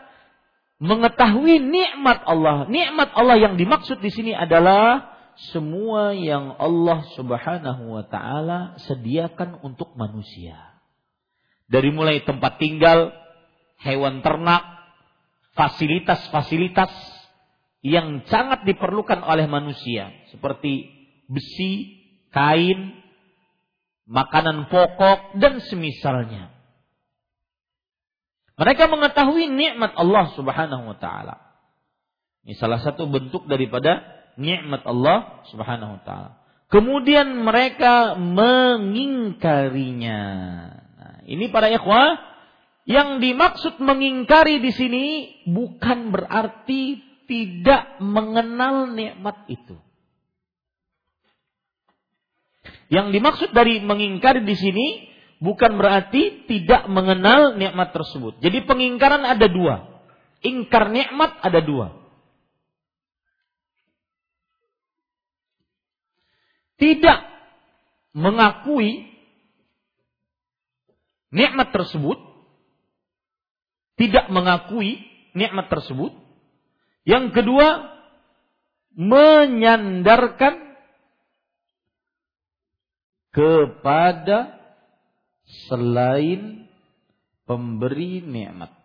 mengetahui 0.81 1.61
nikmat 1.61 2.23
Allah. 2.25 2.65
Nikmat 2.67 3.13
Allah 3.13 3.37
yang 3.39 3.55
dimaksud 3.59 4.01
di 4.01 4.09
sini 4.09 4.31
adalah 4.33 5.12
semua 5.53 6.13
yang 6.13 6.53
Allah 6.57 7.05
Subhanahu 7.17 7.83
wa 7.89 8.03
taala 8.05 8.77
sediakan 8.85 9.61
untuk 9.65 9.93
manusia. 9.97 10.57
Dari 11.67 11.89
mulai 11.89 12.21
tempat 12.21 12.61
tinggal, 12.61 13.09
hewan 13.81 14.21
ternak, 14.21 14.61
fasilitas-fasilitas 15.57 16.91
yang 17.83 18.23
sangat 18.31 18.63
diperlukan 18.63 19.19
oleh 19.25 19.49
manusia 19.49 20.13
seperti 20.31 20.87
besi, 21.27 22.03
kain, 22.31 22.95
makanan 24.07 24.71
pokok 24.71 25.39
dan 25.39 25.59
semisalnya. 25.63 26.53
Mereka 28.53 28.85
mengetahui 28.85 29.49
nikmat 29.49 29.97
Allah 29.97 30.29
Subhanahu 30.37 30.93
wa 30.93 30.97
taala. 31.01 31.41
Ini 32.43 32.53
salah 32.59 32.83
satu 32.83 33.07
bentuk 33.09 33.47
daripada 33.49 34.22
nikmat 34.37 34.85
Allah 34.85 35.41
Subhanahu 35.49 35.97
wa 35.99 36.01
taala. 36.05 36.43
Kemudian 36.73 37.45
mereka 37.45 38.17
mengingkarinya. 38.17 40.21
Nah, 40.97 41.21
ini 41.29 41.53
para 41.53 41.69
ikhwah 41.69 42.17
yang 42.89 43.21
dimaksud 43.21 43.77
mengingkari 43.79 44.59
di 44.59 44.71
sini 44.73 45.05
bukan 45.47 46.09
berarti 46.09 46.97
tidak 47.29 48.01
mengenal 48.01 48.89
nikmat 48.91 49.45
itu. 49.47 49.77
Yang 52.91 53.15
dimaksud 53.15 53.55
dari 53.55 53.79
mengingkari 53.79 54.43
di 54.43 54.55
sini 54.57 55.07
bukan 55.39 55.79
berarti 55.79 56.43
tidak 56.45 56.91
mengenal 56.91 57.55
nikmat 57.55 57.95
tersebut. 57.95 58.43
Jadi 58.43 58.67
pengingkaran 58.67 59.23
ada 59.23 59.47
dua. 59.47 60.03
Ingkar 60.43 60.91
nikmat 60.91 61.39
ada 61.39 61.63
dua. 61.63 62.02
Tidak 66.83 67.23
mengakui 68.11 69.07
nikmat 71.31 71.71
tersebut, 71.71 72.19
tidak 73.95 74.27
mengakui 74.27 74.99
nikmat 75.31 75.71
tersebut. 75.71 76.11
Yang 77.07 77.39
kedua, 77.39 77.87
menyandarkan 78.99 80.75
kepada 83.31 84.59
selain 85.71 86.67
pemberi 87.47 88.19
nikmat. 88.19 88.75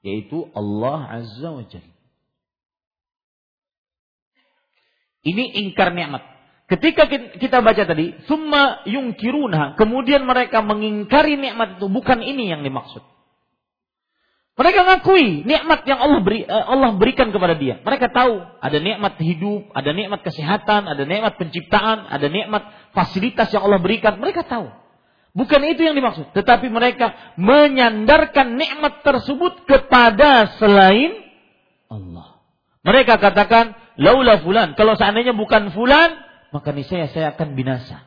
Yaitu 0.00 0.48
Allah 0.56 1.12
Azza 1.12 1.50
wa 1.52 1.64
Jalla. 1.68 1.95
Ini 5.26 5.58
ingkar 5.66 5.90
nikmat. 5.90 6.22
Ketika 6.66 7.10
kita 7.10 7.62
baca 7.62 7.82
tadi, 7.82 8.14
summa 8.30 8.82
yungkiruna, 8.86 9.74
kemudian 9.74 10.22
mereka 10.22 10.62
mengingkari 10.62 11.34
nikmat 11.34 11.78
itu, 11.78 11.86
bukan 11.90 12.22
ini 12.22 12.50
yang 12.50 12.62
dimaksud. 12.62 13.02
Mereka 14.56 14.88
ngakui 14.88 15.44
nikmat 15.44 15.84
yang 15.84 16.00
Allah 16.00 16.20
beri 16.24 16.40
eh, 16.48 16.64
Allah 16.64 16.96
berikan 16.96 17.28
kepada 17.28 17.60
dia. 17.60 17.76
Mereka 17.84 18.08
tahu 18.08 18.40
ada 18.40 18.78
nikmat 18.80 19.20
hidup, 19.20 19.68
ada 19.76 19.92
nikmat 19.92 20.24
kesehatan, 20.24 20.88
ada 20.88 21.04
nikmat 21.04 21.36
penciptaan, 21.36 22.08
ada 22.08 22.26
nikmat 22.32 22.64
fasilitas 22.96 23.52
yang 23.52 23.68
Allah 23.68 23.76
berikan. 23.76 24.16
Mereka 24.16 24.48
tahu. 24.48 24.72
Bukan 25.36 25.60
itu 25.68 25.84
yang 25.84 25.92
dimaksud, 25.92 26.32
tetapi 26.32 26.72
mereka 26.72 27.12
menyandarkan 27.36 28.56
nikmat 28.56 29.04
tersebut 29.04 29.68
kepada 29.68 30.56
selain 30.56 31.20
Allah. 31.92 32.35
Mereka 32.86 33.18
katakan, 33.18 33.74
"Laula 33.98 34.38
fulan." 34.38 34.78
Kalau 34.78 34.94
seandainya 34.94 35.34
bukan 35.34 35.74
fulan, 35.74 36.22
maka 36.54 36.70
niscaya 36.70 37.10
saya 37.10 37.34
akan 37.34 37.58
binasa. 37.58 38.06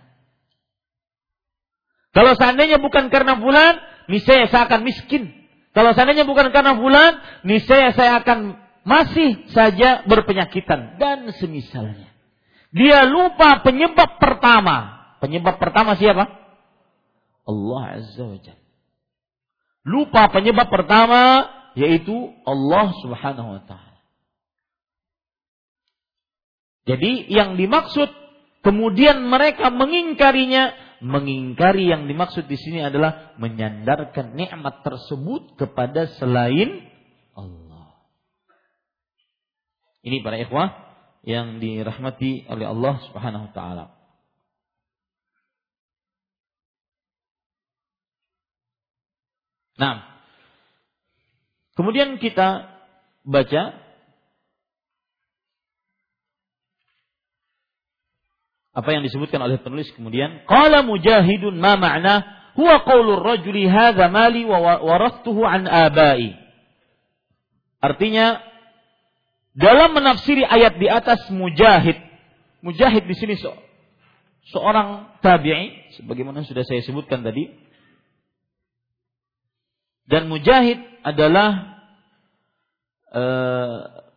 Kalau 2.15 2.34
seandainya 2.39 2.80
bukan 2.80 3.11
karena 3.11 3.38
fulan, 3.38 3.77
niscaya 4.09 4.47
saya 4.47 4.65
akan 4.65 4.82
miskin. 4.88 5.39
Kalau 5.69 5.93
seandainya 5.93 6.25
bukan 6.25 6.49
karena 6.49 6.73
bulan, 6.73 7.21
niscaya 7.45 7.93
saya 7.93 8.19
akan 8.25 8.57
masih 8.82 9.45
saja 9.53 10.01
berpenyakitan 10.09 10.97
dan 10.97 11.30
semisalnya. 11.38 12.09
Dia 12.73 13.05
lupa 13.05 13.61
penyebab 13.61 14.17
pertama. 14.17 14.97
Penyebab 15.21 15.61
pertama 15.61 15.93
siapa? 15.93 16.25
Allah 17.45 18.01
Azza 18.01 18.23
wa 18.25 18.38
Jalla. 18.38 18.67
Lupa 19.86 20.30
penyebab 20.30 20.69
pertama 20.69 21.49
yaitu 21.77 22.13
Allah 22.45 22.93
Subhanahu 23.01 23.57
wa 23.57 23.61
taala. 23.65 23.88
Jadi 26.89 27.29
yang 27.29 27.53
dimaksud 27.53 28.09
kemudian 28.65 29.21
mereka 29.29 29.69
mengingkarinya 29.69 30.73
mengingkari 31.05 31.85
yang 31.85 32.09
dimaksud 32.09 32.49
di 32.49 32.57
sini 32.57 32.81
adalah 32.81 33.37
menyandarkan 33.37 34.33
nikmat 34.33 34.81
tersebut 34.81 35.53
kepada 35.53 36.09
selain 36.17 36.81
Allah. 37.37 37.93
Ini 40.01 40.25
para 40.25 40.41
ikhwah 40.41 40.89
yang 41.23 41.61
dirahmati 41.61 42.49
oleh 42.49 42.65
Allah 42.65 42.95
Subhanahu 43.05 43.47
wa 43.47 43.53
taala. 43.53 43.85
Nah, 49.79 50.03
kemudian 51.79 52.19
kita 52.19 52.67
baca 53.23 53.88
apa 58.80 58.95
yang 58.95 59.03
disebutkan 59.03 59.43
oleh 59.43 59.59
penulis 59.59 59.91
kemudian? 59.91 60.47
Qala 60.47 60.88
mujahidun 60.88 61.59
ma 61.59 61.75
ma'na? 61.75 62.23
Huwa 62.55 62.80
qaulur 62.88 63.19
rajuli 63.19 63.67
hadza 63.67 64.07
mali 64.07 64.47
wa 64.47 64.80
warathtuhu 64.80 65.43
an 65.43 65.67
abai. 65.67 66.36
Artinya 67.80 68.39
dalam 69.55 69.95
menafsiri 69.95 70.47
ayat 70.47 70.80
di 70.80 70.88
atas 70.88 71.27
mujahid 71.32 71.99
mujahid 72.63 73.03
di 73.07 73.15
sini 73.15 73.36
se 73.36 73.51
seorang 74.55 75.19
tabi'i 75.19 75.95
sebagaimana 75.99 76.47
sudah 76.47 76.63
saya 76.63 76.80
sebutkan 76.84 77.21
tadi 77.21 77.47
dan 80.09 80.25
mujahid 80.32 80.80
adalah 81.05 81.80
uh, 83.13 84.09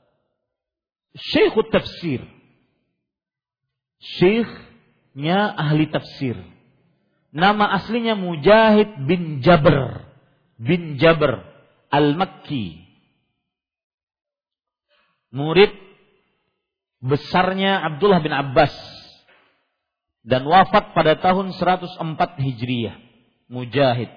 syekhut 1.15 1.69
tafsir 1.69 2.25
syekhnya 4.03 5.55
ahli 5.55 5.87
tafsir. 5.89 6.35
Nama 7.33 7.81
aslinya 7.81 8.13
Mujahid 8.19 9.09
bin 9.09 9.41
Jabr 9.41 10.05
bin 10.61 11.01
Jabr 11.01 11.41
Al-Makki. 11.89 12.83
Murid 15.33 15.73
besarnya 17.01 17.81
Abdullah 17.83 18.21
bin 18.21 18.37
Abbas 18.37 18.75
dan 20.23 20.45
wafat 20.47 20.93
pada 20.93 21.17
tahun 21.19 21.57
104 21.57 21.99
Hijriah. 22.39 22.97
Mujahid. 23.49 24.13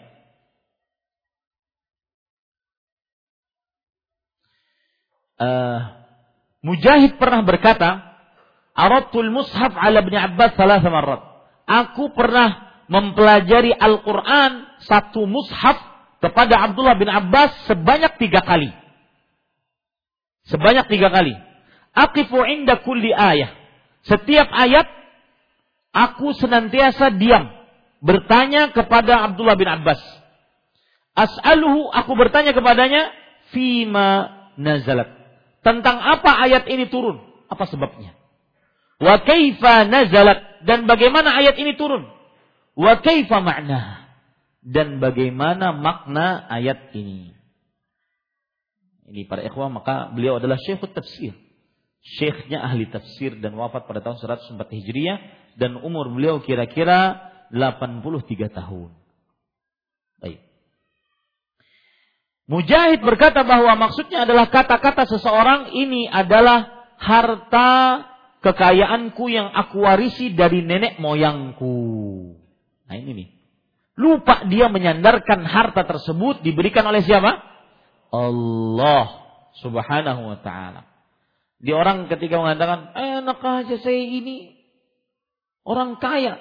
Uh, 5.36 5.80
Mujahid 6.64 7.20
pernah 7.20 7.44
berkata, 7.44 8.15
Aratul 8.76 9.32
mushaf 9.32 9.72
ala 9.80 10.04
bin 10.04 10.20
Abbas 10.20 10.60
salah 10.60 10.84
marrat. 10.84 11.24
Aku 11.64 12.12
pernah 12.12 12.84
mempelajari 12.92 13.72
Al-Quran 13.72 14.84
satu 14.84 15.24
mushaf 15.24 15.80
kepada 16.20 16.60
Abdullah 16.70 17.00
bin 17.00 17.08
Abbas 17.08 17.56
sebanyak 17.72 18.20
tiga 18.20 18.44
kali. 18.44 18.70
Sebanyak 20.52 20.92
tiga 20.92 21.08
kali. 21.08 21.34
Aqifu 21.96 22.44
inda 22.44 22.84
kulli 22.84 23.16
ayah. 23.16 23.56
Setiap 24.06 24.52
ayat 24.52 24.86
aku 25.96 26.36
senantiasa 26.36 27.16
diam 27.16 27.50
bertanya 28.04 28.76
kepada 28.76 29.24
Abdullah 29.26 29.56
bin 29.56 29.72
Abbas. 29.72 29.98
As'aluhu 31.16 31.96
aku 31.96 32.12
bertanya 32.20 32.52
kepadanya 32.52 33.08
fima 33.56 34.36
nazalat. 34.60 35.08
Tentang 35.64 35.98
apa 35.98 36.44
ayat 36.44 36.68
ini 36.68 36.92
turun? 36.92 37.24
Apa 37.48 37.66
sebabnya? 37.72 38.25
Wa 38.96 39.20
kaifa 39.24 39.84
nazalat 39.88 40.64
dan 40.64 40.88
bagaimana 40.88 41.36
ayat 41.36 41.60
ini 41.60 41.76
turun? 41.76 42.08
Wa 42.76 43.04
kaifa 43.04 43.44
makna 43.44 44.08
dan 44.64 45.04
bagaimana 45.04 45.76
makna 45.76 46.48
ayat 46.48 46.96
ini? 46.96 47.36
Ini 49.06 49.30
para 49.30 49.46
ikhwah 49.46 49.70
maka 49.70 50.10
beliau 50.16 50.42
adalah 50.42 50.58
syekhut 50.58 50.96
tafsir. 50.96 51.36
Syekhnya 52.06 52.62
ahli 52.62 52.90
tafsir 52.90 53.38
dan 53.42 53.58
wafat 53.58 53.86
pada 53.90 54.02
tahun 54.02 54.18
104 54.22 54.58
Hijriah 54.58 55.18
dan 55.58 55.78
umur 55.82 56.10
beliau 56.10 56.42
kira-kira 56.42 57.34
83 57.54 58.50
tahun. 58.50 58.90
Baik. 60.22 60.40
Mujahid 62.46 63.02
berkata 63.02 63.42
bahwa 63.42 63.74
maksudnya 63.78 64.26
adalah 64.26 64.50
kata-kata 64.54 65.10
seseorang 65.10 65.74
ini 65.74 66.06
adalah 66.06 66.90
harta 67.02 68.06
kekayaanku 68.46 69.26
yang 69.26 69.50
aku 69.50 69.82
warisi 69.82 70.38
dari 70.38 70.62
nenek 70.62 71.02
moyangku. 71.02 71.74
Nah 72.86 72.94
ini 72.94 73.12
nih. 73.18 73.28
Lupa 73.98 74.46
dia 74.46 74.70
menyandarkan 74.70 75.42
harta 75.50 75.82
tersebut 75.88 76.46
diberikan 76.46 76.86
oleh 76.86 77.02
siapa? 77.02 77.42
Allah 78.14 79.06
subhanahu 79.58 80.22
wa 80.30 80.38
ta'ala. 80.46 80.86
Di 81.58 81.74
orang 81.74 82.06
ketika 82.12 82.38
mengatakan, 82.38 82.94
enak 82.94 83.42
aja 83.42 83.76
saya 83.82 84.04
ini. 84.04 84.54
Orang 85.66 85.98
kaya. 85.98 86.38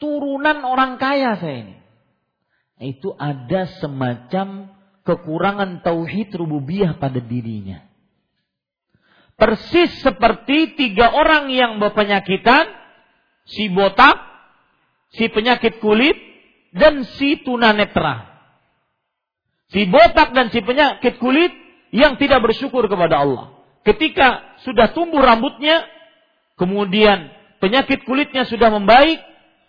Turunan 0.00 0.64
orang 0.64 0.96
kaya 0.96 1.36
saya 1.36 1.68
ini. 1.68 1.76
Nah, 2.80 2.86
itu 2.88 3.12
ada 3.18 3.68
semacam 3.82 4.72
kekurangan 5.04 5.84
tauhid 5.84 6.32
rububiyah 6.32 6.96
pada 6.96 7.20
dirinya. 7.20 7.91
Persis 9.42 9.90
seperti 10.06 10.78
tiga 10.78 11.10
orang 11.18 11.50
yang 11.50 11.82
berpenyakitan, 11.82 12.62
si 13.42 13.66
botak, 13.74 14.14
si 15.18 15.26
penyakit 15.26 15.82
kulit, 15.82 16.14
dan 16.70 17.02
si 17.18 17.42
tunanetra. 17.42 18.38
Si 19.74 19.82
botak 19.90 20.30
dan 20.30 20.54
si 20.54 20.62
penyakit 20.62 21.18
kulit 21.18 21.50
yang 21.90 22.14
tidak 22.22 22.38
bersyukur 22.38 22.86
kepada 22.86 23.26
Allah. 23.26 23.58
Ketika 23.82 24.62
sudah 24.62 24.94
tumbuh 24.94 25.18
rambutnya, 25.18 25.90
kemudian 26.54 27.34
penyakit 27.58 28.06
kulitnya 28.06 28.46
sudah 28.46 28.70
membaik, 28.70 29.18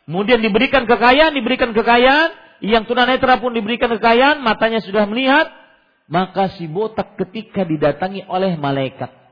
kemudian 0.05 0.37
diberikan 0.37 0.85
kekayaan, 0.85 1.33
diberikan 1.33 1.73
kekayaan, 1.73 2.29
yang 2.61 2.85
tunanetra 2.85 3.41
pun 3.41 3.57
diberikan 3.57 3.89
kekayaan, 3.89 4.45
matanya 4.45 4.85
sudah 4.85 5.09
melihat, 5.09 5.49
maka 6.05 6.53
si 6.61 6.69
botak 6.69 7.17
ketika 7.17 7.65
didatangi 7.65 8.21
oleh 8.29 8.53
malaikat 8.53 9.22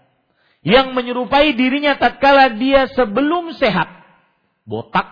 yang 0.61 0.93
menyerupai 0.93 1.57
dirinya 1.57 1.97
tatkala 1.97 2.53
dia 2.53 2.85
sebelum 2.93 3.53
sehat. 3.57 3.89
Botak, 4.65 5.09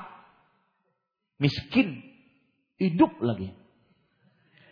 miskin, 1.41 2.05
hidup 2.77 3.17
lagi. 3.19 3.53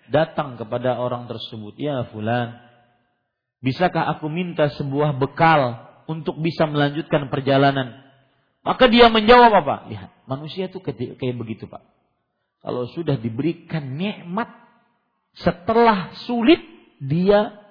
Datang 0.08 0.56
kepada 0.56 1.02
orang 1.02 1.28
tersebut, 1.28 1.76
ya 1.76 2.08
fulan, 2.14 2.56
bisakah 3.60 4.16
aku 4.16 4.32
minta 4.32 4.72
sebuah 4.72 5.18
bekal 5.18 5.84
untuk 6.08 6.40
bisa 6.40 6.64
melanjutkan 6.70 7.28
perjalanan? 7.28 8.08
Maka 8.64 8.88
dia 8.88 9.12
menjawab 9.12 9.52
apa? 9.52 9.76
Lihat, 9.92 10.12
manusia 10.30 10.72
itu 10.72 10.80
kayak 10.80 11.36
begitu 11.36 11.68
pak. 11.68 11.84
Kalau 12.64 12.88
sudah 12.92 13.20
diberikan 13.20 13.96
nikmat, 13.96 14.48
setelah 15.36 16.16
sulit 16.28 16.60
dia 17.00 17.67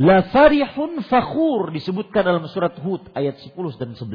La 0.00 0.24
farihun 0.32 1.04
fakhur 1.04 1.68
disebutkan 1.68 2.24
dalam 2.24 2.48
surat 2.48 2.72
Hud 2.80 3.12
ayat 3.12 3.36
10 3.44 3.52
dan 3.76 3.92
11. 3.92 4.08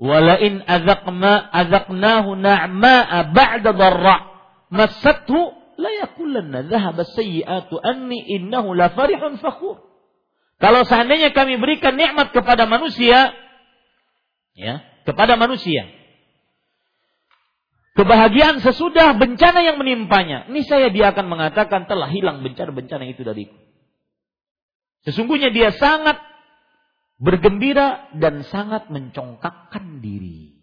Walain 0.00 0.64
azaqna 0.64 1.32
azaqnahu 1.52 2.34
na'ma'a 2.40 3.30
ba'da 3.30 3.70
dharra 3.76 4.16
massathu 4.72 5.54
la 5.76 5.90
yaqulanna 6.02 6.66
dhahaba 6.66 7.04
sayyi'atu 7.04 7.78
anni 7.78 8.24
innahu 8.40 8.72
la 8.72 8.90
farihun 8.90 9.38
fakhur. 9.38 9.84
Kalau 10.58 10.82
seandainya 10.88 11.36
kami 11.36 11.60
berikan 11.60 11.94
nikmat 11.94 12.32
kepada 12.32 12.64
manusia, 12.64 13.34
ya, 14.56 14.80
kepada 15.04 15.36
manusia, 15.36 15.84
kebahagiaan 17.94 18.64
sesudah 18.64 19.14
bencana 19.20 19.60
yang 19.62 19.76
menimpanya, 19.76 20.48
ini 20.48 20.64
saya 20.64 20.88
dia 20.88 21.12
akan 21.12 21.26
mengatakan 21.28 21.84
telah 21.84 22.08
hilang 22.08 22.40
bencana-bencana 22.40 23.04
itu 23.04 23.22
dariku. 23.22 23.63
Sesungguhnya 25.04 25.52
dia 25.52 25.72
sangat 25.76 26.16
bergembira 27.20 28.08
dan 28.16 28.42
sangat 28.48 28.88
mencongkakkan 28.88 30.00
diri. 30.00 30.56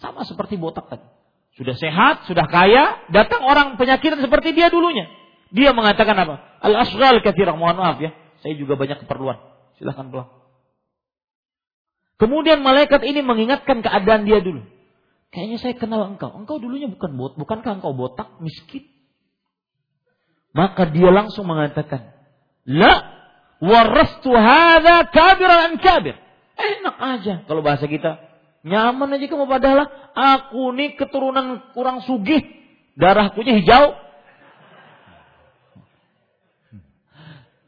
Sama 0.00 0.24
seperti 0.24 0.56
botak 0.56 0.88
tadi. 0.88 1.06
Sudah 1.54 1.76
sehat, 1.78 2.26
sudah 2.26 2.50
kaya, 2.50 3.06
datang 3.14 3.46
orang 3.46 3.78
penyakitan 3.78 4.18
seperti 4.18 4.56
dia 4.58 4.72
dulunya. 4.74 5.06
Dia 5.54 5.70
mengatakan 5.70 6.18
apa? 6.18 6.58
Al-asghal 6.58 7.22
kathirah, 7.22 7.54
mohon 7.54 7.78
maaf 7.78 8.02
ya. 8.02 8.10
Saya 8.42 8.58
juga 8.58 8.74
banyak 8.74 9.06
keperluan. 9.06 9.38
Silahkan 9.78 10.10
pulang. 10.10 10.28
Kemudian 12.18 12.58
malaikat 12.62 13.06
ini 13.06 13.22
mengingatkan 13.22 13.86
keadaan 13.86 14.26
dia 14.26 14.42
dulu. 14.42 14.66
Kayaknya 15.30 15.58
saya 15.62 15.74
kenal 15.78 16.10
engkau. 16.10 16.30
Engkau 16.34 16.58
dulunya 16.58 16.90
bukan 16.90 17.14
bot, 17.14 17.38
bukankah 17.38 17.78
engkau 17.82 17.94
botak, 17.94 18.38
miskin? 18.42 18.86
Maka 20.54 20.90
dia 20.90 21.10
langsung 21.10 21.46
mengatakan, 21.46 22.14
La 22.66 23.23
warastu 23.64 24.30
hadha 24.36 25.08
kabiran 25.08 25.72
an 25.72 25.74
kabir. 25.80 26.16
Enak 26.54 26.96
aja 27.00 27.34
kalau 27.48 27.64
bahasa 27.64 27.88
kita. 27.88 28.20
Nyaman 28.64 29.16
aja 29.16 29.28
kamu 29.28 29.44
padahal 29.44 29.88
aku 30.16 30.72
nih 30.76 30.96
keturunan 30.96 31.72
kurang 31.76 32.04
sugih. 32.04 32.40
Darahkunya 32.96 33.60
hijau. 33.60 33.96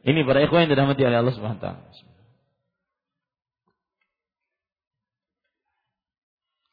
Ini 0.06 0.22
para 0.22 0.38
ikhwan 0.46 0.64
yang 0.64 0.70
dirahmati 0.70 1.02
oleh 1.02 1.18
Allah 1.18 1.34
Subhanahu 1.34 1.58
wa 1.58 1.64
taala. 1.66 1.82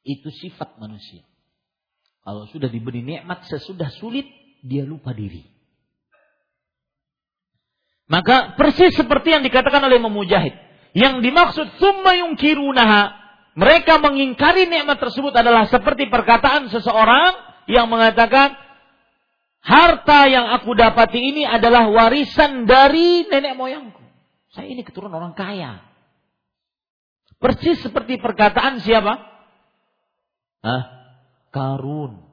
Itu 0.04 0.30
sifat 0.30 0.78
manusia. 0.78 1.24
Kalau 2.24 2.48
sudah 2.52 2.68
diberi 2.68 3.04
nikmat 3.04 3.48
sesudah 3.48 3.92
sulit, 4.00 4.28
dia 4.64 4.84
lupa 4.84 5.16
diri. 5.16 5.53
Maka 8.14 8.54
persis 8.54 8.94
seperti 8.94 9.34
yang 9.34 9.42
dikatakan 9.42 9.82
oleh 9.82 9.98
Mujahid. 9.98 10.54
Yang 10.94 11.26
dimaksud 11.26 11.68
summa 11.82 12.14
yungkirunaha 12.14 13.24
mereka 13.58 14.02
mengingkari 14.02 14.70
nikmat 14.70 15.02
tersebut 15.02 15.34
adalah 15.34 15.66
seperti 15.70 16.10
perkataan 16.10 16.70
seseorang 16.74 17.34
yang 17.70 17.86
mengatakan, 17.86 18.54
harta 19.62 20.30
yang 20.30 20.54
aku 20.58 20.78
dapati 20.78 21.18
ini 21.18 21.46
adalah 21.46 21.90
warisan 21.90 22.66
dari 22.66 23.30
nenek 23.30 23.54
moyangku. 23.54 24.02
Saya 24.54 24.70
ini 24.70 24.86
keturunan 24.86 25.18
orang 25.18 25.34
kaya. 25.38 25.82
Persis 27.38 27.82
seperti 27.82 28.18
perkataan 28.18 28.82
siapa? 28.82 29.22
Hah? 30.66 30.84
Karun. 31.54 32.26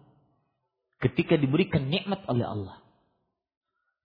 Ketika 1.01 1.37
diberikan 1.37 1.89
nikmat 1.89 2.25
oleh 2.29 2.45
Allah. 2.45 2.77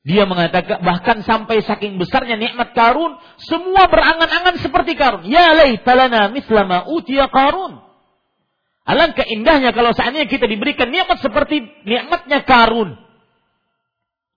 Dia 0.05 0.29
mengatakan 0.29 0.85
bahkan 0.85 1.25
sampai 1.25 1.65
saking 1.65 1.97
besarnya 1.97 2.37
nikmat 2.37 2.77
Karun, 2.77 3.17
semua 3.41 3.89
berangan-angan 3.89 4.61
seperti 4.61 4.93
Karun. 4.93 5.25
Ya 5.25 5.49
laitalana 5.57 6.29
mislama 6.29 6.85
utiya 6.93 7.25
Karun. 7.25 7.81
Alangkah 8.85 9.25
indahnya 9.25 9.73
kalau 9.73 9.97
seandainya 9.97 10.29
kita 10.29 10.45
diberikan 10.45 10.93
nikmat 10.93 11.25
seperti 11.25 11.65
nikmatnya 11.89 12.45
Karun. 12.45 13.01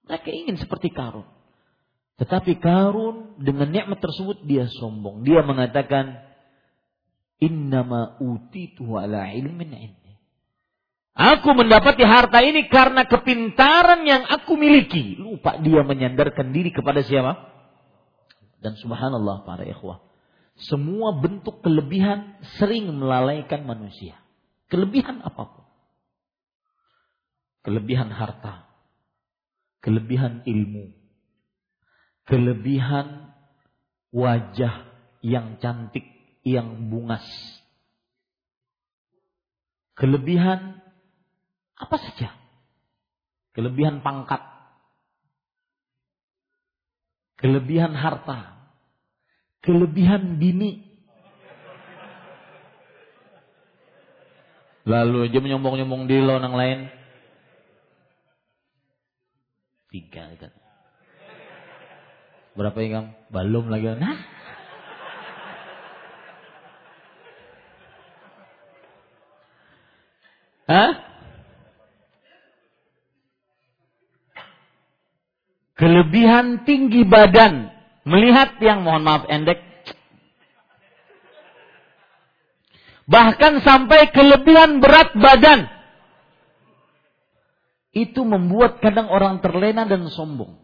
Mereka 0.08 0.30
ingin 0.32 0.56
seperti 0.56 0.88
Karun. 0.88 1.28
Tetapi 2.16 2.56
Karun 2.64 3.36
dengan 3.36 3.68
nikmat 3.68 4.00
tersebut 4.00 4.48
dia 4.48 4.64
sombong. 4.72 5.20
Dia 5.20 5.44
mengatakan, 5.44 6.24
Innama 7.38 8.18
utitu 8.18 8.96
ala 8.96 9.30
ilmin 9.30 9.70
indi. 9.70 10.07
Aku 11.18 11.50
mendapati 11.50 12.06
harta 12.06 12.38
ini 12.46 12.70
karena 12.70 13.02
kepintaran 13.02 14.06
yang 14.06 14.22
aku 14.22 14.54
miliki. 14.54 15.18
Lupa 15.18 15.58
dia 15.58 15.82
menyandarkan 15.82 16.54
diri 16.54 16.70
kepada 16.70 17.02
siapa? 17.02 17.58
Dan 18.62 18.78
subhanallah 18.78 19.42
para 19.42 19.66
ikhwah. 19.66 19.98
Semua 20.62 21.18
bentuk 21.18 21.58
kelebihan 21.58 22.38
sering 22.62 22.86
melalaikan 22.94 23.66
manusia. 23.66 24.14
Kelebihan 24.70 25.18
apa 25.26 25.42
pun. 25.42 25.66
Kelebihan 27.66 28.14
harta. 28.14 28.70
Kelebihan 29.82 30.46
ilmu. 30.46 30.94
Kelebihan 32.30 33.34
wajah 34.14 34.86
yang 35.26 35.58
cantik, 35.58 36.06
yang 36.46 36.86
bungas. 36.94 37.26
Kelebihan 39.98 40.77
apa 41.78 41.96
saja. 42.02 42.34
Kelebihan 43.54 44.02
pangkat. 44.02 44.42
Kelebihan 47.38 47.94
harta. 47.94 48.58
Kelebihan 49.62 50.42
bini. 50.42 50.86
Lalu 54.88 55.28
aja 55.28 55.38
menyombong-nyombong 55.38 56.08
di 56.08 56.16
lo 56.18 56.38
orang 56.40 56.54
lain. 56.56 56.78
Tiga. 59.92 60.34
Berapa 62.58 62.78
yang 62.82 63.14
Belum 63.30 63.70
lagi. 63.70 63.86
Nah. 63.94 64.18
Hah? 70.68 71.07
Kelebihan 75.78 76.66
tinggi 76.66 77.06
badan. 77.06 77.70
Melihat 78.02 78.58
yang 78.58 78.82
mohon 78.82 79.06
maaf 79.06 79.30
endek. 79.30 79.62
Bahkan 83.08 83.64
sampai 83.64 84.10
kelebihan 84.10 84.82
berat 84.82 85.14
badan. 85.14 85.70
Itu 87.94 88.26
membuat 88.26 88.82
kadang 88.84 89.08
orang 89.08 89.40
terlena 89.40 89.86
dan 89.88 90.04
sombong. 90.12 90.60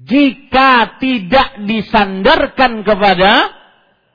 Jika 0.00 0.98
tidak 0.98 1.62
disandarkan 1.68 2.82
kepada 2.82 3.54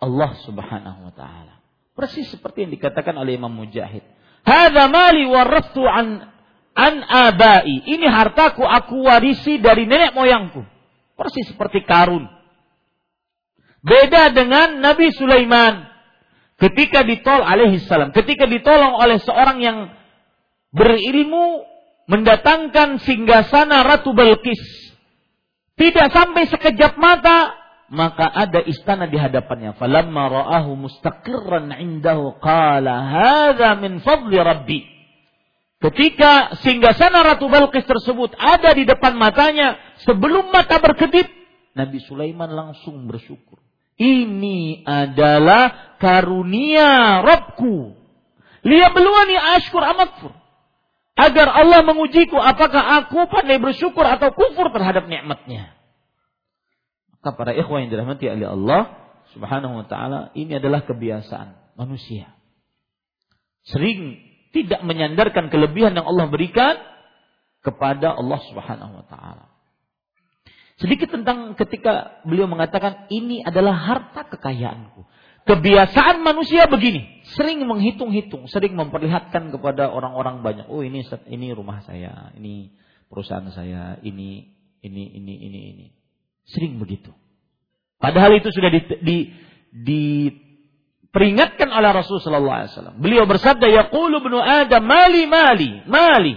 Allah 0.03 0.31
subhanahu 0.43 1.11
wa 1.11 1.13
ta'ala. 1.15 1.55
Persis 1.93 2.27
seperti 2.33 2.67
yang 2.67 2.71
dikatakan 2.73 3.13
oleh 3.15 3.37
Imam 3.37 3.53
Mujahid. 3.53 4.03
Hada 4.43 4.91
mali 4.91 5.23
warathu 5.23 5.85
an 5.87 6.32
an 6.73 7.05
abai. 7.05 7.85
Ini 7.85 8.05
hartaku 8.09 8.65
aku 8.65 9.05
warisi 9.05 9.61
dari 9.61 9.85
nenek 9.85 10.13
moyangku. 10.13 10.61
Persis 11.13 11.49
seperti 11.53 11.85
karun. 11.85 12.25
Beda 13.83 14.33
dengan 14.33 14.81
Nabi 14.81 15.13
Sulaiman. 15.13 15.89
Ketika 16.57 17.05
ditol 17.05 17.41
alaihi 17.41 17.81
salam. 17.85 18.13
Ketika 18.13 18.49
ditolong 18.49 18.97
oleh 18.97 19.17
seorang 19.21 19.57
yang 19.61 19.77
berilmu 20.73 21.65
mendatangkan 22.09 23.01
singgasana 23.03 23.85
Ratu 23.85 24.11
Balkis. 24.15 24.61
Tidak 25.73 26.07
sampai 26.13 26.45
sekejap 26.49 27.01
mata 27.01 27.63
maka 27.93 28.25
ada 28.25 28.65
istana 28.65 29.05
di 29.05 29.21
hadapannya. 29.21 29.77
Falamma 29.77 30.23
ra'ahu 30.25 30.73
mustaqirran 30.73 31.69
indahu 31.77 32.37
qala 32.41 32.93
hadza 33.05 33.77
min 33.77 34.01
fadli 34.01 34.37
rabbi. 34.41 34.92
Ketika 35.83 36.55
singgasana 36.63 37.27
Ratu 37.27 37.51
Balkis 37.51 37.83
tersebut 37.83 38.31
ada 38.39 38.71
di 38.71 38.87
depan 38.87 39.19
matanya, 39.19 39.75
sebelum 40.07 40.47
mata 40.47 40.79
berkedip, 40.79 41.27
Nabi 41.75 41.99
Sulaiman 42.07 42.47
langsung 42.55 43.03
bersyukur. 43.03 43.59
Ini 43.99 44.87
adalah 44.87 45.97
karunia 45.99 47.19
Robku. 47.19 47.99
Liya 48.63 48.95
beluani 48.95 49.35
ashkur 49.59 49.83
amakfur. 49.83 50.31
Agar 51.19 51.51
Allah 51.51 51.83
mengujiku 51.83 52.39
apakah 52.39 53.03
aku 53.03 53.27
pandai 53.27 53.59
bersyukur 53.59 54.07
atau 54.07 54.31
kufur 54.31 54.71
terhadap 54.71 55.05
nikmatnya. 55.11 55.75
Maka 57.11 57.35
para 57.35 57.51
ikhwan 57.53 57.85
yang 57.85 57.91
dirahmati 57.91 58.31
oleh 58.31 58.47
Allah 58.47 58.81
subhanahu 59.35 59.83
wa 59.83 59.85
ta'ala, 59.85 60.31
ini 60.31 60.57
adalah 60.57 60.87
kebiasaan 60.87 61.75
manusia. 61.75 62.31
Sering 63.67 64.32
tidak 64.53 64.85
menyandarkan 64.85 65.49
kelebihan 65.49 65.97
yang 65.97 66.05
Allah 66.05 66.29
berikan 66.29 66.77
kepada 67.65 68.13
Allah 68.13 68.39
Subhanahu 68.47 69.01
wa 69.01 69.05
taala. 69.09 69.45
Sedikit 70.77 71.09
tentang 71.13 71.57
ketika 71.57 72.21
beliau 72.27 72.45
mengatakan 72.45 73.09
ini 73.09 73.41
adalah 73.41 73.73
harta 73.73 74.29
kekayaanku. 74.29 75.05
Kebiasaan 75.43 76.23
manusia 76.23 76.71
begini, 76.71 77.19
sering 77.35 77.67
menghitung-hitung, 77.67 78.47
sering 78.47 78.79
memperlihatkan 78.79 79.51
kepada 79.51 79.91
orang-orang 79.91 80.39
banyak, 80.39 80.65
oh 80.71 80.79
ini 80.79 81.03
ini 81.27 81.51
rumah 81.51 81.83
saya, 81.83 82.31
ini 82.39 82.71
perusahaan 83.11 83.43
saya 83.51 83.99
ini, 84.07 84.55
ini, 84.79 85.03
ini, 85.19 85.33
ini, 85.43 85.59
ini. 85.75 85.87
Sering 86.47 86.79
begitu. 86.79 87.11
Padahal 87.99 88.39
itu 88.39 88.51
sudah 88.55 88.71
di, 88.71 88.81
di, 89.03 89.19
diperingatkan 91.13 91.69
oleh 91.69 91.93
Rasulullah 91.93 92.65
SAW. 92.65 92.97
Beliau 92.97 93.29
bersabda, 93.29 93.69
Yaqulu 93.69 94.17
ibnu 94.17 94.41
Adam, 94.41 94.81
mali, 94.81 95.29
mali, 95.29 95.85
mali. 95.85 96.33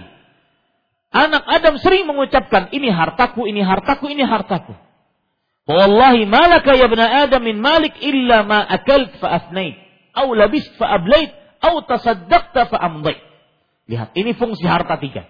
Anak 1.09 1.49
Adam 1.49 1.81
sering 1.81 2.05
mengucapkan, 2.05 2.69
ini 2.69 2.93
hartaku, 2.93 3.49
ini 3.49 3.65
hartaku, 3.65 4.05
ini 4.13 4.21
hartaku. 4.21 4.77
Wallahi 5.65 6.29
malaka 6.29 6.77
ya 6.77 6.85
ibn 6.85 7.01
Adam 7.01 7.41
min 7.43 7.57
malik 7.57 7.97
illa 8.05 8.45
ma 8.45 8.63
akalt 8.69 9.17
fa 9.17 9.41
afnait. 9.41 9.81
Au 10.13 10.31
labist 10.37 10.69
fa 10.77 10.93
ablait. 10.93 11.33
Au 11.57 11.81
tasaddaqta 11.81 12.69
fa 12.69 12.77
amdait. 12.77 13.17
Lihat, 13.89 14.13
ini 14.13 14.37
fungsi 14.37 14.63
harta 14.63 15.01
tiga. 15.01 15.25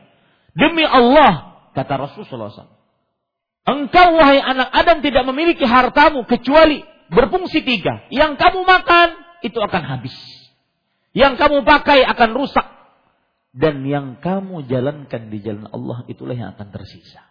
Demi 0.52 0.84
Allah, 0.84 1.56
kata 1.72 2.04
Rasulullah 2.04 2.52
SAW. 2.52 2.76
Engkau 3.64 4.10
wahai 4.20 4.44
anak 4.44 4.70
Adam 4.76 5.00
tidak 5.00 5.24
memiliki 5.24 5.64
hartamu 5.64 6.28
kecuali 6.28 6.84
berfungsi 7.08 7.64
tiga. 7.64 8.06
Yang 8.12 8.38
kamu 8.44 8.62
makan, 8.68 9.27
itu 9.42 9.58
akan 9.58 9.84
habis. 9.84 10.16
Yang 11.14 11.42
kamu 11.42 11.66
pakai 11.66 12.06
akan 12.06 12.30
rusak 12.38 12.68
dan 13.58 13.82
yang 13.90 14.22
kamu 14.22 14.70
jalankan 14.70 15.34
di 15.34 15.42
jalan 15.42 15.66
Allah 15.74 16.06
itulah 16.06 16.38
yang 16.38 16.54
akan 16.54 16.70
tersisa. 16.70 17.26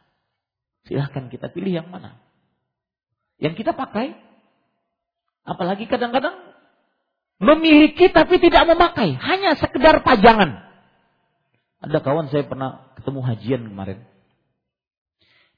Silahkan 0.86 1.30
kita 1.30 1.50
pilih 1.54 1.70
yang 1.82 1.88
mana. 1.90 2.18
Yang 3.38 3.62
kita 3.62 3.78
pakai, 3.78 4.16
apalagi 5.46 5.86
kadang-kadang 5.86 6.34
memiliki 7.38 8.10
tapi 8.10 8.42
tidak 8.42 8.64
memakai, 8.66 9.14
hanya 9.14 9.54
sekedar 9.54 10.02
pajangan. 10.02 10.66
Ada 11.84 12.00
kawan 12.00 12.32
saya 12.32 12.42
pernah 12.48 12.90
ketemu 12.98 13.20
hajian 13.22 13.62
kemarin. 13.70 14.00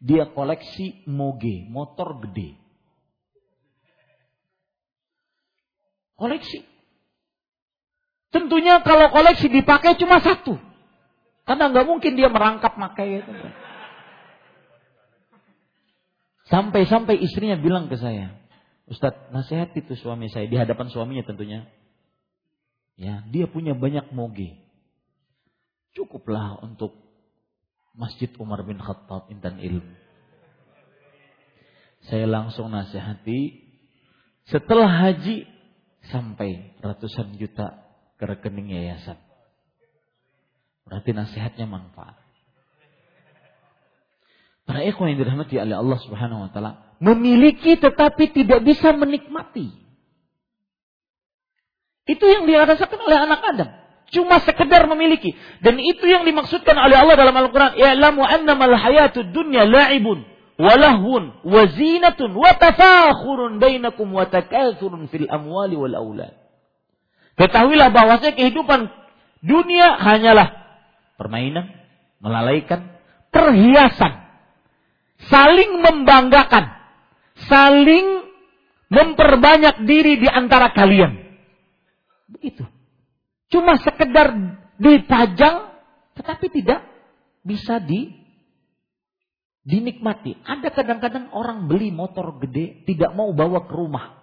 Dia 0.04 0.28
koleksi 0.30 1.06
moge, 1.08 1.64
motor 1.70 2.20
gede. 2.28 2.60
Koleksi. 6.18 6.66
Tentunya 8.34 8.82
kalau 8.82 9.08
koleksi 9.14 9.46
dipakai 9.48 9.94
cuma 9.96 10.18
satu. 10.18 10.58
Karena 11.46 11.72
nggak 11.72 11.86
mungkin 11.88 12.12
dia 12.18 12.28
merangkap 12.28 12.76
pakai 12.76 13.24
itu. 13.24 13.32
Sampai-sampai 16.50 17.22
istrinya 17.22 17.56
bilang 17.56 17.88
ke 17.88 17.96
saya, 17.96 18.36
Ustadz, 18.88 19.32
nasihat 19.32 19.72
itu 19.76 19.96
suami 19.96 20.32
saya 20.32 20.48
di 20.48 20.56
hadapan 20.56 20.88
suaminya 20.88 21.24
tentunya. 21.24 21.68
Ya, 22.98 23.22
dia 23.30 23.46
punya 23.46 23.76
banyak 23.76 24.10
moge. 24.10 24.58
Cukuplah 25.92 26.58
untuk 26.64 26.96
Masjid 27.94 28.32
Umar 28.40 28.64
bin 28.64 28.80
Khattab 28.80 29.28
intan 29.28 29.60
ilmu. 29.60 29.92
Saya 32.08 32.24
langsung 32.24 32.72
nasihati 32.72 33.68
setelah 34.48 34.88
haji 34.88 35.44
sampai 36.08 36.78
ratusan 36.80 37.36
juta 37.36 37.84
ke 38.18 38.24
rekening 38.26 38.72
yayasan. 38.74 39.16
Berarti 40.88 41.10
nasihatnya 41.12 41.68
manfaat. 41.68 42.16
Para 44.68 44.84
ikhwan 44.84 45.16
yang 45.16 45.24
dirahmati 45.24 45.56
oleh 45.56 45.76
Allah 45.80 45.98
Subhanahu 46.04 46.44
wa 46.44 46.50
taala 46.52 46.96
memiliki 47.00 47.80
tetapi 47.80 48.32
tidak 48.36 48.60
bisa 48.64 48.92
menikmati. 48.92 49.72
Itu 52.08 52.24
yang 52.24 52.48
dirasakan 52.48 53.00
oleh 53.04 53.18
anak 53.20 53.40
Adam. 53.44 53.68
Cuma 54.08 54.40
sekedar 54.40 54.88
memiliki. 54.88 55.36
Dan 55.60 55.76
itu 55.76 56.08
yang 56.08 56.24
dimaksudkan 56.24 56.72
oleh 56.72 56.96
Allah 56.96 57.20
dalam 57.20 57.36
Al-Quran. 57.36 57.76
Ya'lamu 57.76 58.24
annamal 58.24 58.72
hayatud 58.72 59.28
dunya 59.36 59.68
la'ibun. 59.68 60.24
Walahun. 60.58 61.46
Wazinatun. 61.46 62.34
Watafakhurun 62.34 63.62
bainakum. 63.62 64.10
Watakathurun 64.10 65.06
fil 65.08 65.30
amwali 65.30 65.78
wal 65.78 65.94
awlad. 65.94 66.34
Ketahuilah 67.38 67.94
bahwasanya 67.94 68.34
kehidupan 68.34 68.90
dunia 69.46 69.94
hanyalah 69.94 70.58
permainan, 71.14 71.70
melalaikan, 72.18 72.98
perhiasan, 73.30 74.26
saling 75.30 75.78
membanggakan, 75.78 76.74
saling 77.46 78.26
memperbanyak 78.90 79.86
diri 79.86 80.18
di 80.18 80.26
antara 80.26 80.74
kalian. 80.74 81.14
Begitu. 82.26 82.66
Cuma 83.54 83.78
sekedar 83.78 84.34
dipajang, 84.82 85.70
tetapi 86.18 86.46
tidak 86.50 86.82
bisa 87.46 87.78
di 87.78 88.17
dinikmati. 89.68 90.40
Ada 90.48 90.72
kadang-kadang 90.72 91.28
orang 91.36 91.68
beli 91.68 91.92
motor 91.92 92.40
gede, 92.40 92.88
tidak 92.88 93.12
mau 93.12 93.36
bawa 93.36 93.68
ke 93.68 93.74
rumah. 93.76 94.16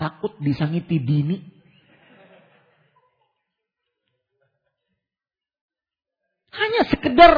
Takut 0.00 0.32
disangiti 0.40 0.96
bini, 0.96 1.60
Hanya 6.50 6.82
sekedar 6.92 7.34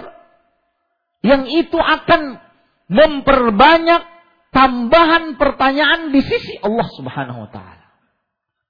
yang 1.22 1.46
itu 1.46 1.78
akan 1.78 2.42
memperbanyak 2.90 4.02
tambahan 4.50 5.38
pertanyaan 5.38 6.10
di 6.10 6.20
sisi 6.24 6.58
Allah 6.58 6.88
Subhanahu 6.96 7.46
wa 7.46 7.50
taala. 7.52 7.86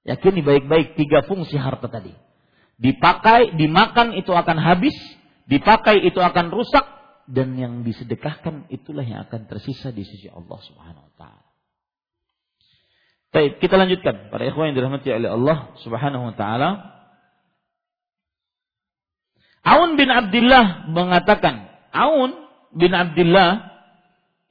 Yakini 0.03 0.43
baik-baik 0.43 0.99
tiga 0.99 1.23
fungsi 1.25 1.55
harta 1.57 1.87
tadi. 1.87 2.11
Dipakai, 2.77 3.55
dimakan 3.55 4.19
itu 4.19 4.35
akan 4.35 4.57
habis, 4.59 4.93
dipakai 5.47 6.03
itu 6.03 6.19
akan 6.19 6.51
rusak 6.51 6.85
dan 7.27 7.55
yang 7.55 7.87
disedekahkan 7.87 8.67
itulah 8.67 9.03
yang 9.03 9.23
akan 9.27 9.47
tersisa 9.47 9.95
di 9.95 10.03
sisi 10.03 10.27
Allah 10.27 10.59
Subhanahu 10.59 11.05
wa 11.07 11.13
taala. 11.15 11.43
Baik, 13.33 13.57
kita 13.63 13.79
lanjutkan 13.79 14.29
para 14.29 14.45
ikhwan 14.45 14.71
yang 14.71 14.77
dirahmati 14.77 15.09
oleh 15.09 15.29
Allah 15.31 15.73
Subhanahu 15.81 16.29
wa 16.29 16.35
taala. 16.35 16.69
Aun 19.63 19.95
bin 19.95 20.11
Abdullah 20.11 20.91
mengatakan, 20.91 21.71
Aun 21.95 22.35
bin 22.75 22.91
Abdullah 22.91 23.73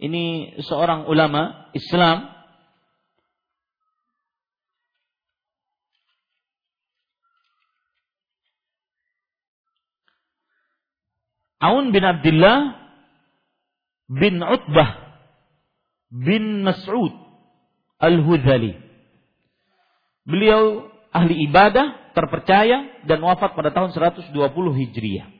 ini 0.02 0.56
seorang 0.66 1.06
ulama 1.06 1.70
Islam 1.76 2.26
Aun 11.62 11.94
bin 11.94 12.02
Abdullah 12.02 12.74
bin 14.10 14.42
Utbah 14.42 14.98
bin 16.10 16.66
Mas'ud 16.66 17.14
Al-Hudhali. 18.02 18.74
Beliau 20.26 20.90
ahli 21.14 21.46
ibadah, 21.46 22.14
terpercaya 22.18 23.06
dan 23.06 23.22
wafat 23.22 23.54
pada 23.54 23.70
tahun 23.70 23.94
120 23.94 24.34
Hijriah. 24.50 25.30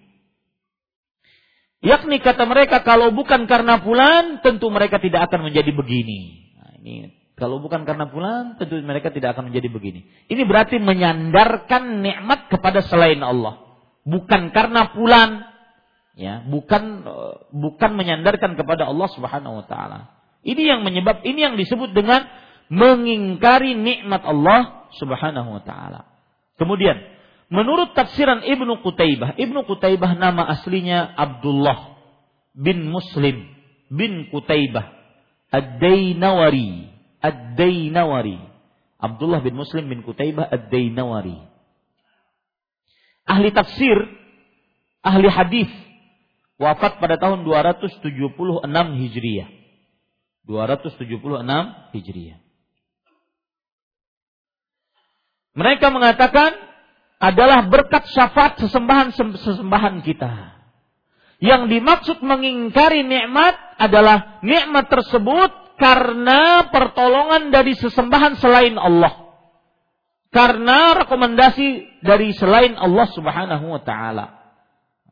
Yakni 1.82 2.22
kata 2.22 2.46
mereka 2.46 2.86
kalau 2.86 3.10
bukan 3.10 3.50
karena 3.50 3.82
pulan 3.82 4.38
tentu 4.46 4.70
mereka 4.70 5.02
tidak 5.02 5.26
akan 5.26 5.50
menjadi 5.50 5.74
begini. 5.74 6.54
Nah, 6.54 6.70
ini 6.78 6.94
kalau 7.34 7.58
bukan 7.58 7.82
karena 7.82 8.06
pulan 8.06 8.54
tentu 8.54 8.78
mereka 8.78 9.10
tidak 9.10 9.34
akan 9.34 9.50
menjadi 9.50 9.66
begini. 9.66 10.06
Ini 10.30 10.42
berarti 10.46 10.78
menyandarkan 10.78 12.06
nikmat 12.06 12.46
kepada 12.46 12.86
selain 12.86 13.18
Allah. 13.26 13.58
Bukan 14.06 14.54
karena 14.54 14.94
pulan 14.94 15.51
ya, 16.18 16.44
bukan 16.44 17.04
bukan 17.52 17.90
menyandarkan 17.96 18.56
kepada 18.56 18.88
Allah 18.88 19.08
Subhanahu 19.12 19.62
wa 19.62 19.66
taala. 19.66 20.12
Ini 20.42 20.62
yang 20.74 20.80
menyebab 20.82 21.22
ini 21.22 21.40
yang 21.40 21.54
disebut 21.54 21.94
dengan 21.94 22.26
mengingkari 22.72 23.76
nikmat 23.78 24.24
Allah 24.26 24.90
Subhanahu 24.98 25.60
wa 25.60 25.62
taala. 25.62 26.08
Kemudian, 26.56 26.98
menurut 27.48 27.94
tafsiran 27.96 28.44
Ibnu 28.44 28.80
Qutaibah, 28.84 29.38
Ibnu 29.38 29.64
Qutaibah 29.64 30.16
nama 30.18 30.46
aslinya 30.52 31.12
Abdullah 31.16 31.96
bin 32.52 32.88
Muslim 32.88 33.48
bin 33.92 34.28
Qutaibah 34.32 35.02
Ad-Dainawari. 35.52 36.88
Ad-Dainawari. 37.20 38.40
Abdullah 38.96 39.44
bin 39.44 39.52
Muslim 39.52 39.92
bin 39.92 40.00
Qutaibah 40.00 40.48
Ad-Dainawari. 40.48 41.36
Ahli 43.28 43.52
tafsir, 43.52 43.94
ahli 45.04 45.28
hadis, 45.28 45.70
wafat 46.62 47.02
pada 47.02 47.18
tahun 47.18 47.42
276 47.42 47.98
Hijriah. 48.70 49.50
276 50.46 51.94
Hijriah. 51.98 52.38
Mereka 55.52 55.86
mengatakan 55.92 56.54
adalah 57.22 57.66
berkat 57.66 58.08
syafaat 58.10 58.58
sesembahan 58.62 59.14
sesembahan 59.14 60.00
kita. 60.02 60.62
Yang 61.42 61.62
dimaksud 61.74 62.18
mengingkari 62.22 63.02
nikmat 63.02 63.58
adalah 63.78 64.38
nikmat 64.46 64.86
tersebut 64.86 65.50
karena 65.78 66.70
pertolongan 66.70 67.50
dari 67.50 67.74
sesembahan 67.74 68.38
selain 68.38 68.78
Allah. 68.78 69.34
Karena 70.32 70.96
rekomendasi 71.02 72.00
dari 72.00 72.32
selain 72.32 72.78
Allah 72.78 73.06
Subhanahu 73.10 73.74
wa 73.74 73.82
taala. 73.84 74.41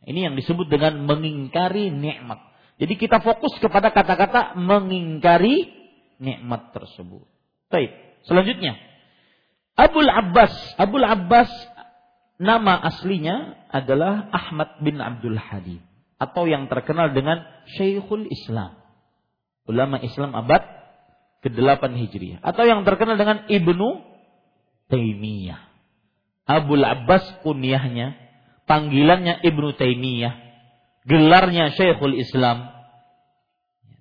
Ini 0.05 0.31
yang 0.31 0.35
disebut 0.37 0.67
dengan 0.73 1.05
mengingkari 1.05 1.93
nikmat. 1.93 2.41
Jadi 2.81 2.97
kita 2.97 3.21
fokus 3.21 3.53
kepada 3.61 3.93
kata-kata 3.93 4.57
mengingkari 4.57 5.69
nikmat 6.17 6.73
tersebut. 6.73 7.29
Baik, 7.69 7.93
selanjutnya. 8.25 8.81
Abul 9.77 10.09
Abbas. 10.09 10.53
Abul 10.81 11.05
Abbas 11.05 11.53
nama 12.41 12.81
aslinya 12.81 13.69
adalah 13.69 14.33
Ahmad 14.33 14.81
bin 14.81 14.97
Abdul 14.97 15.37
Halim 15.37 15.85
atau 16.21 16.45
yang 16.45 16.69
terkenal 16.69 17.13
dengan 17.17 17.45
Syekhul 17.77 18.29
Islam. 18.29 18.77
Ulama 19.69 20.01
Islam 20.01 20.37
abad 20.37 20.61
ke-8 21.41 21.85
Hijriah 21.97 22.41
atau 22.45 22.65
yang 22.69 22.85
terkenal 22.85 23.17
dengan 23.17 23.49
Ibnu 23.49 23.89
Taimiyah. 24.93 25.61
Abul 26.45 26.83
Abbas 26.83 27.25
kunyahnya, 27.47 28.17
panggilannya 28.71 29.43
Ibnu 29.43 29.75
Taimiyah, 29.75 30.31
gelarnya 31.03 31.75
Syekhul 31.75 32.15
Islam. 32.15 32.71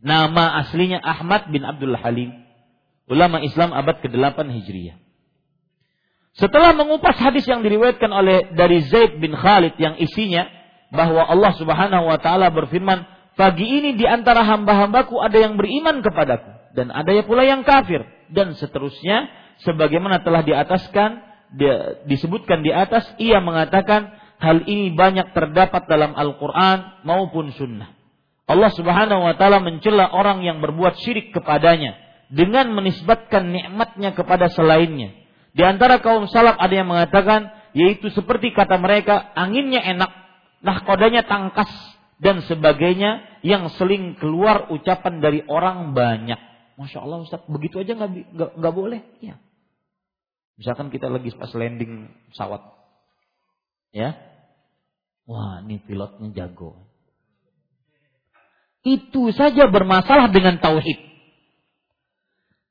Nama 0.05 0.61
aslinya 0.61 1.01
Ahmad 1.01 1.49
bin 1.49 1.65
Abdul 1.65 1.97
Halim. 1.97 2.45
Ulama 3.09 3.41
Islam 3.41 3.73
abad 3.73 4.05
ke-8 4.05 4.37
Hijriah. 4.45 5.01
Setelah 6.37 6.77
mengupas 6.77 7.17
hadis 7.17 7.49
yang 7.49 7.65
diriwayatkan 7.65 8.13
oleh 8.13 8.53
dari 8.53 8.85
Zaid 8.85 9.17
bin 9.17 9.33
Khalid 9.33 9.75
yang 9.81 9.97
isinya 9.97 10.45
bahwa 10.93 11.25
Allah 11.25 11.51
Subhanahu 11.57 12.05
wa 12.05 12.21
taala 12.21 12.53
berfirman, 12.53 13.03
"Pagi 13.33 13.65
ini 13.65 13.97
di 13.97 14.05
antara 14.05 14.45
hamba-hambaku 14.45 15.17
ada 15.19 15.35
yang 15.41 15.57
beriman 15.57 16.05
kepadaku 16.05 16.77
dan 16.77 16.93
ada 16.93 17.11
pula 17.25 17.43
yang 17.43 17.65
kafir." 17.65 18.05
Dan 18.29 18.53
seterusnya 18.53 19.25
sebagaimana 19.65 20.21
telah 20.21 20.45
diataskan 20.45 21.25
disebutkan 22.05 22.61
di 22.61 22.69
atas 22.69 23.09
ia 23.17 23.41
mengatakan 23.41 24.13
hal 24.39 24.65
ini 24.65 24.95
banyak 24.95 25.35
terdapat 25.35 25.85
dalam 25.85 26.15
Al-Qur'an 26.15 27.03
maupun 27.03 27.51
sunnah. 27.53 27.95
Allah 28.49 28.71
Subhanahu 28.73 29.29
wa 29.29 29.35
taala 29.37 29.61
mencela 29.61 30.09
orang 30.09 30.41
yang 30.41 30.57
berbuat 30.63 30.97
syirik 31.05 31.35
kepadanya 31.35 31.99
dengan 32.33 32.73
menisbatkan 32.73 33.53
nikmatnya 33.53 34.17
kepada 34.17 34.49
selainnya 34.49 35.19
di 35.53 35.63
antara 35.65 35.97
kaum 36.01 36.29
salaf 36.29 36.57
ada 36.61 36.73
yang 36.73 36.89
mengatakan 36.89 37.49
yaitu 37.73 38.09
seperti 38.13 38.53
kata 38.53 38.77
mereka 38.77 39.33
anginnya 39.33 39.81
enak, 39.81 40.11
nahkodanya 40.61 41.25
tangkas 41.25 41.69
dan 42.21 42.41
sebagainya 42.45 43.41
yang 43.41 43.69
seling 43.77 44.17
keluar 44.19 44.69
ucapan 44.69 45.21
dari 45.21 45.41
orang 45.45 45.93
banyak. 45.93 46.37
Masya 46.79 47.03
Allah 47.03 47.19
Ustaz, 47.25 47.43
begitu 47.49 47.81
aja 47.81 47.97
nggak 47.97 48.55
nggak 48.55 48.73
boleh? 48.73 49.01
Ya. 49.19 49.35
Misalkan 50.59 50.91
kita 50.91 51.07
lagi 51.07 51.31
pas 51.35 51.51
landing 51.55 52.11
pesawat, 52.31 52.59
ya, 53.95 54.15
wah 55.29 55.61
ini 55.61 55.77
pilotnya 55.85 56.33
jago. 56.33 56.89
Itu 58.81 59.29
saja 59.29 59.69
bermasalah 59.69 60.33
dengan 60.33 60.57
tauhid. 60.57 60.97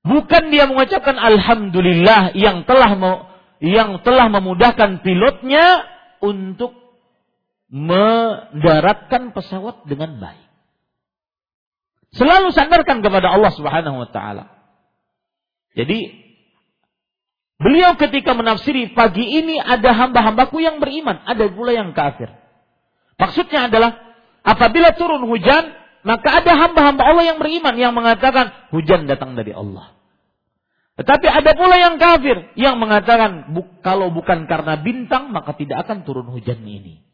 Bukan 0.03 0.51
dia 0.51 0.67
mengucapkan 0.67 1.15
alhamdulillah 1.15 2.35
yang 2.35 2.67
telah 2.67 2.91
yang 3.63 4.01
telah 4.03 4.27
memudahkan 4.33 5.05
pilotnya 5.07 5.85
untuk 6.19 6.75
mendaratkan 7.69 9.37
pesawat 9.37 9.85
dengan 9.85 10.17
baik. 10.19 10.49
Selalu 12.17 12.57
sandarkan 12.57 13.05
kepada 13.05 13.29
Allah 13.29 13.53
Subhanahu 13.53 14.01
wa 14.01 14.09
taala. 14.09 14.49
Jadi 15.77 16.09
beliau 17.61 18.01
ketika 18.01 18.33
menafsiri 18.33 18.97
pagi 18.97 19.29
ini 19.45 19.61
ada 19.61 19.93
hamba-hambaku 19.93 20.65
yang 20.65 20.81
beriman, 20.81 21.21
ada 21.29 21.53
pula 21.53 21.77
yang 21.77 21.93
kafir. 21.93 22.33
Maksudnya 23.19 23.67
adalah 23.67 23.99
apabila 24.47 24.95
turun 24.95 25.27
hujan, 25.27 25.75
maka 26.07 26.39
ada 26.39 26.55
hamba-hamba 26.55 27.03
Allah 27.03 27.35
yang 27.35 27.39
beriman 27.43 27.75
yang 27.75 27.93
mengatakan 27.93 28.71
hujan 28.71 29.11
datang 29.11 29.35
dari 29.35 29.51
Allah. 29.51 29.99
Tetapi 30.99 31.27
ada 31.31 31.55
pula 31.55 31.79
yang 31.79 31.99
kafir 31.99 32.55
yang 32.59 32.79
mengatakan 32.79 33.55
kalau 33.87 34.11
bukan 34.11 34.51
karena 34.51 34.79
bintang 34.83 35.31
maka 35.31 35.55
tidak 35.55 35.87
akan 35.87 36.03
turun 36.03 36.27
hujan 36.31 36.63
ini. 36.63 37.07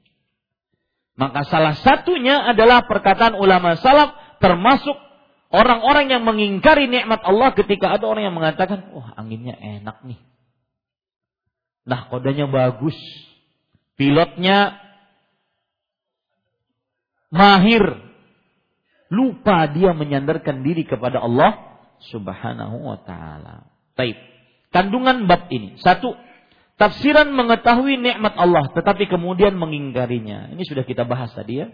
Maka 1.17 1.45
salah 1.49 1.77
satunya 1.77 2.49
adalah 2.49 2.85
perkataan 2.89 3.37
ulama 3.37 3.77
salaf 3.81 4.41
termasuk 4.41 4.97
orang-orang 5.53 6.11
yang 6.11 6.23
mengingkari 6.27 6.89
nikmat 6.91 7.23
Allah 7.23 7.53
ketika 7.55 7.95
ada 7.95 8.09
orang 8.09 8.29
yang 8.29 8.37
mengatakan, 8.37 8.91
"Wah, 8.91 9.15
anginnya 9.15 9.55
enak 9.55 10.03
nih." 10.03 10.19
Nah, 11.85 12.09
kodanya 12.09 12.49
bagus. 12.49 12.97
Pilotnya 13.95 14.84
mahir. 17.35 17.83
Lupa 19.11 19.67
dia 19.69 19.91
menyandarkan 19.91 20.63
diri 20.63 20.87
kepada 20.87 21.19
Allah 21.21 21.83
Subhanahu 22.09 22.87
wa 22.87 22.99
taala. 23.03 23.69
Taib. 23.99 24.17
Kandungan 24.71 25.27
bab 25.31 25.51
ini. 25.51 25.79
Satu, 25.79 26.15
tafsiran 26.79 27.31
mengetahui 27.31 27.99
nikmat 27.99 28.35
Allah 28.39 28.71
tetapi 28.75 29.11
kemudian 29.11 29.59
mengingkarinya. 29.59 30.55
Ini 30.55 30.63
sudah 30.63 30.87
kita 30.87 31.03
bahas 31.07 31.35
tadi 31.35 31.63
ya. 31.63 31.69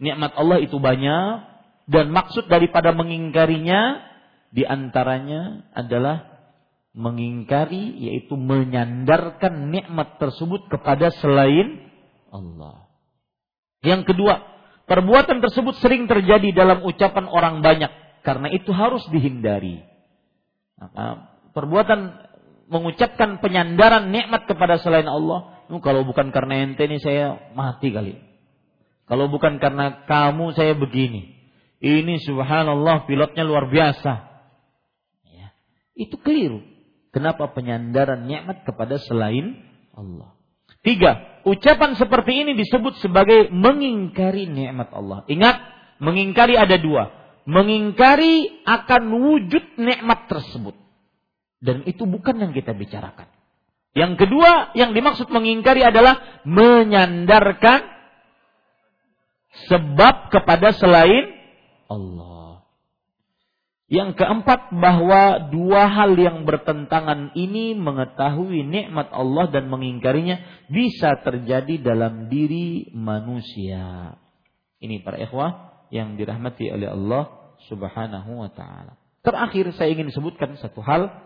Nikmat 0.00 0.34
Allah 0.36 0.58
itu 0.60 0.76
banyak 0.76 1.54
dan 1.88 2.10
maksud 2.10 2.48
daripada 2.48 2.90
mengingkarinya 2.96 4.02
di 4.50 4.64
antaranya 4.66 5.68
adalah 5.72 6.34
mengingkari 6.94 8.06
yaitu 8.06 8.38
menyandarkan 8.38 9.72
nikmat 9.72 10.20
tersebut 10.22 10.68
kepada 10.70 11.10
selain 11.18 11.90
Allah. 12.30 12.86
Yang 13.82 14.14
kedua, 14.14 14.53
perbuatan 14.84 15.40
tersebut 15.40 15.80
sering 15.80 16.08
terjadi 16.08 16.52
dalam 16.52 16.84
ucapan 16.84 17.26
orang 17.28 17.60
banyak 17.64 17.92
karena 18.24 18.48
itu 18.52 18.72
harus 18.72 19.04
dihindari. 19.12 19.84
Maka 20.80 21.30
perbuatan 21.52 22.24
mengucapkan 22.68 23.38
penyandaran 23.38 24.08
nikmat 24.10 24.48
kepada 24.48 24.80
selain 24.80 25.06
Allah, 25.06 25.54
kalau 25.80 26.02
bukan 26.04 26.32
karena 26.32 26.64
ente 26.64 26.84
ini 26.84 26.98
saya 27.00 27.52
mati 27.52 27.92
kali. 27.92 28.16
Kalau 29.04 29.28
bukan 29.28 29.60
karena 29.60 30.04
kamu 30.08 30.56
saya 30.56 30.72
begini. 30.72 31.36
Ini 31.84 32.24
subhanallah 32.24 33.04
pilotnya 33.04 33.44
luar 33.44 33.68
biasa. 33.68 34.12
Ya. 35.28 35.52
Itu 35.92 36.16
keliru. 36.16 36.64
Kenapa 37.12 37.52
penyandaran 37.52 38.24
nikmat 38.24 38.64
kepada 38.64 38.96
selain 38.98 39.60
Allah? 39.92 40.33
Tiga, 40.84 41.40
ucapan 41.48 41.96
seperti 41.96 42.44
ini 42.44 42.52
disebut 42.60 43.00
sebagai 43.00 43.48
mengingkari 43.48 44.44
nikmat 44.44 44.92
Allah. 44.92 45.24
Ingat, 45.32 45.56
mengingkari 45.96 46.60
ada 46.60 46.76
dua. 46.76 47.08
Mengingkari 47.48 48.64
akan 48.68 49.02
wujud 49.16 49.80
nikmat 49.80 50.28
tersebut. 50.28 50.76
Dan 51.64 51.88
itu 51.88 52.04
bukan 52.04 52.36
yang 52.36 52.52
kita 52.52 52.76
bicarakan. 52.76 53.32
Yang 53.96 54.26
kedua, 54.26 54.76
yang 54.76 54.92
dimaksud 54.92 55.32
mengingkari 55.32 55.80
adalah 55.80 56.44
menyandarkan 56.44 57.94
sebab 59.70 60.34
kepada 60.34 60.74
selain 60.76 61.30
Allah. 61.88 62.33
Yang 63.94 64.18
keempat 64.18 64.74
bahwa 64.74 65.54
dua 65.54 65.86
hal 65.86 66.18
yang 66.18 66.42
bertentangan 66.42 67.30
ini 67.38 67.78
mengetahui 67.78 68.66
nikmat 68.66 69.06
Allah 69.14 69.46
dan 69.54 69.70
mengingkarinya 69.70 70.66
bisa 70.66 71.14
terjadi 71.22 71.78
dalam 71.78 72.26
diri 72.26 72.90
manusia. 72.90 74.18
Ini 74.82 74.98
para 75.06 75.22
ikhwah 75.22 75.86
yang 75.94 76.18
dirahmati 76.18 76.74
oleh 76.74 76.90
Allah 76.90 77.54
Subhanahu 77.70 78.42
wa 78.42 78.50
taala. 78.50 78.98
Terakhir 79.22 79.70
saya 79.78 79.94
ingin 79.94 80.10
sebutkan 80.10 80.58
satu 80.58 80.82
hal 80.82 81.23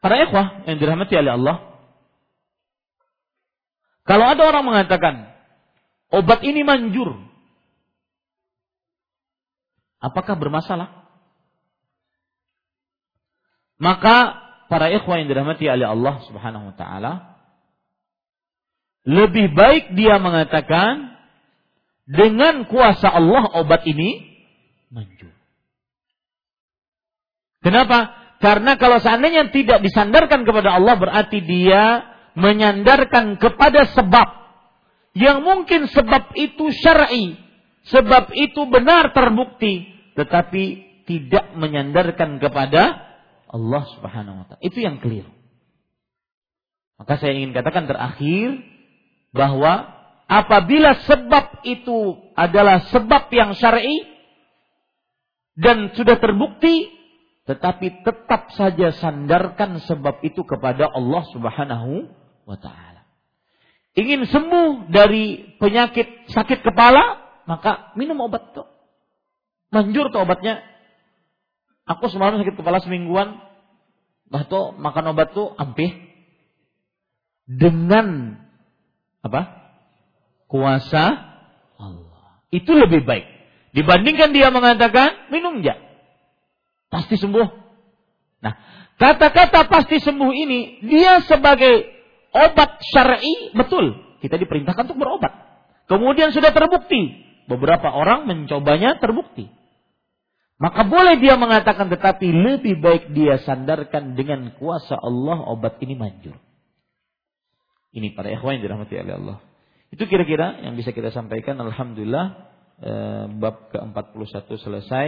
Para 0.00 0.16
ikhwah 0.24 0.64
yang 0.64 0.80
dirahmati 0.80 1.14
oleh 1.16 1.32
Allah. 1.36 1.56
Kalau 4.08 4.26
ada 4.26 4.42
orang 4.48 4.64
mengatakan, 4.64 5.28
obat 6.08 6.40
ini 6.40 6.64
manjur. 6.64 7.20
Apakah 10.00 10.40
bermasalah? 10.40 11.04
Maka 13.80 14.40
para 14.72 14.88
ikhwah 14.92 15.20
yang 15.20 15.28
dirahmati 15.28 15.68
oleh 15.68 15.84
Allah 15.88 16.24
subhanahu 16.28 16.72
wa 16.72 16.74
ta'ala. 16.76 17.12
Lebih 19.04 19.52
baik 19.52 19.96
dia 19.96 20.16
mengatakan, 20.20 21.16
dengan 22.04 22.66
kuasa 22.66 23.08
Allah 23.08 23.48
obat 23.56 23.84
ini 23.88 24.40
manjur. 24.92 25.32
Kenapa? 27.60 28.19
Karena 28.40 28.80
kalau 28.80 28.96
seandainya 29.04 29.52
tidak 29.52 29.84
disandarkan 29.84 30.48
kepada 30.48 30.80
Allah 30.80 30.96
berarti 30.96 31.44
dia 31.44 32.08
menyandarkan 32.32 33.36
kepada 33.36 33.84
sebab 33.92 34.28
yang 35.12 35.44
mungkin 35.44 35.90
sebab 35.92 36.32
itu 36.38 36.72
syar'i, 36.72 37.36
sebab 37.92 38.32
itu 38.32 38.64
benar 38.64 39.12
terbukti, 39.12 39.92
tetapi 40.16 40.64
tidak 41.04 41.52
menyandarkan 41.52 42.40
kepada 42.40 42.96
Allah 43.50 43.82
Subhanahu 43.92 44.40
wa 44.40 44.44
taala. 44.48 44.62
Itu 44.64 44.80
yang 44.80 45.02
keliru. 45.04 45.28
Maka 46.96 47.20
saya 47.20 47.36
ingin 47.36 47.52
katakan 47.52 47.90
terakhir 47.90 48.60
bahwa 49.36 49.84
apabila 50.30 50.96
sebab 51.04 51.60
itu 51.66 52.16
adalah 52.38 52.88
sebab 52.88 53.28
yang 53.34 53.52
syar'i 53.52 54.06
dan 55.58 55.92
sudah 55.92 56.16
terbukti 56.16 56.99
tetapi 57.50 58.06
tetap 58.06 58.54
saja 58.54 58.94
sandarkan 58.94 59.82
sebab 59.82 60.22
itu 60.22 60.46
kepada 60.46 60.86
Allah 60.86 61.26
Subhanahu 61.34 62.06
wa 62.46 62.54
taala. 62.54 63.02
Ingin 63.98 64.22
sembuh 64.22 64.86
dari 64.86 65.58
penyakit 65.58 66.30
sakit 66.30 66.62
kepala, 66.62 67.18
maka 67.50 67.90
minum 67.98 68.22
obat 68.22 68.54
tuh. 68.54 68.70
Manjur 69.74 70.14
tuh 70.14 70.22
obatnya. 70.22 70.62
Aku 71.90 72.06
semalam 72.06 72.38
sakit 72.38 72.54
kepala 72.54 72.78
semingguan, 72.78 73.34
bah 74.30 74.46
tuh 74.46 74.70
makan 74.78 75.10
obat 75.10 75.34
tuh 75.34 75.50
ampih 75.58 75.90
dengan 77.50 78.38
apa? 79.26 79.74
Kuasa 80.46 81.18
Allah. 81.82 82.46
Itu 82.54 82.78
lebih 82.78 83.02
baik 83.02 83.26
dibandingkan 83.74 84.30
dia 84.30 84.54
mengatakan 84.54 85.34
minum 85.34 85.66
ya 85.66 85.89
Pasti 86.90 87.14
sembuh. 87.14 87.48
Nah, 88.42 88.54
kata-kata 88.98 89.70
pasti 89.70 90.02
sembuh 90.02 90.32
ini 90.34 90.82
dia 90.82 91.22
sebagai 91.22 91.86
obat 92.34 92.82
syar'i 92.90 93.54
betul. 93.54 94.18
Kita 94.20 94.36
diperintahkan 94.36 94.90
untuk 94.90 95.00
berobat. 95.00 95.32
Kemudian 95.86 96.34
sudah 96.34 96.50
terbukti. 96.52 97.30
Beberapa 97.48 97.90
orang 97.90 98.28
mencobanya 98.28 99.00
terbukti. 99.00 99.48
Maka 100.60 100.84
boleh 100.84 101.16
dia 101.16 101.40
mengatakan 101.40 101.88
tetapi 101.88 102.28
lebih 102.28 102.84
baik 102.84 103.16
dia 103.16 103.40
sandarkan 103.40 104.12
dengan 104.12 104.52
kuasa 104.60 104.92
Allah 104.92 105.40
obat 105.48 105.80
ini 105.80 105.96
manjur. 105.96 106.36
Ini 107.96 108.12
para 108.12 108.28
ikhwan 108.28 108.60
yang 108.60 108.68
dirahmati 108.68 108.92
oleh 108.92 109.14
Allah. 109.16 109.38
Itu 109.90 110.06
kira-kira 110.06 110.62
yang 110.62 110.76
bisa 110.78 110.92
kita 110.94 111.10
sampaikan. 111.10 111.58
Alhamdulillah 111.58 112.26
eh, 112.76 113.24
bab 113.40 113.72
ke-41 113.72 114.46
selesai. 114.60 115.06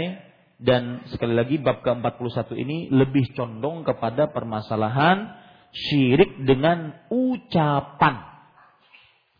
Dan 0.62 1.02
sekali 1.10 1.34
lagi 1.34 1.58
bab 1.58 1.82
ke-41 1.82 2.54
ini 2.54 2.86
lebih 2.94 3.34
condong 3.34 3.82
kepada 3.82 4.30
permasalahan 4.30 5.26
syirik 5.74 6.38
dengan 6.46 6.94
ucapan. 7.10 8.22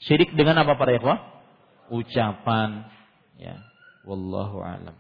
Syirik 0.03 0.35
dengan 0.35 0.67
apa 0.67 0.75
para 0.75 0.99
ikhwah? 0.99 1.23
Ucapan. 1.95 2.91
Ya. 3.39 3.63
Wallahu 4.03 4.67
alam. 4.67 4.99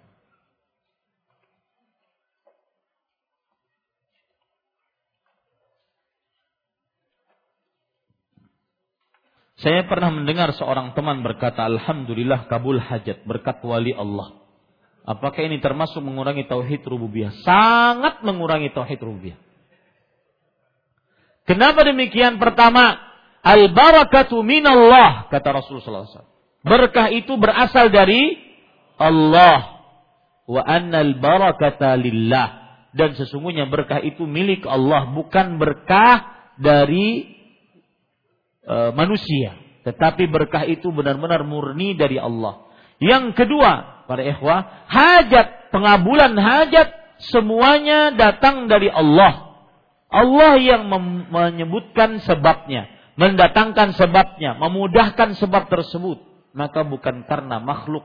Saya 9.58 9.86
pernah 9.86 10.10
mendengar 10.10 10.50
seorang 10.54 10.94
teman 10.94 11.22
berkata, 11.22 11.66
Alhamdulillah 11.66 12.50
kabul 12.50 12.78
hajat 12.82 13.22
berkat 13.26 13.62
wali 13.62 13.94
Allah. 13.94 14.41
Apakah 15.02 15.42
ini 15.42 15.58
termasuk 15.58 15.98
mengurangi 15.98 16.46
tauhid 16.46 16.86
rububiyah? 16.86 17.34
Sangat 17.42 18.22
mengurangi 18.22 18.70
tauhid 18.70 19.02
rububiyah. 19.02 19.38
Kenapa 21.42 21.82
demikian? 21.82 22.38
Pertama, 22.38 23.02
al-barakatu 23.42 24.46
minallah 24.46 25.26
kata 25.26 25.48
Rasulullah 25.50 26.06
SAW. 26.06 26.30
Berkah 26.62 27.10
itu 27.10 27.34
berasal 27.34 27.90
dari 27.90 28.38
Allah. 28.94 29.82
Wa 30.46 30.62
annal 30.62 31.18
barakata 31.18 31.98
lillah. 31.98 32.62
Dan 32.94 33.18
sesungguhnya 33.18 33.66
berkah 33.66 34.04
itu 34.04 34.28
milik 34.28 34.68
Allah, 34.68 35.08
bukan 35.16 35.56
berkah 35.56 36.28
dari 36.60 37.24
e, 38.62 38.76
manusia. 38.92 39.56
Tetapi 39.82 40.28
berkah 40.28 40.68
itu 40.68 40.92
benar-benar 40.92 41.42
murni 41.42 41.96
dari 41.96 42.20
Allah. 42.20 42.68
Yang 43.02 43.34
kedua, 43.34 44.01
para 44.12 44.28
ikhwah, 44.28 44.84
hajat, 44.92 45.72
pengabulan 45.72 46.36
hajat 46.36 47.16
semuanya 47.32 48.12
datang 48.12 48.68
dari 48.68 48.92
Allah. 48.92 49.56
Allah 50.12 50.60
yang 50.60 50.92
menyebutkan 51.32 52.20
sebabnya, 52.20 52.92
mendatangkan 53.16 53.96
sebabnya, 53.96 54.60
memudahkan 54.60 55.40
sebab 55.40 55.72
tersebut. 55.72 56.20
Maka 56.52 56.84
bukan 56.84 57.24
karena 57.24 57.56
makhluk. 57.56 58.04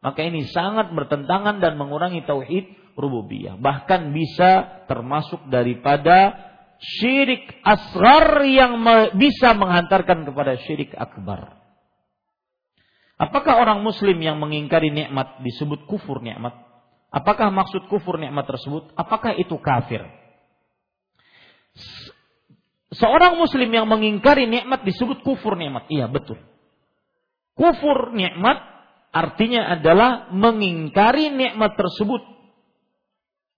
Maka 0.00 0.24
ini 0.24 0.48
sangat 0.48 0.96
bertentangan 0.96 1.60
dan 1.60 1.76
mengurangi 1.76 2.24
tauhid 2.24 2.96
rububiyah. 2.96 3.60
Bahkan 3.60 4.16
bisa 4.16 4.82
termasuk 4.88 5.44
daripada 5.52 6.32
syirik 6.80 7.60
asrar 7.60 8.40
yang 8.48 8.80
bisa 9.12 9.52
menghantarkan 9.52 10.24
kepada 10.24 10.56
syirik 10.64 10.96
akbar. 10.96 11.61
Apakah 13.22 13.62
orang 13.62 13.86
muslim 13.86 14.18
yang 14.18 14.42
mengingkari 14.42 14.90
nikmat 14.90 15.38
disebut 15.46 15.86
kufur 15.86 16.18
nikmat? 16.18 16.58
Apakah 17.14 17.54
maksud 17.54 17.86
kufur 17.86 18.18
nikmat 18.18 18.50
tersebut? 18.50 18.90
Apakah 18.98 19.38
itu 19.38 19.54
kafir? 19.62 20.02
Seorang 22.90 23.38
muslim 23.38 23.70
yang 23.70 23.86
mengingkari 23.86 24.50
nikmat 24.50 24.82
disebut 24.82 25.22
kufur 25.22 25.54
nikmat. 25.54 25.86
Iya, 25.86 26.10
betul. 26.10 26.42
Kufur 27.54 28.10
nikmat 28.10 28.58
artinya 29.14 29.70
adalah 29.70 30.34
mengingkari 30.34 31.30
nikmat 31.30 31.78
tersebut. 31.78 32.26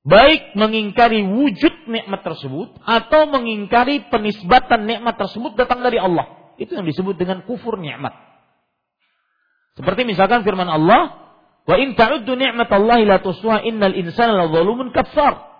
Baik 0.05 0.53
mengingkari 0.61 1.25
wujud 1.25 1.89
nikmat 1.89 2.21
tersebut 2.21 2.77
atau 2.85 3.33
mengingkari 3.33 4.13
penisbatan 4.13 4.85
nikmat 4.85 5.17
tersebut 5.17 5.57
datang 5.57 5.81
dari 5.81 5.97
Allah. 5.97 6.53
Itu 6.61 6.77
yang 6.77 6.85
disebut 6.85 7.17
dengan 7.17 7.49
kufur 7.49 7.81
nikmat. 7.81 8.34
Seperti 9.75 10.07
misalkan 10.07 10.47
firman 10.47 10.71
Allah, 10.71 11.35
"Wa 11.67 11.77
in 11.83 11.99
ta'uddu 11.99 12.39
ni'matallahi 12.39 13.03
la 13.07 13.19
innal 13.67 13.95
insana 13.99 14.47
kafar." 14.95 15.55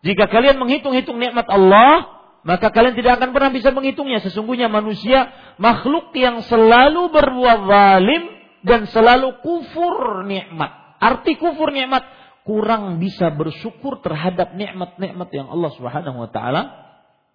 Jika 0.00 0.26
kalian 0.32 0.56
menghitung-hitung 0.58 1.20
nikmat 1.20 1.46
Allah, 1.46 2.20
maka 2.42 2.72
kalian 2.72 2.96
tidak 2.96 3.20
akan 3.20 3.36
pernah 3.36 3.52
bisa 3.52 3.68
menghitungnya. 3.70 4.24
Sesungguhnya 4.24 4.72
manusia 4.72 5.28
makhluk 5.60 6.10
yang 6.16 6.40
selalu 6.40 7.12
berbuat 7.12 7.58
zalim 7.68 8.22
dan 8.64 8.88
selalu 8.88 9.44
kufur 9.44 10.24
nikmat. 10.24 10.98
Arti 11.00 11.36
kufur 11.36 11.72
nikmat 11.72 12.04
kurang 12.48 12.96
bisa 12.96 13.28
bersyukur 13.32 14.00
terhadap 14.00 14.56
nikmat-nikmat 14.56 15.28
yang 15.30 15.52
Allah 15.52 15.70
Subhanahu 15.76 16.26
wa 16.26 16.30
taala 16.32 16.62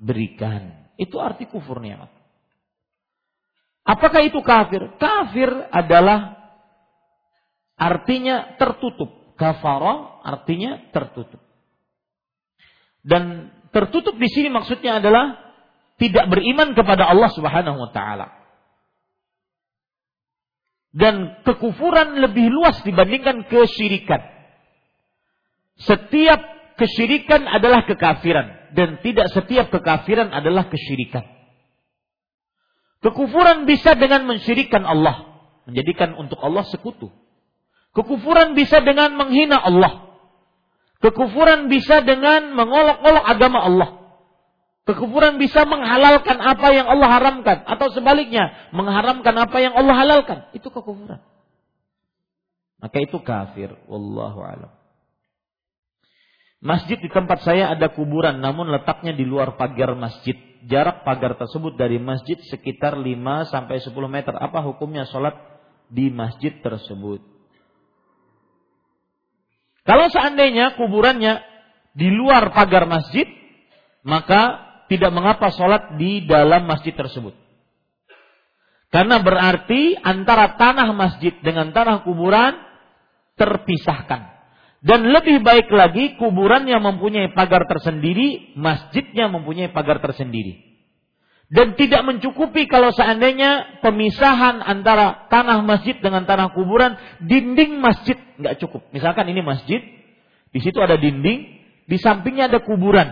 berikan. 0.01 0.89
Itu 0.97 1.21
arti 1.21 1.45
kufur 1.45 1.77
nikmat. 1.77 2.09
Apakah 3.85 4.25
itu 4.25 4.41
kafir? 4.41 4.81
Kafir 4.97 5.49
adalah 5.69 6.33
artinya 7.77 8.57
tertutup. 8.57 9.37
Kafara 9.37 10.25
artinya 10.25 10.89
tertutup. 10.89 11.37
Dan 13.05 13.53
tertutup 13.69 14.17
di 14.17 14.25
sini 14.33 14.49
maksudnya 14.49 14.97
adalah 14.97 15.37
tidak 16.01 16.25
beriman 16.33 16.73
kepada 16.73 17.05
Allah 17.05 17.29
Subhanahu 17.29 17.77
wa 17.77 17.91
taala. 17.93 18.33
Dan 20.95 21.43
kekufuran 21.45 22.23
lebih 22.23 22.49
luas 22.49 22.81
dibandingkan 22.81 23.45
kesyirikan. 23.51 24.23
Setiap 25.75 26.39
kesyirikan 26.79 27.45
adalah 27.45 27.83
kekafiran 27.83 28.71
dan 28.73 29.03
tidak 29.03 29.27
setiap 29.35 29.67
kekafiran 29.69 30.31
adalah 30.31 30.71
kesyirikan. 30.71 31.34
Kekufuran 33.03 33.67
bisa 33.67 33.95
dengan 33.95 34.27
mensyirikan 34.27 34.83
Allah, 34.83 35.39
menjadikan 35.67 36.15
untuk 36.15 36.39
Allah 36.39 36.63
sekutu. 36.67 37.11
Kekufuran 37.95 38.53
bisa 38.59 38.83
dengan 38.83 39.15
menghina 39.15 39.55
Allah. 39.55 40.19
Kekufuran 40.99 41.71
bisa 41.71 42.03
dengan 42.03 42.51
mengolok-olok 42.55 43.25
agama 43.25 43.59
Allah. 43.63 43.89
Kekufuran 44.85 45.41
bisa 45.41 45.65
menghalalkan 45.65 46.37
apa 46.37 46.67
yang 46.69 46.85
Allah 46.85 47.09
haramkan 47.09 47.57
atau 47.65 47.89
sebaliknya 47.89 48.69
mengharamkan 48.69 49.33
apa 49.33 49.57
yang 49.57 49.73
Allah 49.73 49.95
halalkan. 49.97 50.45
Itu 50.53 50.69
kekufuran. 50.69 51.25
Maka 52.77 52.97
itu 53.01 53.17
kafir. 53.25 53.73
Wallahu 53.89 54.45
alam. 54.45 54.71
Masjid 56.61 57.01
di 57.01 57.09
tempat 57.09 57.41
saya 57.41 57.73
ada 57.73 57.89
kuburan 57.89 58.41
namun 58.41 58.69
letaknya 58.69 59.17
di 59.17 59.25
luar 59.25 59.57
pagar 59.57 59.97
masjid. 59.97 60.37
Jarak 60.65 61.05
pagar 61.05 61.37
tersebut 61.37 61.77
dari 61.77 62.01
masjid 62.01 62.37
sekitar 62.49 62.97
5 62.97 63.05
sampai 63.53 63.77
10 63.79 63.93
meter. 64.09 64.33
Apa 64.33 64.65
hukumnya 64.65 65.05
sholat 65.05 65.37
di 65.89 66.09
masjid 66.09 66.57
tersebut? 66.61 67.21
Kalau 69.85 70.09
seandainya 70.09 70.73
kuburannya 70.73 71.45
di 71.93 72.09
luar 72.09 72.49
pagar 72.49 72.89
masjid, 72.89 73.29
maka 74.01 74.65
tidak 74.89 75.13
mengapa 75.13 75.53
sholat 75.53 75.97
di 76.01 76.25
dalam 76.25 76.65
masjid 76.65 76.93
tersebut. 76.97 77.37
Karena 78.89 79.21
berarti 79.21 79.97
antara 79.97 80.57
tanah 80.57 80.89
masjid 80.93 81.33
dengan 81.41 81.73
tanah 81.73 82.05
kuburan 82.05 82.57
terpisahkan. 83.35 84.34
Dan 84.85 85.09
lebih 85.09 85.41
baik 85.41 85.73
lagi 85.73 86.13
kuburan 86.21 86.69
yang 86.69 86.85
mempunyai 86.85 87.33
pagar 87.33 87.65
tersendiri, 87.65 88.53
masjidnya 88.53 89.25
mempunyai 89.33 89.73
pagar 89.73 89.97
tersendiri. 89.97 90.61
Dan 91.49 91.73
tidak 91.73 92.05
mencukupi 92.05 92.69
kalau 92.69 92.93
seandainya 92.93 93.81
pemisahan 93.81 94.61
antara 94.61 95.25
tanah 95.33 95.65
masjid 95.65 95.97
dengan 95.97 96.29
tanah 96.29 96.53
kuburan, 96.53 97.01
dinding 97.17 97.81
masjid 97.81 98.13
nggak 98.37 98.61
cukup. 98.61 98.85
Misalkan 98.93 99.25
ini 99.25 99.41
masjid, 99.41 99.81
di 100.53 100.59
situ 100.61 100.77
ada 100.77 101.01
dinding, 101.01 101.49
di 101.89 101.97
sampingnya 101.97 102.45
ada 102.45 102.61
kuburan. 102.61 103.09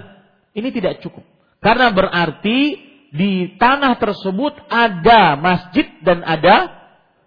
Ini 0.54 0.70
tidak 0.70 1.02
cukup. 1.02 1.26
Karena 1.58 1.90
berarti 1.90 2.78
di 3.10 3.58
tanah 3.58 3.98
tersebut 3.98 4.62
ada 4.70 5.42
masjid 5.42 5.90
dan 6.06 6.22
ada 6.22 6.70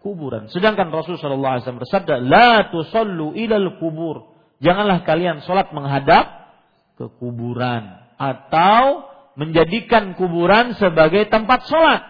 kuburan. 0.07 0.47
Sedangkan 0.55 0.95
Rasulullah 0.95 1.59
SAW 1.59 1.83
bersabda, 1.83 2.23
La 2.23 2.71
tusallu 2.71 3.35
ilal 3.35 3.83
kubur 3.83 4.36
janganlah 4.61 5.05
kalian 5.05 5.45
sholat 5.45 5.71
menghadap 5.73 6.53
ke 6.97 7.07
kuburan 7.21 8.01
atau 8.17 9.09
menjadikan 9.37 10.17
kuburan 10.17 10.73
sebagai 10.81 11.29
tempat 11.29 11.69
sholat. 11.69 12.03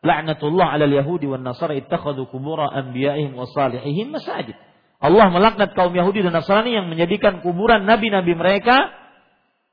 La'natullah 0.00 0.76
ala 0.76 0.88
yahudi 0.88 1.28
wa 1.28 1.36
nasara 1.36 1.76
ittakhadhu 1.76 2.28
kubura 2.32 2.68
anbiya'ihim 2.72 3.36
wa 3.36 3.44
salihihim 3.48 4.16
masajid. 4.16 4.56
Allah 5.00 5.32
melaknat 5.32 5.72
kaum 5.72 5.96
Yahudi 5.96 6.20
dan 6.20 6.36
Nasrani 6.36 6.76
yang 6.76 6.92
menjadikan 6.92 7.40
kuburan 7.40 7.88
nabi-nabi 7.88 8.36
mereka 8.36 8.92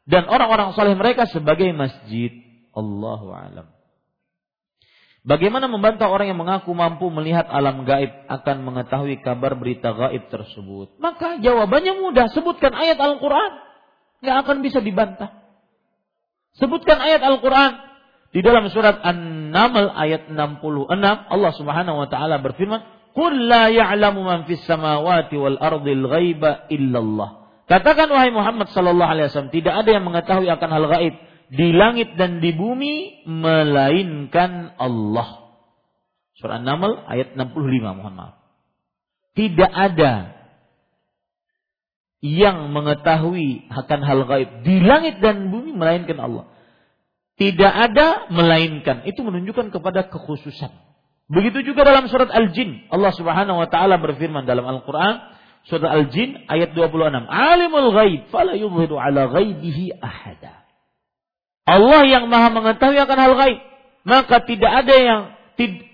dan 0.08 0.24
orang-orang 0.24 0.72
saleh 0.72 0.96
mereka 0.96 1.28
sebagai 1.28 1.68
masjid. 1.76 2.32
Allahu 2.72 3.36
alam. 3.36 3.77
Bagaimana 5.28 5.68
membantah 5.68 6.08
orang 6.08 6.32
yang 6.32 6.40
mengaku 6.40 6.72
mampu 6.72 7.12
melihat 7.12 7.52
alam 7.52 7.84
gaib 7.84 8.16
akan 8.32 8.64
mengetahui 8.64 9.20
kabar 9.20 9.60
berita 9.60 9.92
gaib 9.92 10.32
tersebut? 10.32 10.96
Maka 11.04 11.44
jawabannya 11.44 12.00
mudah. 12.00 12.32
Sebutkan 12.32 12.72
ayat 12.72 12.96
Al-Quran. 12.96 13.52
Nggak 14.24 14.38
akan 14.48 14.58
bisa 14.64 14.80
dibantah. 14.80 15.36
Sebutkan 16.56 17.04
ayat 17.04 17.28
Al-Quran. 17.28 17.76
Di 18.32 18.40
dalam 18.40 18.72
surat 18.72 19.04
An-Naml 19.04 19.92
ayat 20.00 20.32
66 20.32 20.96
Allah 21.28 21.52
Subhanahu 21.60 21.98
wa 22.00 22.08
taala 22.08 22.40
berfirman, 22.40 23.12
"Qul 23.12 23.52
la 23.52 23.68
ya'lamu 23.68 24.24
man 24.24 24.48
fis 24.48 24.64
samawati 24.64 25.36
wal 25.36 25.60
ardil 25.60 26.08
ghaiba 26.08 26.72
illallah." 26.72 27.52
Katakan 27.68 28.08
wahai 28.08 28.32
Muhammad 28.32 28.72
sallallahu 28.72 29.12
alaihi 29.12 29.28
wasallam, 29.28 29.52
tidak 29.52 29.76
ada 29.76 29.90
yang 29.92 30.08
mengetahui 30.08 30.48
akan 30.48 30.70
hal 30.72 30.86
gaib 30.88 31.27
di 31.48 31.72
langit 31.72 32.20
dan 32.20 32.44
di 32.44 32.52
bumi 32.52 33.24
melainkan 33.24 34.76
Allah. 34.76 35.56
Surah 36.38 36.60
An-Naml 36.60 37.08
ayat 37.08 37.34
65 37.34 37.98
mohon 37.98 38.14
maaf. 38.14 38.36
Tidak 39.34 39.72
ada 39.72 40.38
yang 42.20 42.74
mengetahui 42.74 43.70
akan 43.70 44.00
hal 44.02 44.20
gaib 44.26 44.50
di 44.66 44.82
langit 44.82 45.22
dan 45.24 45.54
bumi 45.54 45.72
melainkan 45.78 46.18
Allah. 46.20 46.50
Tidak 47.38 47.70
ada 47.70 48.28
melainkan. 48.34 49.06
Itu 49.06 49.22
menunjukkan 49.22 49.70
kepada 49.70 50.10
kekhususan. 50.10 50.74
Begitu 51.30 51.72
juga 51.72 51.86
dalam 51.86 52.10
surat 52.10 52.34
Al-Jin. 52.34 52.90
Allah 52.90 53.14
Subhanahu 53.14 53.62
wa 53.62 53.70
taala 53.70 54.02
berfirman 54.02 54.50
dalam 54.50 54.66
Al-Qur'an 54.66 55.38
surat 55.70 55.86
Al-Jin 55.86 56.50
ayat 56.50 56.74
26. 56.74 57.30
Alimul 57.30 57.90
ghaib 57.94 58.22
fala 58.34 58.58
yudhiru 58.58 58.98
ala 58.98 59.30
ghaibihi 59.30 60.02
ahada. 60.02 60.67
Allah 61.68 62.02
yang 62.08 62.32
maha 62.32 62.48
mengetahui 62.56 62.96
akan 62.96 63.18
hal 63.20 63.34
gaib. 63.36 63.60
Maka 64.08 64.40
tidak 64.48 64.72
ada 64.88 64.96
yang 64.96 65.22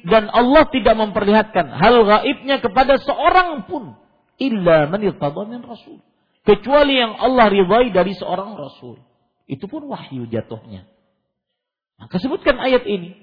dan 0.05 0.29
Allah 0.29 0.69
tidak 0.69 0.93
memperlihatkan 0.93 1.71
hal 1.73 2.05
gaibnya 2.05 2.61
kepada 2.61 3.01
seorang 3.01 3.65
pun 3.65 3.97
illa 4.37 4.85
man 4.85 5.01
min 5.01 5.61
rasul. 5.65 5.97
Kecuali 6.43 6.99
yang 6.99 7.15
Allah 7.17 7.47
ridhai 7.49 7.89
dari 7.89 8.13
seorang 8.13 8.59
rasul. 8.59 8.99
Itu 9.47 9.71
pun 9.71 9.87
wahyu 9.87 10.27
jatuhnya. 10.27 10.85
Maka 11.95 12.19
sebutkan 12.19 12.59
ayat 12.59 12.83
ini. 12.83 13.15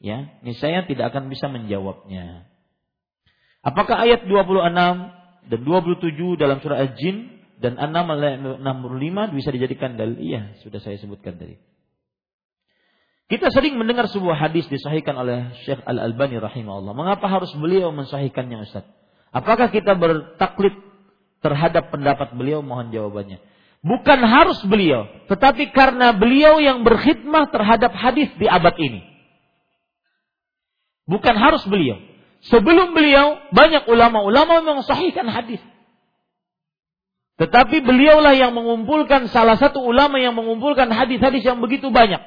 Ya, 0.00 0.36
ini 0.44 0.56
saya 0.56 0.84
tidak 0.84 1.12
akan 1.12 1.32
bisa 1.32 1.48
menjawabnya. 1.48 2.48
Apakah 3.60 4.04
ayat 4.04 4.24
26 4.24 4.72
dan 5.48 5.60
27 5.60 6.40
dalam 6.40 6.60
surah 6.64 6.80
Al-Jin 6.84 7.40
dan 7.60 7.76
6 7.76 8.60
65 8.60 9.36
bisa 9.36 9.48
dijadikan 9.52 9.96
dalil? 10.00 10.16
Iya, 10.20 10.60
sudah 10.64 10.80
saya 10.80 10.96
sebutkan 10.96 11.36
tadi. 11.36 11.60
Kita 13.30 13.46
sering 13.54 13.78
mendengar 13.78 14.10
sebuah 14.10 14.34
hadis 14.34 14.66
disahihkan 14.66 15.14
oleh 15.14 15.54
Syekh 15.62 15.78
Al-Albani 15.86 16.42
rahimahullah. 16.42 16.98
Mengapa 16.98 17.30
harus 17.30 17.54
beliau 17.54 17.94
mensahihkannya 17.94 18.66
Ustaz? 18.66 18.82
Apakah 19.30 19.70
kita 19.70 19.94
bertaklid 19.94 20.74
terhadap 21.38 21.94
pendapat 21.94 22.34
beliau? 22.34 22.58
Mohon 22.58 22.90
jawabannya. 22.90 23.38
Bukan 23.86 24.18
harus 24.26 24.58
beliau, 24.66 25.06
tetapi 25.30 25.70
karena 25.70 26.10
beliau 26.10 26.58
yang 26.58 26.82
berkhidmah 26.82 27.54
terhadap 27.54 27.94
hadis 27.94 28.34
di 28.34 28.50
abad 28.50 28.74
ini. 28.82 29.06
Bukan 31.06 31.38
harus 31.38 31.62
beliau. 31.70 32.02
Sebelum 32.50 32.98
beliau, 32.98 33.38
banyak 33.54 33.86
ulama-ulama 33.86 34.58
mensahihkan 34.58 35.30
hadis. 35.30 35.62
Tetapi 37.38 37.78
beliaulah 37.78 38.34
yang 38.34 38.52
mengumpulkan 38.52 39.30
salah 39.30 39.54
satu 39.54 39.80
ulama 39.86 40.18
yang 40.18 40.34
mengumpulkan 40.34 40.90
hadis-hadis 40.90 41.46
yang 41.46 41.62
begitu 41.62 41.94
banyak 41.94 42.20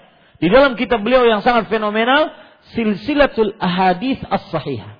di 0.44 0.52
dalam 0.52 0.76
kitab 0.76 1.00
beliau 1.00 1.24
yang 1.24 1.40
sangat 1.40 1.72
fenomenal, 1.72 2.36
Silsilatul 2.76 3.56
Ahadis 3.64 4.20
As-Sahihah. 4.28 5.00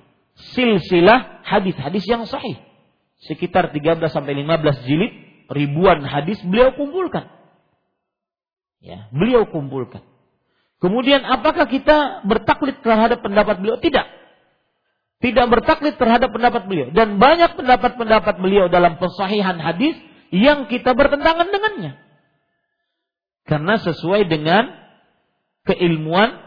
Silsilah 0.56 1.44
hadis-hadis 1.44 2.08
yang 2.08 2.24
sahih. 2.24 2.56
Sekitar 3.28 3.68
13 3.76 4.08
sampai 4.08 4.40
15 4.40 4.88
jilid, 4.88 5.12
ribuan 5.52 6.00
hadis 6.00 6.40
beliau 6.48 6.72
kumpulkan. 6.72 7.28
Ya, 8.80 9.12
beliau 9.12 9.44
kumpulkan. 9.44 10.00
Kemudian 10.80 11.20
apakah 11.28 11.68
kita 11.68 12.24
bertaklid 12.24 12.80
terhadap 12.80 13.20
pendapat 13.20 13.60
beliau? 13.60 13.76
Tidak. 13.76 14.06
Tidak 15.20 15.46
bertaklid 15.52 16.00
terhadap 16.00 16.32
pendapat 16.32 16.64
beliau. 16.64 16.88
Dan 16.88 17.20
banyak 17.20 17.52
pendapat-pendapat 17.52 18.40
beliau 18.40 18.72
dalam 18.72 18.96
pensahihan 18.96 19.60
hadis 19.60 19.92
yang 20.32 20.72
kita 20.72 20.96
bertentangan 20.96 21.52
dengannya. 21.52 22.00
Karena 23.44 23.76
sesuai 23.76 24.24
dengan 24.28 24.83
keilmuan 25.64 26.40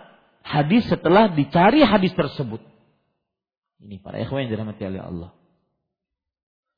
hadis 0.45 0.87
setelah 0.87 1.33
dicari 1.33 1.83
hadis 1.83 2.13
tersebut. 2.15 2.63
Ini 3.83 4.01
para 4.01 4.17
ikhwan 4.21 4.47
yang 4.47 4.51
dirahmati 4.57 4.83
oleh 4.87 5.01
Allah. 5.03 5.29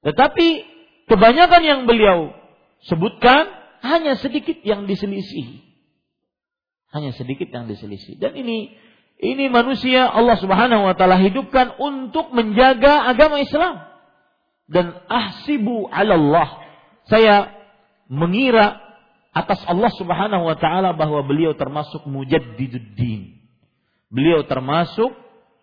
Tetapi 0.03 0.47
kebanyakan 1.07 1.61
yang 1.63 1.81
beliau 1.87 2.35
sebutkan 2.87 3.47
hanya 3.83 4.19
sedikit 4.19 4.59
yang 4.63 4.87
diselisih. 4.87 5.63
Hanya 6.89 7.13
sedikit 7.15 7.47
yang 7.53 7.69
diselisih. 7.69 8.17
Dan 8.17 8.35
ini 8.35 8.73
ini 9.19 9.51
manusia 9.51 10.07
Allah 10.07 10.39
Subhanahu 10.39 10.87
wa 10.89 10.95
taala 10.95 11.19
hidupkan 11.19 11.75
untuk 11.77 12.31
menjaga 12.31 13.07
agama 13.07 13.39
Islam. 13.43 13.83
Dan 14.65 14.95
ahsibu 15.07 15.87
'ala 15.91 16.15
Allah. 16.15 16.49
Saya 17.07 17.35
mengira 18.09 18.88
atas 19.29 19.61
Allah 19.69 19.91
Subhanahu 19.93 20.43
wa 20.49 20.57
taala 20.57 20.93
bahwa 20.93 21.21
beliau 21.21 21.53
termasuk 21.53 22.05
mujaddiduddin. 22.09 23.37
Beliau 24.09 24.41
termasuk 24.45 25.13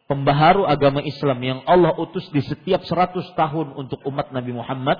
pembaharu 0.06 0.66
agama 0.66 1.02
Islam 1.02 1.38
yang 1.42 1.60
Allah 1.66 1.94
utus 1.98 2.30
di 2.30 2.42
setiap 2.46 2.86
100 2.86 3.34
tahun 3.34 3.74
untuk 3.74 4.02
umat 4.06 4.30
Nabi 4.30 4.54
Muhammad 4.54 4.98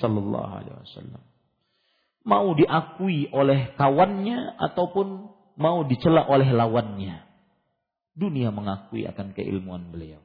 sallallahu 0.00 0.52
alaihi 0.56 0.76
wasallam. 0.80 1.22
Mau 2.22 2.54
diakui 2.56 3.28
oleh 3.34 3.74
kawannya 3.76 4.56
ataupun 4.56 5.28
mau 5.58 5.84
dicela 5.84 6.24
oleh 6.24 6.48
lawannya. 6.48 7.28
Dunia 8.12 8.52
mengakui 8.52 9.04
akan 9.08 9.36
keilmuan 9.36 9.90
beliau. 9.92 10.20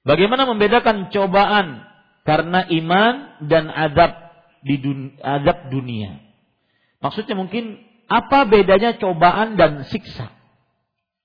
Bagaimana 0.00 0.48
membedakan 0.48 1.12
cobaan 1.12 1.84
karena 2.24 2.64
iman 2.68 3.14
dan 3.48 3.68
adab 3.68 4.29
di 4.60 4.76
dun 4.80 5.16
adab 5.20 5.72
dunia. 5.72 6.20
Maksudnya 7.00 7.36
mungkin 7.36 7.80
apa 8.10 8.44
bedanya 8.44 8.96
cobaan 9.00 9.56
dan 9.56 9.86
siksa? 9.88 10.32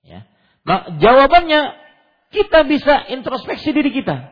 Ya. 0.06 0.24
Nah, 0.64 0.96
jawabannya 1.02 1.76
kita 2.32 2.64
bisa 2.68 3.10
introspeksi 3.12 3.76
diri 3.76 3.92
kita. 3.92 4.32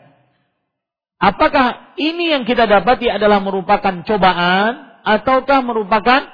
Apakah 1.24 1.96
ini 1.96 2.36
yang 2.36 2.44
kita 2.44 2.68
dapati 2.68 3.08
adalah 3.08 3.40
merupakan 3.40 4.04
cobaan 4.04 5.00
ataukah 5.08 5.60
merupakan 5.64 6.28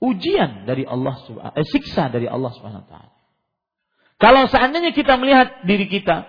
ujian 0.00 0.64
dari 0.68 0.84
Allah 0.84 1.16
eh, 1.56 1.66
siksa 1.68 2.08
dari 2.12 2.28
Allah 2.28 2.52
Subhanahu 2.52 2.84
wa 2.84 2.88
taala. 2.88 3.12
Kalau 4.16 4.48
seandainya 4.48 4.96
kita 4.96 5.20
melihat 5.20 5.64
diri 5.68 5.88
kita 5.92 6.24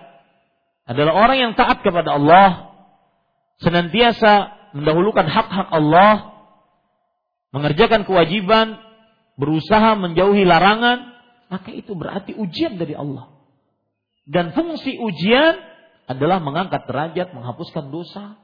adalah 0.84 1.16
orang 1.16 1.38
yang 1.40 1.52
taat 1.56 1.80
kepada 1.80 2.16
Allah, 2.16 2.76
senantiasa 3.60 4.57
mendahulukan 4.74 5.26
hak-hak 5.28 5.68
Allah, 5.72 6.32
mengerjakan 7.52 8.04
kewajiban, 8.04 8.76
berusaha 9.38 9.94
menjauhi 9.94 10.42
larangan, 10.44 11.14
maka 11.48 11.70
itu 11.72 11.94
berarti 11.94 12.36
ujian 12.36 12.76
dari 12.76 12.92
Allah. 12.92 13.32
Dan 14.28 14.52
fungsi 14.52 15.00
ujian 15.00 15.56
adalah 16.08 16.40
mengangkat 16.40 16.84
derajat, 16.84 17.32
menghapuskan 17.32 17.88
dosa. 17.88 18.36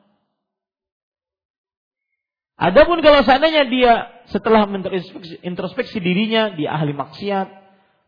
Adapun 2.54 3.02
kalau 3.02 3.20
seandainya 3.26 3.66
dia 3.66 3.92
setelah 4.30 4.64
introspeksi, 4.70 5.42
introspeksi 5.42 5.98
dirinya, 5.98 6.54
dia 6.54 6.72
ahli 6.72 6.94
maksiat, 6.94 7.48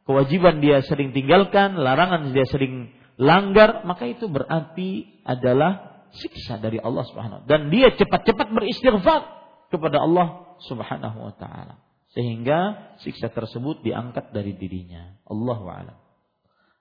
kewajiban 0.06 0.62
dia 0.62 0.80
sering 0.86 1.10
tinggalkan, 1.10 1.76
larangan 1.76 2.30
dia 2.30 2.47
sering 2.47 2.94
langgar, 3.18 3.82
maka 3.84 4.06
itu 4.06 4.30
berarti 4.30 5.20
adalah 5.26 5.95
siksa 6.16 6.56
dari 6.56 6.80
Allah 6.80 7.05
Subhanahu 7.05 7.44
dan 7.44 7.68
dia 7.68 7.93
cepat-cepat 7.93 8.48
beristighfar 8.51 9.22
kepada 9.68 10.01
Allah 10.01 10.56
Subhanahu 10.64 11.18
wa 11.28 11.34
taala 11.36 11.86
sehingga 12.16 12.93
siksa 13.05 13.28
tersebut 13.28 13.84
diangkat 13.84 14.32
dari 14.32 14.56
dirinya. 14.56 15.20
Allah 15.28 15.60
a'lam. 15.60 15.98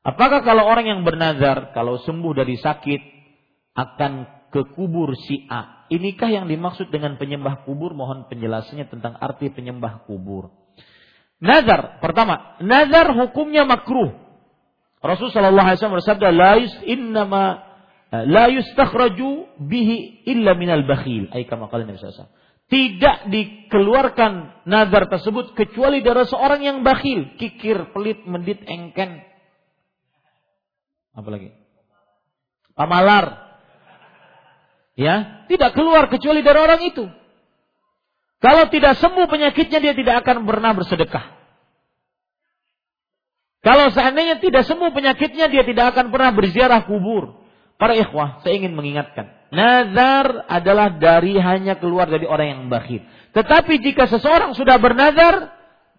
Apakah 0.06 0.46
kalau 0.48 0.64
orang 0.64 0.88
yang 0.88 1.02
bernazar 1.04 1.76
kalau 1.76 2.00
sembuh 2.00 2.34
dari 2.38 2.56
sakit 2.56 3.02
akan 3.76 4.12
ke 4.54 4.62
kubur 4.78 5.12
si 5.18 5.44
A? 5.52 5.90
Inikah 5.92 6.32
yang 6.32 6.48
dimaksud 6.48 6.88
dengan 6.88 7.20
penyembah 7.20 7.68
kubur? 7.68 7.92
Mohon 7.92 8.32
penjelasannya 8.32 8.88
tentang 8.88 9.20
arti 9.20 9.52
penyembah 9.52 10.08
kubur. 10.08 10.54
Nazar, 11.42 12.00
pertama, 12.00 12.56
nazar 12.64 13.12
hukumnya 13.12 13.68
makruh. 13.68 14.14
Rasulullah 15.04 15.78
SAW 15.78 16.00
bersabda, 16.02 16.32
yus 16.64 16.74
innama 16.88 17.65
la 18.24 18.48
yustakhraju 18.48 19.60
bihi 19.60 20.24
illa 20.32 20.56
minal 20.56 20.88
bakhil. 20.88 21.28
Ay 21.36 21.44
kama 21.44 21.68
qala 21.68 21.84
Nabi 21.84 22.00
SAW. 22.00 22.32
Tidak 22.66 23.30
dikeluarkan 23.30 24.66
nazar 24.66 25.06
tersebut 25.12 25.54
kecuali 25.54 26.02
dari 26.02 26.26
seorang 26.26 26.62
yang 26.66 26.78
bakhil, 26.82 27.38
kikir, 27.38 27.94
pelit, 27.94 28.26
mendit, 28.26 28.64
engken. 28.66 29.22
Apa 31.14 31.30
lagi? 31.30 31.54
Pamalar. 32.74 33.46
Ya, 34.96 35.46
tidak 35.52 35.76
keluar 35.76 36.08
kecuali 36.10 36.42
dari 36.42 36.58
orang 36.58 36.82
itu. 36.88 37.06
Kalau 38.42 38.66
tidak 38.72 38.98
sembuh 38.98 39.28
penyakitnya 39.30 39.80
dia 39.80 39.94
tidak 39.94 40.26
akan 40.26 40.48
pernah 40.48 40.72
bersedekah. 40.74 41.26
Kalau 43.66 43.90
seandainya 43.90 44.38
tidak 44.38 44.70
sembuh 44.70 44.94
penyakitnya 44.94 45.50
dia 45.50 45.66
tidak 45.66 45.98
akan 45.98 46.14
pernah 46.14 46.30
berziarah 46.34 46.86
kubur. 46.86 47.45
Para 47.76 47.94
ikhwah, 47.96 48.40
saya 48.42 48.56
ingin 48.56 48.72
mengingatkan. 48.72 49.36
Nazar 49.52 50.48
adalah 50.48 50.96
dari 50.96 51.36
hanya 51.36 51.76
keluar 51.76 52.08
dari 52.08 52.24
orang 52.24 52.48
yang 52.48 52.62
bakhil. 52.72 53.04
Tetapi 53.36 53.74
jika 53.84 54.08
seseorang 54.08 54.56
sudah 54.56 54.80
bernazar, 54.80 55.52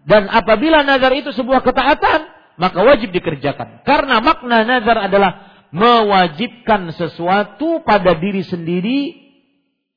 dan 0.07 0.31
apabila 0.32 0.86
nazar 0.86 1.12
itu 1.12 1.35
sebuah 1.36 1.61
ketaatan, 1.61 2.20
maka 2.57 2.78
wajib 2.81 3.12
dikerjakan. 3.12 3.85
Karena 3.85 4.24
makna 4.24 4.65
nazar 4.65 5.05
adalah 5.05 5.32
mewajibkan 5.74 6.94
sesuatu 6.97 7.85
pada 7.85 8.16
diri 8.16 8.40
sendiri 8.40 9.01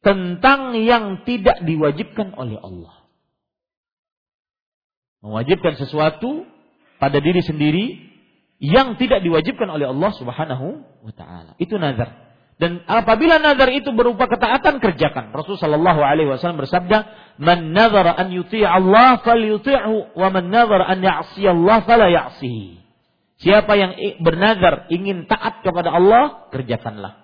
tentang 0.04 0.76
yang 0.76 1.24
tidak 1.24 1.64
diwajibkan 1.64 2.36
oleh 2.36 2.60
Allah. 2.60 3.08
Mewajibkan 5.20 5.76
sesuatu 5.80 6.48
pada 7.00 7.20
diri 7.24 7.44
sendiri 7.44 8.09
yang 8.60 9.00
tidak 9.00 9.24
diwajibkan 9.24 9.72
oleh 9.72 9.88
Allah 9.88 10.12
Subhanahu 10.20 10.84
wa 11.04 11.14
taala. 11.16 11.56
Itu 11.58 11.80
nazar. 11.80 12.30
Dan 12.60 12.84
apabila 12.84 13.40
nazar 13.40 13.72
itu 13.72 13.96
berupa 13.96 14.28
ketaatan 14.28 14.84
kerjakan. 14.84 15.32
Rasulullah 15.32 15.64
sallallahu 15.64 16.02
alaihi 16.04 16.28
wasallam 16.28 16.60
bersabda, 16.60 17.08
"Man 17.40 17.72
nazara 17.72 18.12
an 18.20 18.36
yuti' 18.36 18.68
Allah 18.68 19.24
falyuti'hu 19.24 20.12
wa 20.20 20.28
man 20.28 20.52
nazara 20.52 20.92
an 20.92 21.00
ya'si 21.00 21.48
Allah 21.48 21.80
fala 21.88 22.12
ya'sihi." 22.12 22.84
Siapa 23.40 23.80
yang 23.80 23.96
bernazar 24.20 24.92
ingin 24.92 25.24
taat 25.24 25.64
kepada 25.64 25.96
Allah, 25.96 26.52
kerjakanlah. 26.52 27.24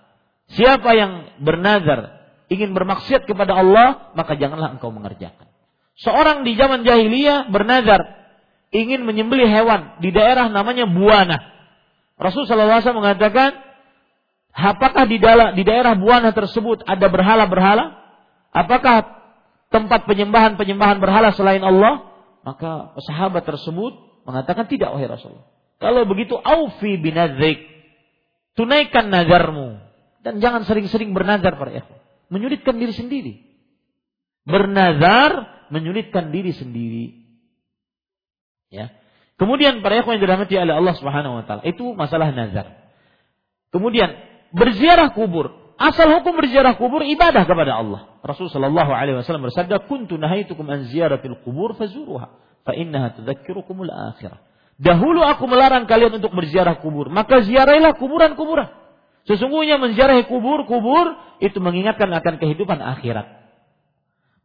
Siapa 0.56 0.96
yang 0.96 1.36
bernazar 1.44 2.24
ingin 2.48 2.72
bermaksiat 2.72 3.28
kepada 3.28 3.60
Allah, 3.60 4.16
maka 4.16 4.40
janganlah 4.40 4.80
engkau 4.80 4.96
mengerjakan. 4.96 5.52
Seorang 6.00 6.48
di 6.48 6.56
zaman 6.56 6.88
jahiliyah 6.88 7.52
bernazar 7.52 8.25
ingin 8.74 9.04
menyembelih 9.04 9.50
hewan 9.50 10.00
di 10.02 10.10
daerah 10.10 10.50
namanya 10.50 10.90
Buana. 10.90 11.38
Rasulullah 12.16 12.80
SAW 12.80 13.02
mengatakan, 13.04 13.54
apakah 14.56 15.04
di 15.06 15.20
dalam 15.20 15.54
di 15.54 15.68
daerah 15.68 15.94
Buana 16.00 16.32
tersebut 16.32 16.86
ada 16.88 17.06
berhala-berhala? 17.12 17.92
Apakah 18.56 19.04
tempat 19.68 20.08
penyembahan-penyembahan 20.08 21.04
berhala 21.04 21.36
selain 21.36 21.62
Allah? 21.62 22.16
Maka 22.46 22.96
sahabat 23.04 23.44
tersebut 23.44 24.24
mengatakan 24.24 24.70
tidak 24.70 24.94
wahai 24.94 25.10
Rasulullah. 25.10 25.50
Kalau 25.82 26.08
begitu 26.08 26.38
aufi 26.40 26.96
binadzik. 27.02 27.76
Tunaikan 28.56 29.12
nazarmu 29.12 29.84
dan 30.24 30.40
jangan 30.40 30.64
sering-sering 30.64 31.12
bernazar 31.12 31.60
para 31.60 31.76
ikhwan. 31.76 32.00
Menyulitkan 32.32 32.80
diri 32.80 32.96
sendiri. 32.96 33.34
Bernazar 34.48 35.52
menyulitkan 35.76 36.32
diri 36.32 36.56
sendiri. 36.56 37.25
Ya. 38.76 38.92
Kemudian 39.40 39.80
para 39.80 40.04
yang 40.04 40.20
dirahmati 40.20 40.56
oleh 40.60 40.76
Allah 40.76 40.96
Subhanahu 41.00 41.40
wa 41.40 41.44
taala, 41.48 41.64
itu 41.64 41.96
masalah 41.96 42.36
nazar. 42.36 42.92
Kemudian 43.72 44.12
berziarah 44.52 45.16
kubur. 45.16 45.76
Asal 45.76 46.08
hukum 46.08 46.40
berziarah 46.40 46.80
kubur 46.80 47.04
ibadah 47.04 47.44
kepada 47.44 47.76
Allah. 47.76 48.16
Rasulullah 48.24 48.72
sallallahu 48.72 48.92
alaihi 48.96 49.20
wasallam 49.20 49.44
bersabda, 49.44 49.84
"Kuntu 49.92 50.16
nahaitukum 50.16 50.64
an 50.72 50.88
ziyaratil 50.88 51.44
kubur 51.44 51.76
fazuruha, 51.76 52.32
fa 52.64 52.72
innaha 52.72 53.20
tudzakirukumul 53.20 53.92
akhirah." 53.92 54.40
Dahulu 54.80 55.20
aku 55.24 55.48
melarang 55.52 55.84
kalian 55.88 56.16
untuk 56.20 56.32
berziarah 56.32 56.80
kubur, 56.80 57.12
maka 57.12 57.44
ziarahilah 57.44 57.96
kuburan-kuburan. 58.00 58.72
Sesungguhnya 59.28 59.82
menziarahi 59.82 60.30
kubur-kubur 60.30 61.18
itu 61.42 61.58
mengingatkan 61.60 62.08
akan 62.14 62.38
kehidupan 62.38 62.78
akhirat. 62.80 63.26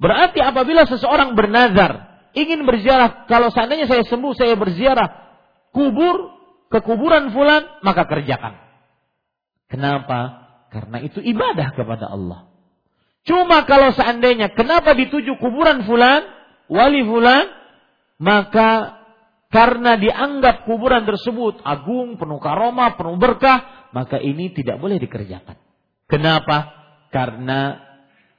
Berarti 0.01 0.40
apabila 0.40 0.89
seseorang 0.89 1.36
bernazar 1.36 2.10
ingin 2.36 2.62
berziarah, 2.66 3.27
kalau 3.31 3.51
seandainya 3.51 3.90
saya 3.90 4.07
sembuh, 4.07 4.32
saya 4.35 4.55
berziarah 4.55 5.09
kubur, 5.70 6.40
ke 6.70 6.78
kuburan 6.86 7.35
fulan, 7.35 7.82
maka 7.82 8.07
kerjakan. 8.07 8.55
Kenapa? 9.66 10.51
Karena 10.70 11.02
itu 11.02 11.19
ibadah 11.19 11.74
kepada 11.74 12.07
Allah. 12.07 12.47
Cuma 13.27 13.66
kalau 13.66 13.90
seandainya 13.90 14.55
kenapa 14.55 14.94
dituju 14.94 15.35
kuburan 15.43 15.82
fulan, 15.82 16.23
wali 16.70 17.02
fulan, 17.02 17.51
maka 18.23 19.02
karena 19.51 19.98
dianggap 19.98 20.62
kuburan 20.62 21.02
tersebut 21.02 21.59
agung, 21.66 22.15
penuh 22.23 22.39
karomah, 22.39 22.94
penuh 22.94 23.19
berkah, 23.19 23.90
maka 23.90 24.23
ini 24.23 24.55
tidak 24.55 24.78
boleh 24.78 25.02
dikerjakan. 25.02 25.59
Kenapa? 26.07 26.70
Karena 27.11 27.89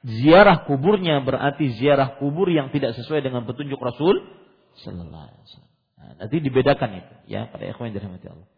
ziarah 0.02 0.66
kuburnya 0.66 1.22
berarti 1.22 1.78
ziarah 1.78 2.18
kubur 2.18 2.50
yang 2.50 2.74
tidak 2.74 2.98
sesuai 2.98 3.22
dengan 3.22 3.46
petunjuk 3.46 3.78
Rasul 3.78 4.18
sallallahu 4.82 5.24
alaihi 5.30 5.42
wasallam. 5.46 5.72
Nah, 5.98 6.12
nanti 6.18 6.36
dibedakan 6.42 6.90
itu 6.98 7.14
ya 7.30 7.46
pada 7.46 7.64
ikhwan 7.70 7.90
yang 7.90 8.02
dirahmati 8.02 8.26
Allah. 8.26 8.48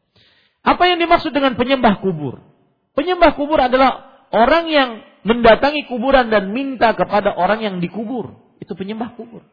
Apa 0.64 0.82
yang 0.88 0.98
dimaksud 1.00 1.36
dengan 1.36 1.60
penyembah 1.60 2.00
kubur? 2.00 2.40
Penyembah 2.96 3.36
kubur 3.36 3.60
adalah 3.60 4.24
orang 4.32 4.64
yang 4.72 4.90
mendatangi 5.28 5.84
kuburan 5.84 6.32
dan 6.32 6.56
minta 6.56 6.96
kepada 6.96 7.36
orang 7.36 7.60
yang 7.60 7.76
dikubur. 7.84 8.32
Itu 8.64 8.72
penyembah 8.72 9.12
kubur. 9.12 9.44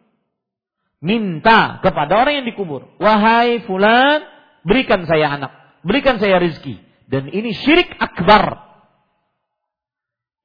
Minta 1.03 1.81
kepada 1.84 2.15
orang 2.15 2.43
yang 2.43 2.47
dikubur. 2.47 2.88
Wahai 3.01 3.59
fulan, 3.68 4.23
berikan 4.63 5.03
saya 5.03 5.35
anak, 5.35 5.51
berikan 5.84 6.22
saya 6.22 6.39
rezeki. 6.39 6.80
Dan 7.11 7.27
ini 7.27 7.51
syirik 7.51 7.91
akbar. 7.99 8.72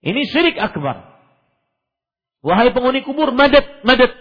Ini 0.02 0.23
syirik 0.27 0.59
akbar. 0.59 1.16
Wahai 2.45 2.73
penghuni 2.73 3.03
kubur, 3.03 3.33
madat, 3.33 3.85
madat. 3.87 4.13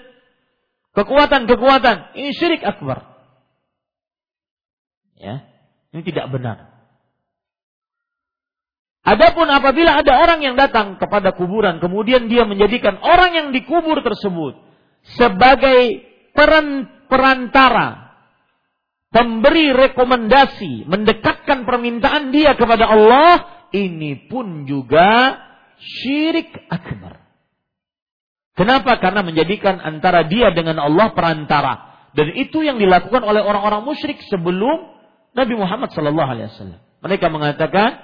Kekuatan, 0.96 1.48
kekuatan. 1.48 2.16
Ini 2.16 2.32
syirik 2.32 2.64
akbar. 2.64 3.04
Ya, 5.20 5.44
ini 5.92 6.02
tidak 6.04 6.32
benar. 6.32 6.76
Adapun 9.06 9.46
apabila 9.54 10.02
ada 10.02 10.18
orang 10.18 10.42
yang 10.42 10.58
datang 10.58 10.98
kepada 10.98 11.38
kuburan, 11.38 11.78
kemudian 11.78 12.26
dia 12.26 12.42
menjadikan 12.42 12.98
orang 13.06 13.38
yang 13.38 13.48
dikubur 13.54 14.02
tersebut 14.02 14.58
sebagai 15.14 16.02
peran, 16.34 16.90
perantara, 17.06 18.18
pemberi 19.14 19.70
rekomendasi, 19.78 20.90
mendekatkan 20.90 21.70
permintaan 21.70 22.34
dia 22.34 22.58
kepada 22.58 22.90
Allah, 22.90 23.34
ini 23.78 24.26
pun 24.26 24.66
juga 24.66 25.38
syirik 25.78 26.50
akbar. 26.74 27.24
Kenapa? 28.56 28.98
Karena 29.03 29.19
menjadikan 29.19 29.84
antara 29.84 30.23
dia 30.23 30.49
dengan 30.56 30.80
Allah 30.80 31.11
perantara. 31.11 31.73
Dan 32.15 32.32
itu 32.40 32.64
yang 32.64 32.80
dilakukan 32.80 33.19
oleh 33.19 33.44
orang-orang 33.44 33.84
musyrik 33.84 34.23
sebelum 34.32 34.95
Nabi 35.36 35.53
Muhammad 35.60 35.91
sallallahu 35.91 36.30
alaihi 36.32 36.48
wasallam. 36.48 36.80
Mereka 37.03 37.27
mengatakan, 37.27 37.99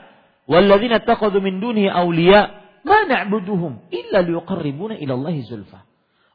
"Walladzina 0.51 0.99
taqadu 0.99 1.39
min 1.39 1.63
dunihi 1.63 1.87
awliya 1.87 2.51
ma 2.83 3.07
na'buduhum 3.07 3.87
illa 3.87 4.19
liyuqarribuna 4.19 4.99
ila 4.99 5.13
Allah 5.15 5.35
zulfa." 5.47 5.87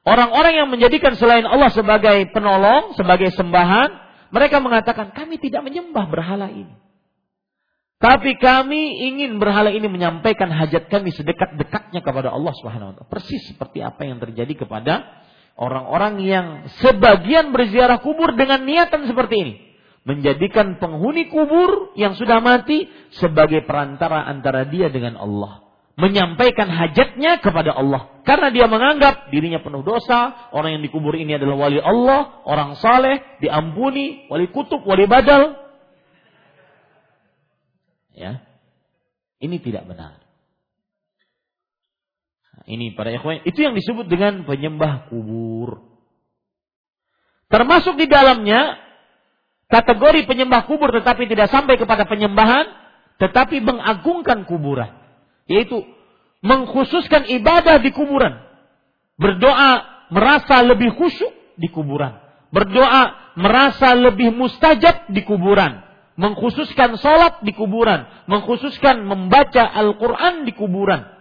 Orang-orang 0.09 0.65
yang 0.65 0.69
menjadikan 0.73 1.13
selain 1.21 1.45
Allah 1.45 1.69
sebagai 1.69 2.33
penolong, 2.33 2.97
sebagai 2.97 3.29
sembahan, 3.37 3.93
mereka 4.33 4.65
mengatakan 4.65 5.13
kami 5.13 5.37
tidak 5.37 5.61
menyembah 5.61 6.09
berhala 6.09 6.49
ini. 6.49 6.73
Tapi 7.97 8.37
kami 8.37 9.09
ingin 9.09 9.41
berhala 9.41 9.73
ini 9.73 9.89
menyampaikan 9.89 10.53
hajat 10.53 10.93
kami 10.93 11.17
sedekat-dekatnya 11.17 12.05
kepada 12.05 12.29
Allah 12.29 12.53
Subhanahu 12.61 12.93
wa. 12.93 13.05
Persis 13.09 13.41
seperti 13.49 13.81
apa 13.81 14.05
yang 14.05 14.21
terjadi 14.21 14.53
kepada 14.53 15.25
orang-orang 15.57 16.21
yang 16.21 16.47
sebagian 16.85 17.57
berziarah 17.57 18.05
kubur 18.05 18.37
dengan 18.37 18.69
niatan 18.69 19.09
seperti 19.09 19.35
ini. 19.41 19.55
Menjadikan 20.07 20.77
penghuni 20.77 21.33
kubur 21.33 21.97
yang 21.97 22.15
sudah 22.15 22.39
mati 22.39 22.87
sebagai 23.17 23.65
perantara 23.65 24.29
antara 24.29 24.69
dia 24.69 24.93
dengan 24.93 25.17
Allah. 25.17 25.65
Menyampaikan 25.97 26.69
hajatnya 26.69 27.41
kepada 27.41 27.73
Allah. 27.73 28.21
Karena 28.29 28.53
dia 28.53 28.69
menganggap 28.69 29.33
dirinya 29.33 29.65
penuh 29.65 29.81
dosa. 29.81 30.53
Orang 30.53 30.77
yang 30.79 30.85
dikubur 30.85 31.17
ini 31.17 31.41
adalah 31.41 31.57
wali 31.57 31.81
Allah. 31.81 32.45
Orang 32.45 32.77
saleh, 32.77 33.41
diampuni. 33.41 34.29
Wali 34.29 34.53
kutub, 34.53 34.85
wali 34.85 35.09
badal. 35.09 35.66
Ya. 38.17 38.41
Ini 39.39 39.61
tidak 39.61 39.85
benar. 39.85 40.25
Ini 42.67 42.99
para 42.99 43.15
ikhwan, 43.15 43.47
itu 43.47 43.63
yang 43.63 43.77
disebut 43.79 44.11
dengan 44.11 44.43
penyembah 44.43 45.13
kubur. 45.13 45.87
Termasuk 47.47 47.95
di 47.95 48.11
dalamnya 48.11 48.81
kategori 49.71 50.27
penyembah 50.27 50.67
kubur 50.67 50.91
tetapi 50.91 51.31
tidak 51.31 51.47
sampai 51.53 51.79
kepada 51.79 52.09
penyembahan, 52.11 52.67
tetapi 53.23 53.63
mengagungkan 53.63 54.43
kuburan. 54.49 54.91
Yaitu 55.47 55.79
mengkhususkan 56.43 57.31
ibadah 57.31 57.79
di 57.79 57.95
kuburan. 57.95 58.43
Berdoa 59.15 59.87
merasa 60.11 60.59
lebih 60.67 60.91
khusyuk 60.99 61.31
di 61.55 61.71
kuburan. 61.71 62.19
Berdoa 62.51 63.35
merasa 63.39 63.95
lebih 63.95 64.35
mustajab 64.35 65.07
di 65.15 65.23
kuburan. 65.23 65.86
Mengkhususkan 66.17 66.97
sholat 66.97 67.45
di 67.45 67.53
kuburan. 67.53 68.09
Mengkhususkan 68.29 69.05
membaca 69.05 69.65
Al-Quran 69.69 70.49
di 70.49 70.53
kuburan 70.57 71.17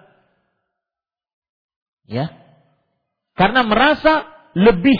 Ya. 2.06 2.30
Karena 3.36 3.66
merasa 3.66 4.30
lebih 4.56 4.96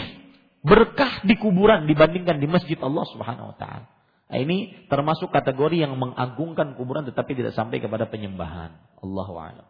berkah 0.66 1.22
di 1.24 1.38
kuburan 1.38 1.86
dibandingkan 1.86 2.42
di 2.42 2.50
masjid 2.50 2.76
Allah 2.82 3.06
Subhanahu 3.14 3.54
wa 3.54 3.56
taala. 3.56 3.86
Nah, 4.26 4.38
ini 4.42 4.90
termasuk 4.90 5.30
kategori 5.30 5.86
yang 5.86 5.94
mengagungkan 5.94 6.74
kuburan 6.74 7.06
tetapi 7.06 7.38
tidak 7.38 7.54
sampai 7.54 7.78
kepada 7.78 8.10
penyembahan. 8.10 8.74
Allah 8.98 9.28
a'lam. 9.30 9.68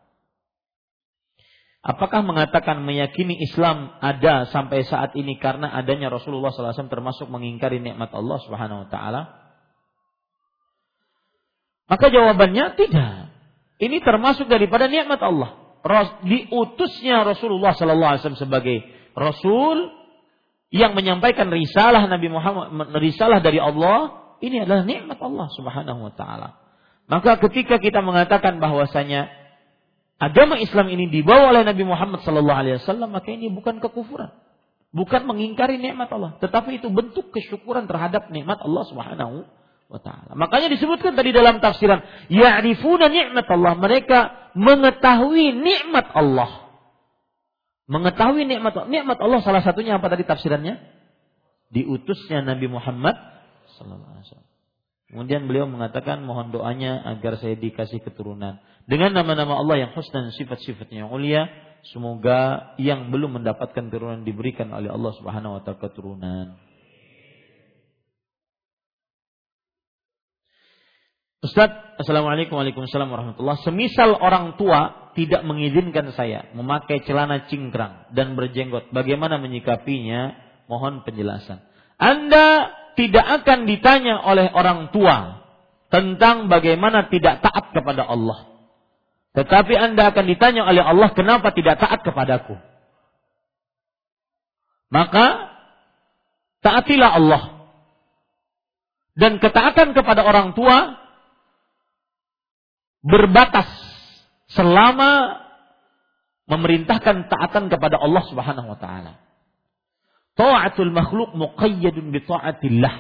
Apakah 1.87 2.25
mengatakan 2.27 2.83
meyakini 2.83 3.39
Islam 3.39 3.95
ada 4.03 4.51
sampai 4.51 4.83
saat 4.83 5.15
ini 5.15 5.39
karena 5.39 5.71
adanya 5.71 6.11
Rasulullah 6.11 6.51
SAW 6.51 6.91
termasuk 6.91 7.31
mengingkari 7.31 7.79
nikmat 7.79 8.11
Allah 8.11 8.43
Subhanahu 8.43 8.89
Wa 8.89 8.91
Taala? 8.91 9.23
Maka 11.87 12.11
jawabannya 12.11 12.75
tidak. 12.75 13.31
Ini 13.79 14.03
termasuk 14.03 14.51
daripada 14.51 14.91
nikmat 14.91 15.21
Allah 15.23 15.67
diutusnya 16.25 17.23
Rasulullah 17.23 17.75
Sallallahu 17.77 18.11
Alaihi 18.17 18.23
Wasallam 18.27 18.43
sebagai 18.43 18.77
Rasul 19.15 19.91
yang 20.75 20.99
menyampaikan 20.99 21.47
risalah 21.49 22.11
Nabi 22.11 22.27
Muhammad, 22.27 22.91
risalah 22.99 23.39
dari 23.39 23.63
Allah, 23.63 24.35
ini 24.43 24.67
adalah 24.67 24.83
nikmat 24.83 25.19
Allah 25.23 25.47
Subhanahu 25.55 26.11
Wa 26.11 26.13
Taala. 26.19 26.49
Maka 27.07 27.39
ketika 27.49 27.79
kita 27.79 28.03
mengatakan 28.03 28.59
bahwasanya 28.59 29.31
agama 30.19 30.59
Islam 30.59 30.91
ini 30.91 31.07
dibawa 31.07 31.55
oleh 31.55 31.63
Nabi 31.63 31.87
Muhammad 31.87 32.27
Sallallahu 32.27 32.61
Alaihi 32.67 32.77
Wasallam, 32.83 33.15
maka 33.15 33.31
ini 33.31 33.47
bukan 33.55 33.79
kekufuran, 33.79 34.35
bukan 34.91 35.23
mengingkari 35.23 35.79
nikmat 35.79 36.11
Allah, 36.11 36.35
tetapi 36.43 36.83
itu 36.83 36.91
bentuk 36.91 37.31
kesyukuran 37.31 37.87
terhadap 37.87 38.27
nikmat 38.35 38.59
Allah 38.59 38.85
Subhanahu 38.91 39.47
wa 39.87 40.01
taala. 40.03 40.35
Makanya 40.35 40.69
disebutkan 40.73 41.15
tadi 41.15 41.31
dalam 41.31 41.63
tafsiran, 41.63 42.03
ya'rifuna 42.31 43.07
nikmat 43.11 43.47
Allah. 43.47 43.73
Mereka 43.79 44.19
mengetahui 44.59 45.55
nikmat 45.55 46.11
Allah. 46.15 46.75
Mengetahui 47.87 48.43
nikmat 48.47 48.75
Allah. 48.75 48.91
Nikmat 48.91 49.19
Allah 49.23 49.41
salah 49.47 49.63
satunya 49.63 49.99
apa 49.99 50.11
tadi 50.11 50.27
tafsirannya? 50.27 50.83
Diutusnya 51.71 52.43
Nabi 52.43 52.67
Muhammad 52.71 53.15
sallallahu. 53.79 54.47
Kemudian 55.07 55.47
beliau 55.47 55.71
mengatakan 55.71 56.27
mohon 56.27 56.51
doanya 56.51 56.99
agar 57.07 57.39
saya 57.39 57.55
dikasih 57.55 58.03
keturunan. 58.03 58.59
Dengan 58.91 59.15
nama-nama 59.15 59.63
Allah 59.63 59.87
yang 59.87 59.91
husna 59.95 60.27
dan 60.27 60.35
sifat-sifatnya 60.35 61.07
yang 61.07 61.11
mulia, 61.15 61.47
semoga 61.95 62.75
yang 62.83 63.15
belum 63.15 63.39
mendapatkan 63.39 63.87
keturunan 63.87 64.27
diberikan 64.27 64.75
oleh 64.75 64.91
Allah 64.91 65.15
Subhanahu 65.15 65.59
wa 65.59 65.61
taala 65.63 65.79
keturunan. 65.79 66.59
Ustaz, 71.45 71.69
Assalamualaikum 72.01 72.57
warahmatullahi 72.57 73.61
Semisal 73.61 74.17
orang 74.17 74.57
tua 74.57 75.13
tidak 75.13 75.45
mengizinkan 75.45 76.13
saya 76.17 76.49
memakai 76.57 77.05
celana 77.05 77.45
cingkrang 77.49 78.09
dan 78.17 78.37
berjenggot, 78.37 78.93
bagaimana 78.93 79.37
menyikapinya? 79.41 80.45
Mohon 80.67 81.07
penjelasan. 81.07 81.63
Anda 81.95 82.75
tidak 82.99 83.23
akan 83.23 83.71
ditanya 83.71 84.19
oleh 84.27 84.51
orang 84.51 84.91
tua 84.91 85.47
tentang 85.95 86.51
bagaimana 86.51 87.07
tidak 87.07 87.45
taat 87.45 87.71
kepada 87.71 88.03
Allah. 88.03 88.51
Tetapi 89.37 89.79
Anda 89.79 90.11
akan 90.11 90.25
ditanya 90.27 90.67
oleh 90.67 90.83
Allah 90.83 91.15
kenapa 91.15 91.55
tidak 91.55 91.79
taat 91.79 92.03
kepadaku. 92.03 92.59
Maka 94.91 95.55
taatilah 96.67 97.11
Allah. 97.15 97.43
Dan 99.15 99.39
ketaatan 99.39 99.95
kepada 99.95 100.27
orang 100.27 100.53
tua 100.59 101.06
berbatas 103.05 103.69
selama 104.53 105.43
memerintahkan 106.47 107.27
taatan 107.27 107.67
kepada 107.67 107.99
Allah 107.99 108.23
Subhanahu 108.31 108.71
wa 108.71 108.79
taala. 108.79 109.19
Ta'atul 110.37 110.93
makhluk 110.93 111.33
muqayyadun 111.35 112.13
bi 112.13 112.21
ta'atillah 112.23 112.95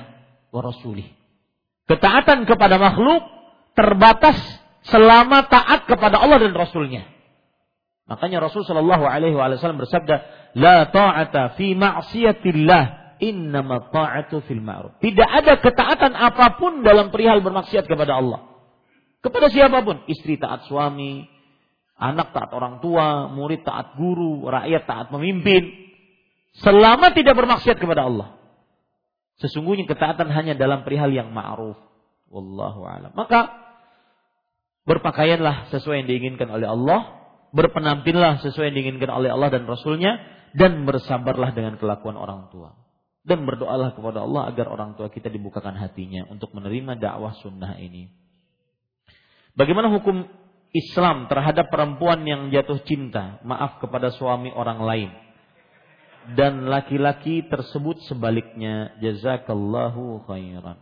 wa 0.50 0.60
rasulih. 0.64 1.06
Ketaatan 1.86 2.48
kepada 2.48 2.80
makhluk 2.80 3.22
terbatas 3.76 4.34
selama 4.88 5.46
taat 5.46 5.86
kepada 5.86 6.18
Allah 6.18 6.42
dan 6.42 6.56
Rasulnya. 6.56 7.06
Makanya 8.06 8.38
Rasul 8.42 8.62
Shallallahu 8.62 9.04
Alaihi 9.04 9.34
Wasallam 9.34 9.82
bersabda, 9.82 10.16
"La 10.56 10.86
ta'ata 10.88 11.58
fi 11.58 11.74
ma'siyatillah, 11.74 13.18
fil 14.46 14.62
ma'ruf." 14.62 14.96
Tidak 15.02 15.28
ada 15.28 15.58
ketaatan 15.58 16.14
apa 16.14 16.56
pun 16.56 16.86
dalam 16.86 17.10
perihal 17.10 17.42
bermaksiat 17.42 17.84
kepada 17.90 18.18
Allah. 18.18 18.55
Kepada 19.26 19.50
siapa 19.50 19.82
pun, 19.82 20.06
istri 20.06 20.38
taat 20.38 20.70
suami, 20.70 21.26
anak 21.98 22.30
taat 22.30 22.54
orang 22.54 22.78
tua, 22.78 23.26
murid 23.26 23.66
taat 23.66 23.98
guru, 23.98 24.46
rakyat 24.46 24.86
taat 24.86 25.10
pemimpin. 25.10 25.66
Selama 26.62 27.10
tidak 27.10 27.34
bermaksiat 27.34 27.82
kepada 27.82 28.06
Allah. 28.06 28.38
Sesungguhnya 29.42 29.82
ketaatan 29.90 30.30
hanya 30.30 30.54
dalam 30.54 30.86
perihal 30.86 31.10
yang 31.10 31.34
ma'ruf. 31.34 31.74
Wallahu 32.30 32.86
a'lam. 32.86 33.12
Maka 33.18 33.50
berpakaianlah 34.86 35.74
sesuai 35.74 36.06
yang 36.06 36.08
diinginkan 36.08 36.46
oleh 36.46 36.70
Allah, 36.70 37.26
berpenampilah 37.50 38.46
sesuai 38.46 38.70
yang 38.70 38.76
diinginkan 38.78 39.10
oleh 39.10 39.34
Allah 39.34 39.50
dan 39.50 39.66
Rasulnya, 39.66 40.22
dan 40.54 40.86
bersabarlah 40.86 41.50
dengan 41.50 41.82
kelakuan 41.82 42.14
orang 42.14 42.46
tua. 42.54 42.78
Dan 43.26 43.42
berdoalah 43.42 43.98
kepada 43.98 44.22
Allah 44.22 44.46
agar 44.54 44.70
orang 44.70 44.94
tua 44.94 45.10
kita 45.10 45.26
dibukakan 45.34 45.74
hatinya 45.74 46.30
untuk 46.30 46.54
menerima 46.54 46.94
dakwah 46.94 47.34
sunnah 47.42 47.74
ini. 47.82 48.25
Bagaimana 49.56 49.88
hukum 49.88 50.28
Islam 50.76 51.32
terhadap 51.32 51.72
perempuan 51.72 52.20
yang 52.28 52.52
jatuh 52.52 52.76
cinta, 52.84 53.40
maaf 53.40 53.80
kepada 53.80 54.12
suami 54.12 54.52
orang 54.52 54.84
lain? 54.84 55.10
Dan 56.36 56.68
laki-laki 56.68 57.48
tersebut 57.48 58.04
sebaliknya, 58.04 58.92
jazakallahu 59.00 60.28
khairan. 60.28 60.76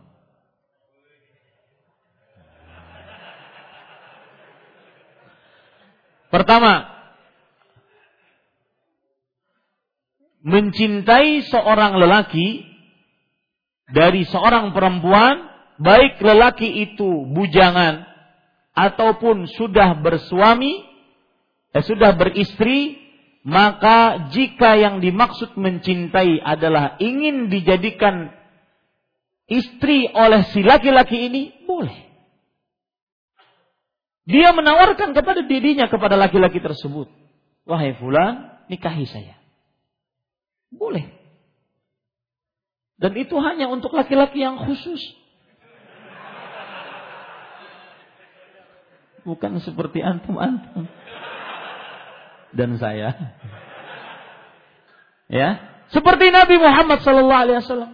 Pertama, 6.27 6.91
mencintai 10.43 11.47
seorang 11.47 11.95
lelaki 11.95 12.67
dari 13.87 14.27
seorang 14.27 14.75
perempuan, 14.75 15.47
baik 15.79 16.19
lelaki 16.19 16.91
itu 16.91 17.23
bujangan 17.31 18.14
ataupun 18.75 19.47
sudah 19.47 19.95
bersuami, 20.03 20.83
eh, 21.71 21.83
sudah 21.83 22.13
beristri, 22.19 22.99
maka 23.47 24.29
jika 24.35 24.75
yang 24.75 24.99
dimaksud 24.99 25.55
mencintai 25.55 26.43
adalah 26.43 26.99
ingin 26.99 27.47
dijadikan 27.47 28.35
istri 29.47 30.11
oleh 30.11 30.43
si 30.51 30.59
laki-laki 30.61 31.31
ini, 31.31 31.43
boleh. 31.63 32.05
Dia 34.25 34.51
menawarkan 34.51 35.13
kepada 35.13 35.45
dirinya 35.45 35.85
kepada 35.85 36.17
laki-laki 36.17 36.57
tersebut, 36.57 37.07
wahai 37.63 37.93
fulan, 37.95 38.59
nikahi 38.67 39.05
saya. 39.05 39.37
Boleh. 40.73 41.07
Dan 42.97 43.13
itu 43.15 43.37
hanya 43.37 43.69
untuk 43.69 43.93
laki-laki 43.93 44.41
yang 44.41 44.57
khusus. 44.65 44.99
Bukan 49.25 49.57
seperti 49.65 50.05
antum-antum. 50.05 50.85
Dan 52.53 52.77
saya. 52.77 53.35
Ya, 55.25 55.75
seperti 55.89 56.29
Nabi 56.29 56.61
Muhammad 56.61 57.01
sallallahu 57.01 57.41
alaihi 57.49 57.59
wasallam. 57.65 57.91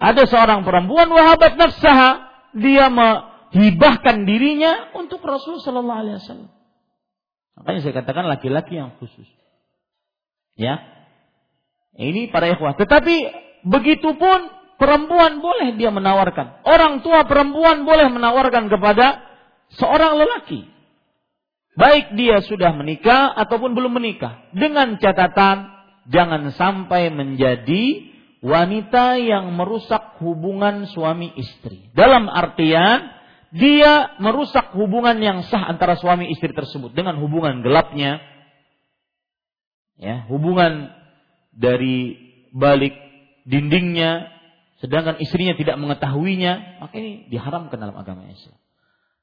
Ada 0.00 0.26
seorang 0.26 0.66
perempuan 0.66 1.06
wahabat 1.12 1.54
nafsaha, 1.54 2.26
dia 2.56 2.90
menghibahkan 2.90 4.26
dirinya 4.26 4.90
untuk 4.98 5.22
Rasul 5.22 5.62
sallallahu 5.62 6.00
alaihi 6.02 6.18
wasallam. 6.18 6.50
Makanya 7.60 7.80
saya 7.84 7.94
katakan 8.00 8.26
laki-laki 8.26 8.80
yang 8.80 8.96
khusus. 8.96 9.28
Ya. 10.56 10.80
Ini 11.94 12.32
para 12.32 12.48
ikhwah. 12.48 12.74
Tetapi 12.80 13.14
begitu 13.68 14.16
pun 14.16 14.48
perempuan 14.80 15.44
boleh 15.44 15.76
dia 15.76 15.92
menawarkan. 15.92 16.64
Orang 16.64 17.04
tua 17.04 17.28
perempuan 17.28 17.84
boleh 17.84 18.08
menawarkan 18.08 18.72
kepada 18.72 19.29
seorang 19.78 20.18
lelaki. 20.18 20.66
Baik 21.78 22.18
dia 22.18 22.42
sudah 22.42 22.74
menikah 22.74 23.30
ataupun 23.34 23.72
belum 23.72 24.00
menikah. 24.00 24.50
Dengan 24.50 24.98
catatan 24.98 25.70
jangan 26.10 26.50
sampai 26.54 27.14
menjadi 27.14 28.10
wanita 28.42 29.20
yang 29.20 29.52
merusak 29.54 30.18
hubungan 30.18 30.88
suami 30.90 31.30
istri. 31.38 31.92
Dalam 31.94 32.26
artian 32.26 33.20
dia 33.50 34.14
merusak 34.22 34.74
hubungan 34.78 35.18
yang 35.18 35.42
sah 35.50 35.66
antara 35.66 35.98
suami 35.98 36.30
istri 36.30 36.54
tersebut 36.54 36.94
dengan 36.94 37.18
hubungan 37.18 37.66
gelapnya 37.66 38.22
ya 39.98 40.24
hubungan 40.30 40.94
dari 41.50 42.14
balik 42.54 42.94
dindingnya 43.42 44.30
sedangkan 44.78 45.18
istrinya 45.18 45.58
tidak 45.58 45.76
mengetahuinya 45.82 46.78
maka 46.78 46.94
ini 46.94 47.26
diharamkan 47.26 47.76
dalam 47.76 47.98
agama 47.98 48.30
Islam 48.30 48.56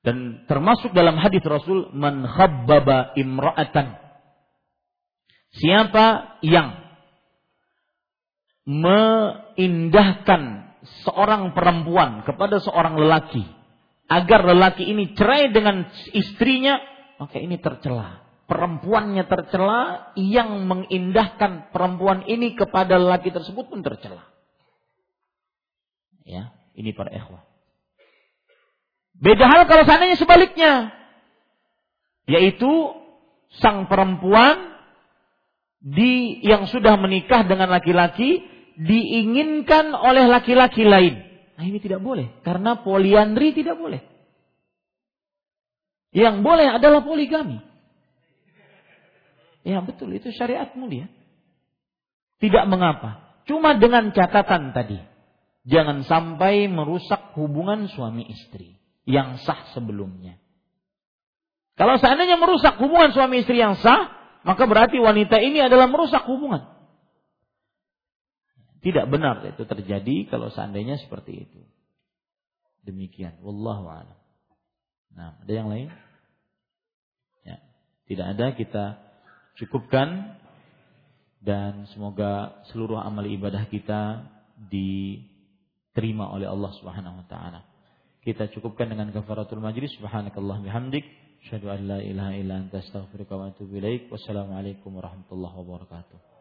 dan 0.06 0.46
termasuk 0.46 0.94
dalam 0.94 1.18
hadis 1.18 1.42
Rasul 1.44 1.92
man 1.94 2.26
khabbaba 2.26 3.18
imra'atan 3.18 3.98
siapa 5.52 6.38
yang 6.46 6.88
meindahkan 8.68 10.42
seorang 11.08 11.56
perempuan 11.56 12.28
kepada 12.28 12.60
seorang 12.60 13.00
lelaki 13.00 13.48
agar 14.08 14.44
lelaki 14.44 14.88
ini 14.88 15.16
cerai 15.16 15.52
dengan 15.52 15.88
istrinya, 16.12 16.80
maka 17.20 17.40
ini 17.40 17.60
tercela. 17.60 18.24
Perempuannya 18.48 19.28
tercela, 19.28 20.16
yang 20.16 20.64
mengindahkan 20.68 21.76
perempuan 21.76 22.24
ini 22.32 22.56
kepada 22.56 22.96
lelaki 22.96 23.36
tersebut 23.36 23.68
pun 23.68 23.84
tercela. 23.84 24.24
Ya, 26.24 26.56
ini 26.76 26.96
para 26.96 27.12
ikhwah. 27.12 27.47
Beda 29.18 29.46
hal 29.50 29.66
kalau 29.66 29.84
seandainya 29.86 30.18
sebaliknya. 30.18 30.94
Yaitu 32.30 32.70
sang 33.58 33.90
perempuan 33.90 34.78
di 35.82 36.44
yang 36.44 36.68
sudah 36.68 37.00
menikah 37.00 37.48
dengan 37.48 37.72
laki-laki 37.72 38.44
diinginkan 38.78 39.96
oleh 39.96 40.30
laki-laki 40.30 40.86
lain. 40.86 41.24
Nah 41.58 41.66
ini 41.66 41.82
tidak 41.82 42.04
boleh. 42.04 42.30
Karena 42.46 42.78
poliandri 42.86 43.58
tidak 43.58 43.82
boleh. 43.82 44.04
Yang 46.14 46.46
boleh 46.46 46.68
adalah 46.70 47.02
poligami. 47.02 47.60
Ya 49.68 49.84
betul, 49.84 50.16
itu 50.16 50.32
syariat 50.32 50.72
mulia. 50.78 51.12
Tidak 52.38 52.70
mengapa. 52.70 53.42
Cuma 53.50 53.76
dengan 53.76 54.14
catatan 54.14 54.72
tadi. 54.72 55.02
Jangan 55.68 56.08
sampai 56.08 56.70
merusak 56.72 57.36
hubungan 57.36 57.92
suami 57.92 58.24
istri. 58.32 58.77
Yang 59.08 59.48
sah 59.48 59.72
sebelumnya. 59.72 60.36
Kalau 61.80 61.96
seandainya 61.96 62.36
merusak 62.36 62.76
hubungan 62.82 63.16
suami 63.16 63.46
istri 63.46 63.62
yang 63.62 63.80
sah, 63.80 64.12
maka 64.44 64.68
berarti 64.68 65.00
wanita 65.00 65.40
ini 65.40 65.64
adalah 65.64 65.88
merusak 65.88 66.28
hubungan. 66.28 66.66
Tidak 68.84 69.06
benar 69.08 69.42
itu 69.48 69.64
terjadi 69.64 70.28
kalau 70.28 70.52
seandainya 70.52 71.00
seperti 71.00 71.48
itu. 71.48 71.62
Demikian. 72.88 73.40
Wallahu 73.44 73.90
a'lam. 73.90 74.20
Nah, 75.12 75.36
ada 75.44 75.54
yang 75.54 75.68
lain? 75.68 75.90
Ya, 77.44 77.58
tidak 78.08 78.26
ada 78.38 78.46
kita 78.54 78.86
cukupkan 79.58 80.40
dan 81.42 81.90
semoga 81.92 82.64
seluruh 82.72 83.02
amal 83.02 83.26
ibadah 83.26 83.66
kita 83.68 84.30
diterima 84.72 86.30
oleh 86.32 86.48
Allah 86.48 86.72
Subhanahu 86.78 87.22
wa 87.22 87.28
taala. 87.28 87.77
Kita 88.28 88.52
cukupkan 88.52 88.92
dengan 88.92 89.08
kafaratul 89.16 89.64
majlis 89.64 89.96
subhanakallah 89.96 90.60
bihamdik 90.60 91.08
asyhadu 91.48 91.72
an 91.72 91.88
la 91.88 92.04
ilaha 92.04 92.36
illa 92.36 92.60
anta 92.60 92.84
astaghfiruka 92.84 93.40
wa 93.40 93.56
atubu 93.56 93.80
ilaik. 93.80 94.12
Wassalamualaikum 94.12 95.00
warahmatullahi 95.00 95.56
wabarakatuh. 95.56 96.37